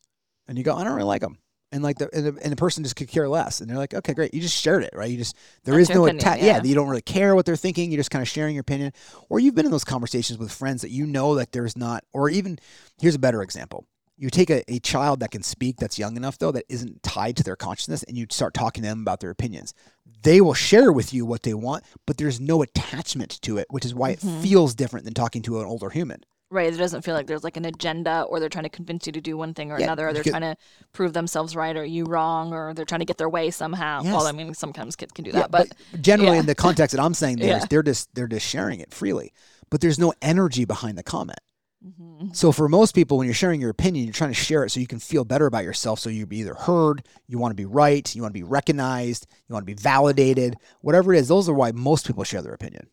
And 0.48 0.58
you 0.58 0.64
go, 0.64 0.76
I 0.76 0.84
don't 0.84 0.94
really 0.94 1.06
like 1.08 1.22
them. 1.22 1.38
And 1.74 1.82
like 1.84 2.00
the 2.00 2.10
and, 2.14 2.26
the 2.26 2.44
and 2.44 2.52
the 2.52 2.58
person 2.58 2.84
just 2.84 2.98
could 2.98 3.08
care 3.08 3.30
less, 3.30 3.62
and 3.62 3.70
they're 3.70 3.78
like, 3.78 3.94
okay, 3.94 4.14
great, 4.14 4.34
you 4.34 4.42
just 4.42 4.62
shared 4.62 4.84
it, 4.84 4.90
right? 4.94 5.10
You 5.10 5.16
just 5.18 5.38
there 5.64 5.76
That's 5.78 5.90
is 5.90 5.96
no 5.96 6.04
opinion, 6.06 6.28
atta- 6.28 6.40
yeah. 6.46 6.58
yeah. 6.58 6.64
you 6.64 6.76
don't 6.76 6.90
really 6.90 7.02
care 7.02 7.34
what 7.34 7.46
they're 7.46 7.56
thinking. 7.56 7.92
You're 7.92 8.00
just 8.00 8.12
kind 8.12 8.22
of 8.22 8.28
sharing 8.28 8.56
your 8.56 8.62
opinion, 8.62 8.92
or 9.30 9.40
you've 9.40 9.56
been 9.56 9.66
in 9.66 9.72
those 9.72 9.86
conversations 9.86 10.38
with 10.38 10.52
friends 10.52 10.82
that 10.82 10.90
you 10.90 11.06
know 11.06 11.36
that 11.36 11.54
there's 11.54 11.78
not, 11.78 12.04
or 12.12 12.30
even 12.30 12.60
here's 13.00 13.16
a 13.16 13.20
better 13.20 13.42
example 13.42 13.86
you 14.18 14.30
take 14.30 14.52
a, 14.52 14.64
a 14.72 14.78
child 14.80 15.22
that 15.22 15.32
can 15.32 15.42
speak 15.42 15.78
that's 15.78 15.98
young 15.98 16.16
enough 16.18 16.38
though 16.38 16.52
that 16.52 16.66
isn't 16.70 17.02
tied 17.02 17.36
to 17.38 17.44
their 17.44 17.56
consciousness 17.56 18.04
and 18.04 18.16
you 18.18 18.28
start 18.30 18.54
talking 18.54 18.84
to 18.84 18.90
them 18.90 19.02
about 19.02 19.20
their 19.20 19.32
opinions 19.32 19.74
they 20.22 20.40
will 20.42 20.54
share 20.54 20.92
with 20.92 21.12
you 21.12 21.26
what 21.26 21.42
they 21.42 21.56
want 21.56 21.84
but 22.06 22.18
there's 22.18 22.40
no 22.40 22.62
attachment 22.62 23.42
to 23.42 23.58
it 23.58 23.66
which 23.72 23.84
is 23.86 23.96
why 23.96 24.14
Mhm. 24.16 24.40
it 24.40 24.42
feels 24.44 24.76
different 24.76 25.06
than 25.06 25.14
talking 25.16 25.42
to 25.42 25.60
an 25.60 25.66
older 25.66 25.90
human 25.90 26.22
Right. 26.52 26.72
It 26.74 26.78
doesn't 26.78 27.04
feel 27.04 27.16
like 27.16 27.28
there's 27.28 27.46
like 27.46 27.56
an 27.56 27.64
agenda 27.66 28.24
or 28.30 28.42
they're 28.42 28.50
trying 28.50 28.66
to 28.66 28.70
convince 28.70 29.08
you 29.08 29.14
to 29.14 29.22
do 29.22 29.38
one 29.38 29.54
thing 29.54 29.72
or 29.72 29.80
Yeah, 29.80 29.86
another, 29.86 30.10
or 30.10 30.14
they're 30.14 30.22
trying 30.22 30.42
to 30.42 30.58
prove 30.92 31.14
themselves 31.14 31.56
right 31.56 31.76
or 31.78 31.86
you 31.86 32.04
wrong, 32.04 32.54
or 32.54 32.74
they're 32.74 32.84
trying 32.84 33.00
to 33.00 33.06
get 33.06 33.18
their 33.18 33.30
way 33.30 33.52
somehow. 33.52 34.04
Well, 34.04 34.28
I 34.28 34.34
mean, 34.34 34.54
sometimes 34.54 34.98
kids 34.98 35.14
can 35.14 35.24
do 35.24 35.32
Yeah, 35.32 35.48
that, 35.48 35.52
but, 35.52 35.72
generally 36.02 36.34
yeah. 36.36 36.42
in 36.42 36.46
the 36.46 36.56
context 36.68 36.94
that 36.96 37.02
i'm 37.02 37.14
saying 37.14 37.38
they're 37.38 37.84
just 37.84 38.14
they're 38.14 38.28
just 38.28 38.46
sharing 38.46 38.82
it 38.82 38.94
freely 38.94 39.32
but 39.70 39.80
there's 39.82 39.98
no 39.98 40.14
energy 40.22 40.66
behind 40.66 40.98
the 40.98 41.04
comment 41.04 41.40
Mhm. 41.84 42.36
so 42.36 42.52
for 42.52 42.70
most 42.70 42.94
people 42.94 43.18
when 43.18 43.26
you're 43.26 43.34
sharing 43.34 43.60
your 43.60 43.72
opinion 43.72 44.06
you're 44.06 44.14
trying 44.14 44.30
to 44.30 44.36
share 44.36 44.64
it 44.64 44.70
so 44.70 44.80
you 44.80 44.86
can 44.86 45.00
feel 45.00 45.24
better 45.26 45.48
about 45.48 45.64
yourself 45.64 46.00
so 46.00 46.12
you 46.12 46.28
be 46.28 46.38
either 46.38 46.54
heard 46.54 47.04
you 47.28 47.40
want 47.40 47.52
to 47.52 47.56
be 47.56 47.66
right 47.66 48.14
you 48.16 48.22
want 48.22 48.32
to 48.34 48.40
be 48.40 48.44
recognized 48.44 49.26
you 49.48 49.54
want 49.54 49.66
to 49.66 49.74
be 49.76 49.82
validated 49.82 50.58
whatever 50.82 51.12
it 51.14 51.18
is 51.20 51.28
those 51.28 51.50
are 51.50 51.54
why 51.56 51.72
most 51.72 52.06
people 52.06 52.24
share 52.24 52.42
their 52.44 52.54
opinion 52.54 52.88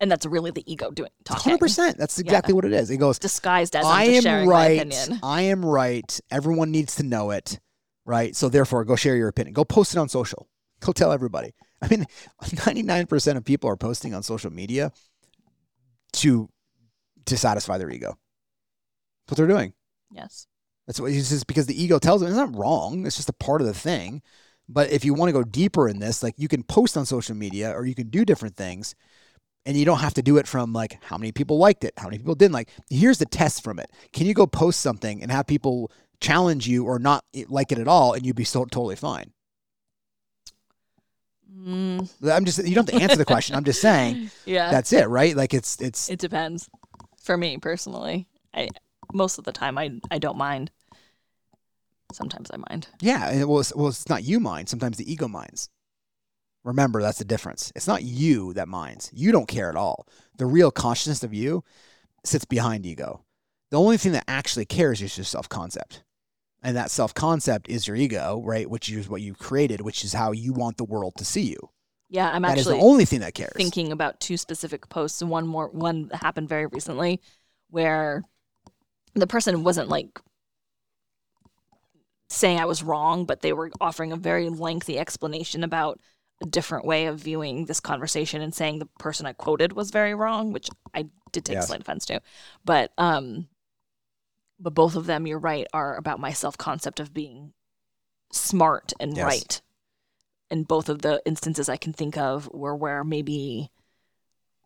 and 0.00 0.10
that's 0.10 0.24
really 0.26 0.50
the 0.50 0.70
ego 0.70 0.90
doing 0.90 1.10
talking. 1.24 1.50
Hundred 1.50 1.58
percent. 1.58 1.98
That's 1.98 2.18
exactly 2.18 2.54
what 2.54 2.64
it 2.64 2.72
is. 2.72 2.90
It 2.90 2.96
goes. 2.96 3.18
Disguised 3.18 3.76
as 3.76 3.84
I 3.84 4.04
am 4.04 4.48
right. 4.48 4.80
opinion. 4.80 5.20
I 5.22 5.42
am 5.42 5.64
right. 5.64 6.20
Everyone 6.30 6.70
needs 6.70 6.96
to 6.96 7.02
know 7.02 7.30
it, 7.30 7.60
right? 8.04 8.34
So 8.34 8.48
therefore, 8.48 8.84
go 8.84 8.96
share 8.96 9.16
your 9.16 9.28
opinion. 9.28 9.52
Go 9.52 9.64
post 9.64 9.94
it 9.94 9.98
on 9.98 10.08
social. 10.08 10.48
Go 10.80 10.92
tell 10.92 11.12
everybody. 11.12 11.52
I 11.82 11.88
mean, 11.88 12.06
ninety 12.66 12.82
nine 12.82 13.06
percent 13.06 13.36
of 13.36 13.44
people 13.44 13.68
are 13.68 13.76
posting 13.76 14.14
on 14.14 14.22
social 14.22 14.50
media 14.50 14.92
to 16.14 16.48
to 17.26 17.36
satisfy 17.36 17.78
their 17.78 17.90
ego. 17.90 18.18
That's 19.26 19.32
what 19.32 19.36
they're 19.36 19.54
doing. 19.54 19.74
Yes. 20.10 20.46
That's 20.86 20.98
what 20.98 21.12
it's 21.12 21.28
just 21.28 21.46
because 21.46 21.66
the 21.66 21.80
ego 21.80 21.98
tells 21.98 22.20
them 22.20 22.30
it's 22.30 22.38
not 22.38 22.56
wrong. 22.56 23.06
It's 23.06 23.16
just 23.16 23.28
a 23.28 23.34
part 23.34 23.60
of 23.60 23.66
the 23.66 23.74
thing. 23.74 24.22
But 24.68 24.90
if 24.90 25.04
you 25.04 25.14
want 25.14 25.28
to 25.28 25.32
go 25.32 25.42
deeper 25.42 25.88
in 25.88 25.98
this, 25.98 26.22
like 26.22 26.34
you 26.36 26.48
can 26.48 26.62
post 26.62 26.96
on 26.96 27.04
social 27.04 27.34
media 27.34 27.72
or 27.72 27.84
you 27.84 27.94
can 27.94 28.08
do 28.08 28.24
different 28.24 28.56
things 28.56 28.94
and 29.66 29.76
you 29.76 29.84
don't 29.84 29.98
have 29.98 30.14
to 30.14 30.22
do 30.22 30.36
it 30.38 30.46
from 30.46 30.72
like 30.72 30.98
how 31.02 31.18
many 31.18 31.32
people 31.32 31.58
liked 31.58 31.84
it, 31.84 31.94
how 31.96 32.06
many 32.06 32.18
people 32.18 32.34
didn't 32.34 32.54
like. 32.54 32.70
Here's 32.88 33.18
the 33.18 33.26
test 33.26 33.62
from 33.62 33.78
it. 33.78 33.90
Can 34.12 34.26
you 34.26 34.34
go 34.34 34.46
post 34.46 34.80
something 34.80 35.22
and 35.22 35.30
have 35.30 35.46
people 35.46 35.90
challenge 36.20 36.66
you 36.66 36.84
or 36.84 36.98
not 36.98 37.24
like 37.48 37.72
it 37.72 37.78
at 37.78 37.88
all 37.88 38.12
and 38.12 38.24
you'd 38.24 38.36
be 38.36 38.44
so 38.44 38.64
totally 38.64 38.96
fine? 38.96 39.32
Mm, 41.52 42.08
I'm 42.30 42.44
just 42.44 42.64
you 42.66 42.74
don't 42.74 42.88
have 42.88 42.98
to 42.98 43.02
answer 43.02 43.16
the 43.16 43.24
question. 43.24 43.54
I'm 43.54 43.64
just 43.64 43.80
saying 43.80 44.30
yeah. 44.46 44.70
that's 44.70 44.92
it, 44.92 45.08
right? 45.08 45.36
Like 45.36 45.52
it's 45.52 45.80
it's 45.80 46.08
It 46.08 46.18
depends. 46.18 46.68
For 47.22 47.36
me 47.36 47.58
personally, 47.58 48.28
I 48.54 48.68
most 49.12 49.38
of 49.38 49.44
the 49.44 49.52
time 49.52 49.76
I 49.76 50.00
I 50.10 50.18
don't 50.18 50.38
mind. 50.38 50.70
Sometimes 52.12 52.50
I 52.52 52.56
mind. 52.56 52.88
Yeah, 53.00 53.44
well, 53.44 53.60
it's, 53.60 53.74
well, 53.74 53.88
it's 53.88 54.08
not 54.08 54.24
you 54.24 54.40
mind. 54.40 54.68
Sometimes 54.68 54.96
the 54.96 55.10
ego 55.10 55.28
minds. 55.28 55.68
Remember, 56.64 57.00
that's 57.00 57.18
the 57.18 57.24
difference. 57.24 57.72
It's 57.74 57.86
not 57.86 58.02
you 58.02 58.52
that 58.54 58.68
minds. 58.68 59.10
You 59.14 59.32
don't 59.32 59.48
care 59.48 59.70
at 59.70 59.76
all. 59.76 60.06
The 60.36 60.46
real 60.46 60.70
consciousness 60.70 61.22
of 61.22 61.32
you 61.32 61.64
sits 62.24 62.44
behind 62.44 62.84
ego. 62.84 63.24
The 63.70 63.78
only 63.78 63.96
thing 63.96 64.12
that 64.12 64.24
actually 64.28 64.66
cares 64.66 65.00
is 65.00 65.16
your 65.16 65.24
self 65.24 65.48
concept. 65.48 66.02
And 66.62 66.76
that 66.76 66.90
self 66.90 67.14
concept 67.14 67.68
is 67.68 67.86
your 67.86 67.96
ego, 67.96 68.42
right? 68.44 68.68
Which 68.68 68.90
is 68.90 69.08
what 69.08 69.22
you 69.22 69.34
created, 69.34 69.80
which 69.80 70.04
is 70.04 70.12
how 70.12 70.32
you 70.32 70.52
want 70.52 70.76
the 70.76 70.84
world 70.84 71.14
to 71.16 71.24
see 71.24 71.42
you. 71.42 71.70
Yeah, 72.10 72.28
I'm 72.28 72.42
That 72.42 72.58
is 72.58 72.66
actually 72.66 72.80
the 72.80 72.84
only 72.84 73.04
thing 73.04 73.20
that 73.20 73.34
cares. 73.34 73.52
thinking 73.56 73.92
about 73.92 74.20
two 74.20 74.36
specific 74.36 74.88
posts. 74.88 75.22
One 75.22 75.46
more 75.46 75.68
one 75.68 76.10
happened 76.12 76.48
very 76.48 76.66
recently 76.66 77.20
where 77.70 78.24
the 79.14 79.26
person 79.26 79.64
wasn't 79.64 79.88
like 79.88 80.20
saying 82.28 82.58
I 82.58 82.64
was 82.64 82.82
wrong, 82.82 83.24
but 83.24 83.40
they 83.40 83.52
were 83.52 83.70
offering 83.80 84.12
a 84.12 84.16
very 84.16 84.48
lengthy 84.48 84.98
explanation 84.98 85.64
about 85.64 86.00
a 86.42 86.46
different 86.46 86.84
way 86.86 87.06
of 87.06 87.18
viewing 87.18 87.66
this 87.66 87.80
conversation 87.80 88.40
and 88.40 88.54
saying 88.54 88.78
the 88.78 88.88
person 88.98 89.26
I 89.26 89.32
quoted 89.34 89.72
was 89.74 89.90
very 89.90 90.14
wrong, 90.14 90.52
which 90.52 90.68
I 90.94 91.06
did 91.32 91.44
take 91.44 91.54
Yes. 91.54 91.66
slight 91.68 91.80
offense 91.82 92.06
to. 92.06 92.20
But 92.64 92.92
um 92.98 93.48
but 94.58 94.74
both 94.74 94.94
of 94.94 95.06
them, 95.06 95.26
you're 95.26 95.38
right, 95.38 95.66
are 95.72 95.96
about 95.96 96.20
my 96.20 96.32
self 96.32 96.56
concept 96.58 97.00
of 97.00 97.14
being 97.14 97.52
smart 98.32 98.92
and 99.00 99.16
Yes. 99.16 99.24
right. 99.24 99.62
And 100.50 100.66
both 100.66 100.88
of 100.88 101.02
the 101.02 101.22
instances 101.24 101.68
I 101.68 101.76
can 101.76 101.92
think 101.92 102.16
of 102.16 102.48
were 102.52 102.74
where 102.74 103.04
maybe 103.04 103.70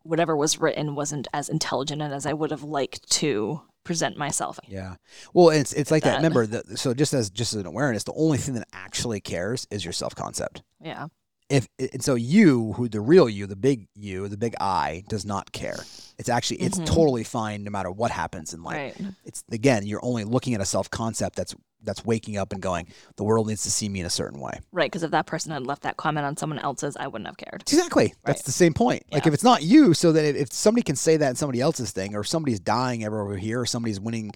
whatever 0.03 0.35
was 0.35 0.59
written 0.59 0.95
wasn't 0.95 1.27
as 1.33 1.49
intelligent 1.49 2.01
and 2.01 2.13
as 2.13 2.25
I 2.25 2.33
would 2.33 2.51
have 2.51 2.63
liked 2.63 3.09
to 3.13 3.61
present 3.83 4.17
myself. 4.17 4.59
Yeah. 4.67 4.95
Well, 5.33 5.49
it's 5.49 5.73
it's 5.73 5.91
like 5.91 6.03
that. 6.03 6.11
that. 6.11 6.17
Remember, 6.17 6.45
the, 6.47 6.77
so 6.77 6.93
just 6.93 7.13
as 7.13 7.29
just 7.29 7.53
as 7.53 7.59
an 7.61 7.65
awareness, 7.67 8.03
the 8.03 8.13
only 8.13 8.37
thing 8.37 8.55
that 8.55 8.67
actually 8.73 9.19
cares 9.21 9.67
is 9.71 9.83
your 9.85 9.93
self 9.93 10.15
concept. 10.15 10.63
Yeah. 10.81 11.07
If 11.49 11.67
and 11.77 12.03
so 12.03 12.15
you 12.15 12.73
who 12.73 12.89
the 12.89 12.99
real 13.01 13.29
you 13.29 13.45
the 13.45 13.55
big 13.55 13.87
you 13.95 14.27
the 14.27 14.37
big 14.37 14.55
i 14.59 15.03
does 15.09 15.25
not 15.25 15.51
care 15.51 15.77
it's 16.17 16.29
actually 16.29 16.57
it's 16.57 16.79
Mhm. 16.79 16.85
totally 16.87 17.23
fine 17.23 17.63
no 17.63 17.69
matter 17.71 17.91
what 17.91 18.09
happens 18.11 18.53
in 18.53 18.63
life 18.63 18.95
right. 18.99 19.13
it's 19.25 19.43
again 19.51 19.85
you're 19.85 20.03
only 20.03 20.23
looking 20.23 20.55
at 20.55 20.61
a 20.61 20.65
self 20.65 20.89
concept 20.89 21.35
that's 21.35 21.53
that's 21.83 22.03
waking 22.03 22.35
up 22.35 22.51
and 22.51 22.63
going 22.63 22.87
the 23.15 23.23
world 23.23 23.47
needs 23.47 23.61
to 23.61 23.69
see 23.69 23.87
me 23.87 23.99
in 23.99 24.07
a 24.07 24.09
certain 24.09 24.39
way 24.39 24.59
Right. 24.71 24.89
Because 24.91 25.03
if 25.03 25.11
that 25.11 25.27
person 25.27 25.51
had 25.51 25.67
left 25.67 25.83
that 25.83 25.97
comment 25.97 26.25
on 26.25 26.35
someone 26.35 26.57
else's, 26.57 26.97
I 26.97 27.05
wouldn't 27.05 27.27
have 27.27 27.37
cared. 27.37 27.61
exactly 27.61 28.15
that's 28.25 28.41
the 28.41 28.51
same 28.51 28.73
point 28.73 29.03
like 29.11 29.27
if 29.27 29.33
it's 29.35 29.43
not 29.43 29.61
you 29.61 29.93
so 29.93 30.11
that 30.13 30.25
if, 30.25 30.35
if 30.35 30.51
somebody 30.51 30.81
can 30.81 30.95
say 30.95 31.15
that 31.17 31.29
in 31.29 31.35
somebody 31.35 31.61
else's 31.61 31.91
thing 31.91 32.15
or 32.15 32.23
somebody's 32.23 32.59
dying 32.59 33.03
ever 33.03 33.21
over 33.21 33.37
here 33.37 33.61
or 33.61 33.67
somebody's 33.67 33.99
winning 33.99 34.31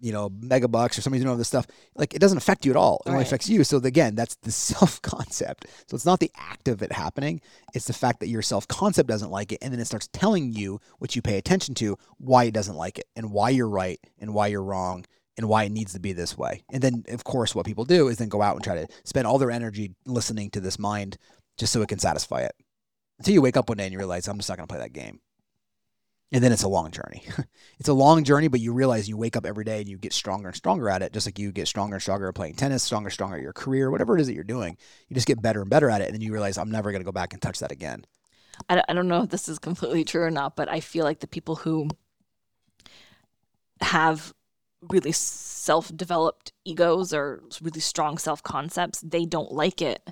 you 0.00 0.12
know 0.12 0.30
mega 0.40 0.68
bucks 0.68 0.98
or 0.98 1.02
somebody's 1.02 1.22
doing 1.22 1.30
all 1.30 1.36
this 1.38 1.48
stuff 1.48 1.66
like 1.94 2.12
it 2.14 2.20
doesn't 2.20 2.38
affect 2.38 2.64
you 2.66 2.72
at 2.72 2.76
all. 2.76 3.02
It 3.06 3.10
only 3.10 3.18
Right. 3.18 3.26
affects 3.26 3.48
you. 3.48 3.64
So 3.64 3.78
again 3.78 4.14
that's 4.14 4.36
the 4.42 4.50
self 4.70 5.00
concept 5.02 5.66
so 5.86 5.94
it's 5.94 6.04
not 6.06 6.20
the 6.20 6.30
act 6.36 6.68
of 6.68 6.82
it 6.82 6.92
happening. 6.92 7.40
It's 7.74 7.86
the 7.86 7.92
fact 7.92 8.20
that 8.20 8.28
your 8.28 8.42
self 8.42 8.68
concept 8.68 9.08
doesn't 9.08 9.30
like 9.30 9.52
it 9.52 9.58
and 9.62 9.72
then 9.72 9.80
it 9.80 9.86
starts 9.86 10.08
telling 10.12 10.52
you 10.52 10.80
what 10.98 11.16
you 11.16 11.22
pay 11.22 11.38
attention 11.38 11.74
to 11.76 11.96
why 12.18 12.44
it 12.44 12.54
doesn't 12.54 12.76
like 12.76 12.98
it 12.98 13.06
and 13.16 13.30
why 13.32 13.50
you're 13.50 13.68
right 13.68 13.98
and 14.18 14.34
why 14.34 14.48
you're 14.48 14.62
wrong 14.62 15.04
and 15.38 15.48
why 15.48 15.64
it 15.64 15.72
needs 15.72 15.92
to 15.92 16.00
be 16.00 16.12
this 16.12 16.36
way. 16.38 16.62
And 16.72 16.82
then 16.82 17.04
of 17.08 17.24
course 17.24 17.54
what 17.54 17.66
people 17.66 17.84
do 17.84 18.08
is 18.08 18.18
then 18.18 18.28
go 18.28 18.42
out 18.42 18.56
and 18.56 18.64
try 18.64 18.74
to 18.74 18.86
spend 19.04 19.26
all 19.26 19.38
their 19.38 19.50
energy 19.50 19.94
listening 20.06 20.50
to 20.50 20.60
this 20.60 20.78
mind 20.78 21.16
just 21.58 21.72
so 21.72 21.82
it 21.82 21.88
can 21.88 21.98
satisfy 21.98 22.40
it. 22.42 22.52
Until 23.18 23.34
you 23.34 23.40
wake 23.42 23.56
up 23.56 23.68
one 23.68 23.78
day 23.78 23.84
and 23.84 23.92
you 23.92 23.98
realize 23.98 24.28
i'm 24.28 24.36
just 24.36 24.48
not 24.50 24.58
going 24.58 24.68
to 24.68 24.72
play 24.74 24.82
that 24.82 24.92
game 24.92 25.20
and 26.32 26.42
then 26.42 26.52
it's 26.52 26.62
a 26.64 26.68
long 26.68 26.90
journey. 26.90 27.22
it's 27.78 27.88
a 27.88 27.92
long 27.94 28.24
journey, 28.24 28.48
but 28.48 28.60
you 28.60 28.72
realize 28.72 29.08
you 29.08 29.16
wake 29.16 29.36
up 29.36 29.46
every 29.46 29.64
day 29.64 29.80
and 29.80 29.88
you 29.88 29.96
get 29.98 30.12
stronger 30.12 30.48
and 30.48 30.56
stronger 30.56 30.88
at 30.90 31.02
it, 31.02 31.12
just 31.12 31.26
like 31.26 31.38
you 31.38 31.52
get 31.52 31.68
stronger 31.68 31.96
and 31.96 32.02
stronger 32.02 32.28
at 32.28 32.34
playing 32.34 32.54
tennis, 32.54 32.82
stronger 32.82 33.06
and 33.06 33.12
stronger 33.12 33.36
at 33.36 33.42
your 33.42 33.52
career, 33.52 33.90
whatever 33.90 34.16
it 34.16 34.20
is 34.20 34.26
that 34.26 34.34
you're 34.34 34.44
doing. 34.44 34.76
You 35.08 35.14
just 35.14 35.26
get 35.26 35.40
better 35.40 35.60
and 35.60 35.70
better 35.70 35.88
at 35.90 36.00
it. 36.00 36.06
And 36.06 36.14
then 36.14 36.20
you 36.22 36.32
realize, 36.32 36.58
I'm 36.58 36.70
never 36.70 36.90
going 36.90 37.00
to 37.00 37.04
go 37.06 37.12
back 37.12 37.32
and 37.32 37.40
touch 37.40 37.60
that 37.60 37.70
again. 37.72 38.04
I, 38.68 38.74
don't- 38.76 38.86
I 38.88 38.92
don't 38.94 39.08
know 39.08 39.22
if 39.22 39.30
this 39.30 39.48
is 39.48 39.58
completely 39.58 40.02
true 40.04 40.22
or 40.22 40.30
not, 40.30 40.56
but 40.56 40.68
I 40.68 40.80
feel 40.80 41.04
like 41.04 41.20
the 41.20 41.26
people 41.28 41.56
who 41.56 41.88
have 43.80 44.32
really 44.80 45.12
self-developed 45.12 46.52
egos 46.64 47.12
or 47.12 47.42
really 47.60 47.80
strong 47.80 48.18
self-concepts, 48.18 49.00
they 49.00 49.24
don't 49.26 49.52
like 49.52 49.82
it 49.82 50.08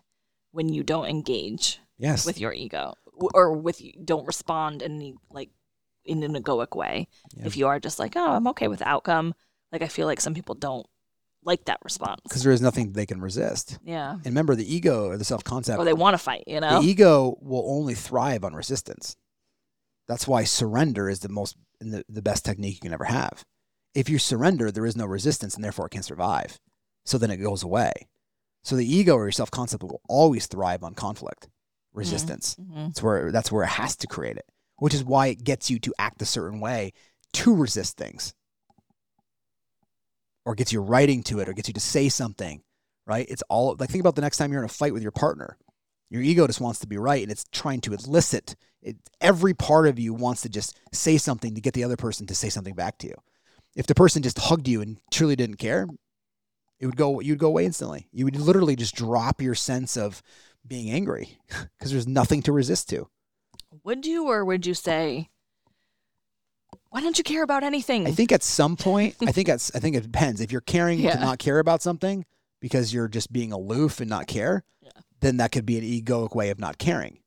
when 0.52 0.68
you 0.68 0.82
don't 0.82 1.06
engage 1.06 1.80
Yes. 1.98 2.26
with 2.26 2.38
your 2.40 2.52
ego 2.52 2.94
or 3.34 3.52
with 3.52 3.80
don't 4.04 4.26
respond 4.26 4.82
in 4.82 4.96
any, 4.96 5.14
like 5.30 5.50
in 6.04 6.22
an 6.22 6.34
egoic 6.34 6.76
way. 6.76 7.08
Yeah. 7.36 7.46
If 7.46 7.56
you 7.56 7.66
are 7.66 7.80
just 7.80 7.98
like, 7.98 8.14
oh, 8.16 8.32
I'm 8.32 8.46
okay 8.48 8.68
with 8.68 8.80
the 8.80 8.88
outcome, 8.88 9.34
like 9.72 9.82
I 9.82 9.88
feel 9.88 10.06
like 10.06 10.20
some 10.20 10.34
people 10.34 10.54
don't 10.54 10.86
like 11.44 11.64
that 11.66 11.78
response. 11.84 12.20
Because 12.24 12.42
there 12.42 12.52
is 12.52 12.60
nothing 12.62 12.92
they 12.92 13.06
can 13.06 13.20
resist. 13.20 13.78
Yeah. 13.84 14.12
And 14.12 14.24
remember, 14.26 14.54
the 14.54 14.74
ego 14.74 15.06
or 15.08 15.16
the 15.18 15.24
self 15.24 15.44
concept, 15.44 15.78
Or 15.78 15.84
they 15.84 15.92
want 15.92 16.14
to 16.14 16.18
fight, 16.18 16.44
you 16.46 16.60
know? 16.60 16.80
the 16.80 16.86
ego 16.88 17.36
will 17.40 17.64
only 17.66 17.94
thrive 17.94 18.44
on 18.44 18.54
resistance. 18.54 19.16
That's 20.08 20.26
why 20.28 20.44
surrender 20.44 21.08
is 21.08 21.20
the 21.20 21.28
most 21.28 21.56
the, 21.80 22.04
the 22.08 22.22
best 22.22 22.44
technique 22.44 22.74
you 22.76 22.80
can 22.80 22.92
ever 22.94 23.04
have. 23.04 23.44
If 23.94 24.08
you 24.08 24.18
surrender, 24.18 24.70
there 24.70 24.86
is 24.86 24.96
no 24.96 25.06
resistance 25.06 25.54
and 25.54 25.62
therefore 25.64 25.86
it 25.86 25.90
can 25.90 26.02
survive. 26.02 26.58
So 27.04 27.18
then 27.18 27.30
it 27.30 27.36
goes 27.38 27.62
away. 27.62 27.92
So 28.62 28.76
the 28.76 28.90
ego 28.90 29.14
or 29.14 29.24
your 29.24 29.32
self 29.32 29.50
concept 29.50 29.82
will 29.82 30.00
always 30.08 30.46
thrive 30.46 30.82
on 30.82 30.94
conflict. 30.94 31.48
resistance. 31.92 32.56
Mhm. 32.56 32.86
That's 32.88 33.02
where 33.04 33.30
that's 33.30 33.52
where 33.52 33.62
it 33.62 33.68
has 33.68 33.94
to 33.98 34.08
create 34.08 34.36
it, 34.36 34.46
which 34.78 34.94
is 34.94 35.04
why 35.04 35.28
it 35.28 35.44
gets 35.44 35.70
you 35.70 35.78
to 35.80 35.94
act 35.98 36.22
a 36.22 36.26
certain 36.26 36.60
way 36.60 36.92
to 37.32 37.54
resist 37.54 37.96
things, 37.96 38.34
or 40.44 40.54
gets 40.54 40.72
you 40.72 40.80
writing 40.80 41.22
to 41.24 41.40
it, 41.40 41.48
or 41.48 41.52
gets 41.52 41.68
you 41.68 41.74
to 41.74 41.80
say 41.80 42.08
something. 42.08 42.62
Right? 43.06 43.26
It's 43.28 43.42
all 43.50 43.76
like 43.78 43.90
think 43.90 44.00
about 44.00 44.16
the 44.16 44.22
next 44.22 44.38
time 44.38 44.50
you're 44.50 44.62
in 44.62 44.66
a 44.66 44.68
fight 44.68 44.94
with 44.94 45.02
your 45.02 45.12
partner. 45.12 45.58
Your 46.10 46.22
ego 46.22 46.46
just 46.46 46.60
wants 46.60 46.78
to 46.80 46.86
be 46.86 46.96
right, 46.96 47.22
and 47.22 47.32
it's 47.32 47.44
trying 47.52 47.80
to 47.82 47.92
elicit. 47.92 48.56
It, 48.82 48.96
every 49.20 49.54
part 49.54 49.88
of 49.88 49.98
you 49.98 50.14
wants 50.14 50.42
to 50.42 50.48
just 50.48 50.78
say 50.92 51.18
something 51.18 51.54
to 51.54 51.60
get 51.60 51.74
the 51.74 51.84
other 51.84 51.96
person 51.96 52.26
to 52.26 52.34
say 52.34 52.50
something 52.50 52.74
back 52.74 52.98
to 52.98 53.08
you. 53.08 53.14
If 53.74 53.86
the 53.86 53.94
person 53.94 54.22
just 54.22 54.38
hugged 54.38 54.68
you 54.68 54.80
and 54.80 54.98
truly 55.10 55.36
didn't 55.36 55.56
care, 55.56 55.88
it 56.78 56.86
would 56.86 56.96
go. 56.96 57.20
You'd 57.20 57.38
go 57.38 57.48
away 57.48 57.64
instantly. 57.64 58.08
You 58.12 58.24
would 58.26 58.36
literally 58.36 58.76
just 58.76 58.94
drop 58.94 59.40
your 59.40 59.54
sense 59.54 59.96
of 59.96 60.22
being 60.66 60.90
angry 60.90 61.38
because 61.78 61.90
there's 61.92 62.06
nothing 62.06 62.42
to 62.42 62.52
resist 62.52 62.88
to. 62.90 63.08
Would 63.82 64.06
you 64.06 64.28
or 64.28 64.44
would 64.44 64.66
you 64.66 64.74
say, 64.74 65.30
why 66.90 67.00
don't 67.00 67.18
you 67.18 67.24
care 67.24 67.42
about 67.42 67.64
anything? 67.64 68.06
I 68.06 68.12
think 68.12 68.30
at 68.30 68.42
some 68.42 68.76
point, 68.76 69.16
I 69.20 69.32
think 69.32 69.48
that's 69.48 69.74
I 69.74 69.80
think 69.80 69.96
it 69.96 70.02
depends. 70.04 70.40
If 70.40 70.52
you're 70.52 70.60
caring 70.60 71.00
Yeah. 71.00 71.14
to 71.14 71.20
not 71.20 71.38
care 71.38 71.58
about 71.58 71.82
something 71.82 72.24
because 72.60 72.92
you're 72.94 73.08
just 73.08 73.32
being 73.32 73.52
aloof 73.52 74.00
and 74.00 74.08
not 74.08 74.26
care, 74.26 74.62
Yeah. 74.80 74.90
then 75.20 75.38
that 75.38 75.50
could 75.50 75.66
be 75.66 75.76
an 75.78 75.84
egoic 75.84 76.34
way 76.34 76.50
of 76.50 76.58
not 76.58 76.78
caring. 76.78 77.18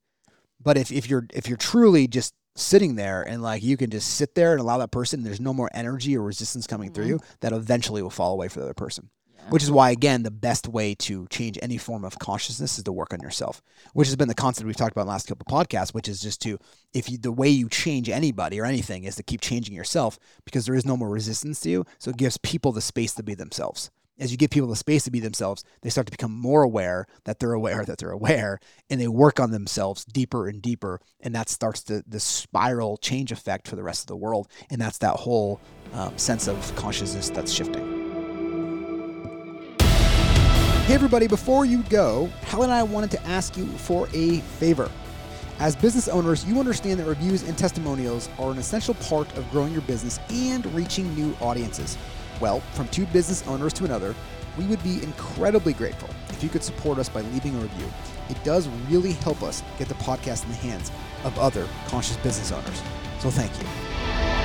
But 0.61 0.77
if, 0.77 0.91
if 0.91 1.09
you're 1.09 1.25
if 1.33 1.47
you're 1.47 1.57
truly 1.57 2.07
just 2.07 2.33
sitting 2.55 2.95
there 2.95 3.21
and 3.21 3.41
like 3.43 3.61
you 3.61 3.77
can 3.77 3.89
just 3.89 4.15
sit 4.15 4.33
there 4.33 4.51
and 4.53 4.61
allow 4.61 4.77
that 4.79 4.91
person, 4.91 5.23
there's 5.23 5.39
no 5.41 5.53
more 5.53 5.69
energy 5.73 6.17
or 6.17 6.23
resistance 6.23 6.65
coming 6.65 6.91
through 6.91 7.05
Mhm. 7.05 7.09
you, 7.09 7.19
that 7.41 7.53
eventually 7.53 8.01
will 8.01 8.09
fall 8.09 8.33
away 8.33 8.47
for 8.47 8.59
the 8.59 8.65
other 8.65 8.73
person. 8.73 9.09
Which 9.49 9.63
is 9.63 9.71
why, 9.71 9.91
again, 9.91 10.23
the 10.23 10.31
best 10.31 10.67
way 10.67 10.93
to 10.95 11.25
change 11.29 11.57
any 11.61 11.77
form 11.77 12.03
of 12.03 12.19
consciousness 12.19 12.77
is 12.77 12.83
to 12.83 12.91
work 12.91 13.13
on 13.13 13.21
yourself, 13.21 13.61
which 13.93 14.07
has 14.07 14.15
been 14.15 14.27
the 14.27 14.35
concept 14.35 14.67
we've 14.67 14.75
talked 14.75 14.91
about 14.91 15.03
in 15.03 15.07
the 15.07 15.11
last 15.11 15.27
couple 15.27 15.45
of 15.47 15.67
podcasts, 15.67 15.93
which 15.93 16.09
is 16.09 16.21
just 16.21 16.41
to, 16.41 16.57
if 16.93 17.09
you, 17.09 17.17
the 17.17 17.31
way 17.31 17.47
you 17.47 17.69
change 17.69 18.09
anybody 18.09 18.59
or 18.59 18.65
anything 18.65 19.05
is 19.05 19.15
to 19.15 19.23
keep 19.23 19.39
changing 19.39 19.73
yourself 19.73 20.19
because 20.43 20.65
there 20.65 20.75
is 20.75 20.85
no 20.85 20.97
more 20.97 21.09
resistance 21.09 21.61
to 21.61 21.69
you. 21.69 21.85
So 21.97 22.11
it 22.11 22.17
gives 22.17 22.37
people 22.37 22.71
the 22.71 22.81
space 22.81 23.13
to 23.15 23.23
be 23.23 23.35
themselves. 23.35 23.89
As 24.19 24.31
you 24.31 24.37
give 24.37 24.49
people 24.49 24.67
the 24.67 24.75
space 24.75 25.03
to 25.03 25.11
be 25.11 25.19
themselves, 25.19 25.63
they 25.81 25.89
start 25.89 26.07
to 26.07 26.11
become 26.11 26.31
more 26.31 26.63
aware 26.63 27.05
that 27.25 27.39
they're 27.39 27.53
aware 27.53 27.85
that 27.85 27.99
they're 27.99 28.11
aware 28.11 28.59
and 28.89 28.99
they 28.99 29.07
work 29.07 29.39
on 29.39 29.51
themselves 29.51 30.05
deeper 30.05 30.47
and 30.47 30.61
deeper. 30.61 30.99
And 31.21 31.35
that 31.35 31.49
starts 31.49 31.83
the, 31.83 32.03
the 32.07 32.19
spiral 32.19 32.97
change 32.97 33.31
effect 33.31 33.67
for 33.67 33.75
the 33.75 33.83
rest 33.83 34.01
of 34.01 34.07
the 34.07 34.15
world. 34.15 34.47
And 34.71 34.81
that's 34.81 34.97
that 34.99 35.17
whole 35.17 35.61
um, 35.93 36.17
sense 36.17 36.47
of 36.47 36.75
consciousness 36.75 37.29
that's 37.29 37.51
shifting. 37.51 37.96
Hey, 40.87 40.93
everybody, 40.93 41.27
before 41.27 41.65
you 41.65 41.83
go, 41.89 42.29
Hallie 42.45 42.63
and 42.63 42.71
I 42.71 42.81
wanted 42.81 43.11
to 43.11 43.21
ask 43.27 43.57
you 43.57 43.65
for 43.65 44.07
a 44.13 44.39
favor. 44.39 44.89
As 45.59 45.75
business 45.75 46.07
owners, 46.07 46.45
you 46.45 46.61
understand 46.61 47.01
that 47.01 47.05
reviews 47.07 47.43
and 47.43 47.57
testimonials 47.57 48.29
are 48.39 48.51
an 48.51 48.57
essential 48.57 48.93
part 48.93 49.29
of 49.35 49.51
growing 49.51 49.73
your 49.73 49.81
business 49.81 50.17
and 50.29 50.65
reaching 50.73 51.13
new 51.13 51.35
audiences. 51.41 51.97
Well, 52.39 52.61
from 52.71 52.87
two 52.87 53.05
business 53.07 53.45
owners 53.49 53.73
to 53.73 53.83
another, 53.83 54.15
we 54.57 54.63
would 54.67 54.81
be 54.81 55.03
incredibly 55.03 55.73
grateful 55.73 56.09
if 56.29 56.41
you 56.41 56.47
could 56.47 56.63
support 56.63 56.99
us 56.99 57.09
by 57.09 57.19
leaving 57.19 57.53
a 57.57 57.59
review. 57.59 57.91
It 58.29 58.41
does 58.45 58.69
really 58.89 59.11
help 59.11 59.43
us 59.43 59.63
get 59.77 59.89
the 59.89 59.95
podcast 59.95 60.45
in 60.45 60.51
the 60.51 60.55
hands 60.55 60.89
of 61.25 61.37
other 61.37 61.67
conscious 61.89 62.15
business 62.15 62.53
owners. 62.53 62.81
So 63.19 63.29
thank 63.29 63.51
you. 63.59 64.36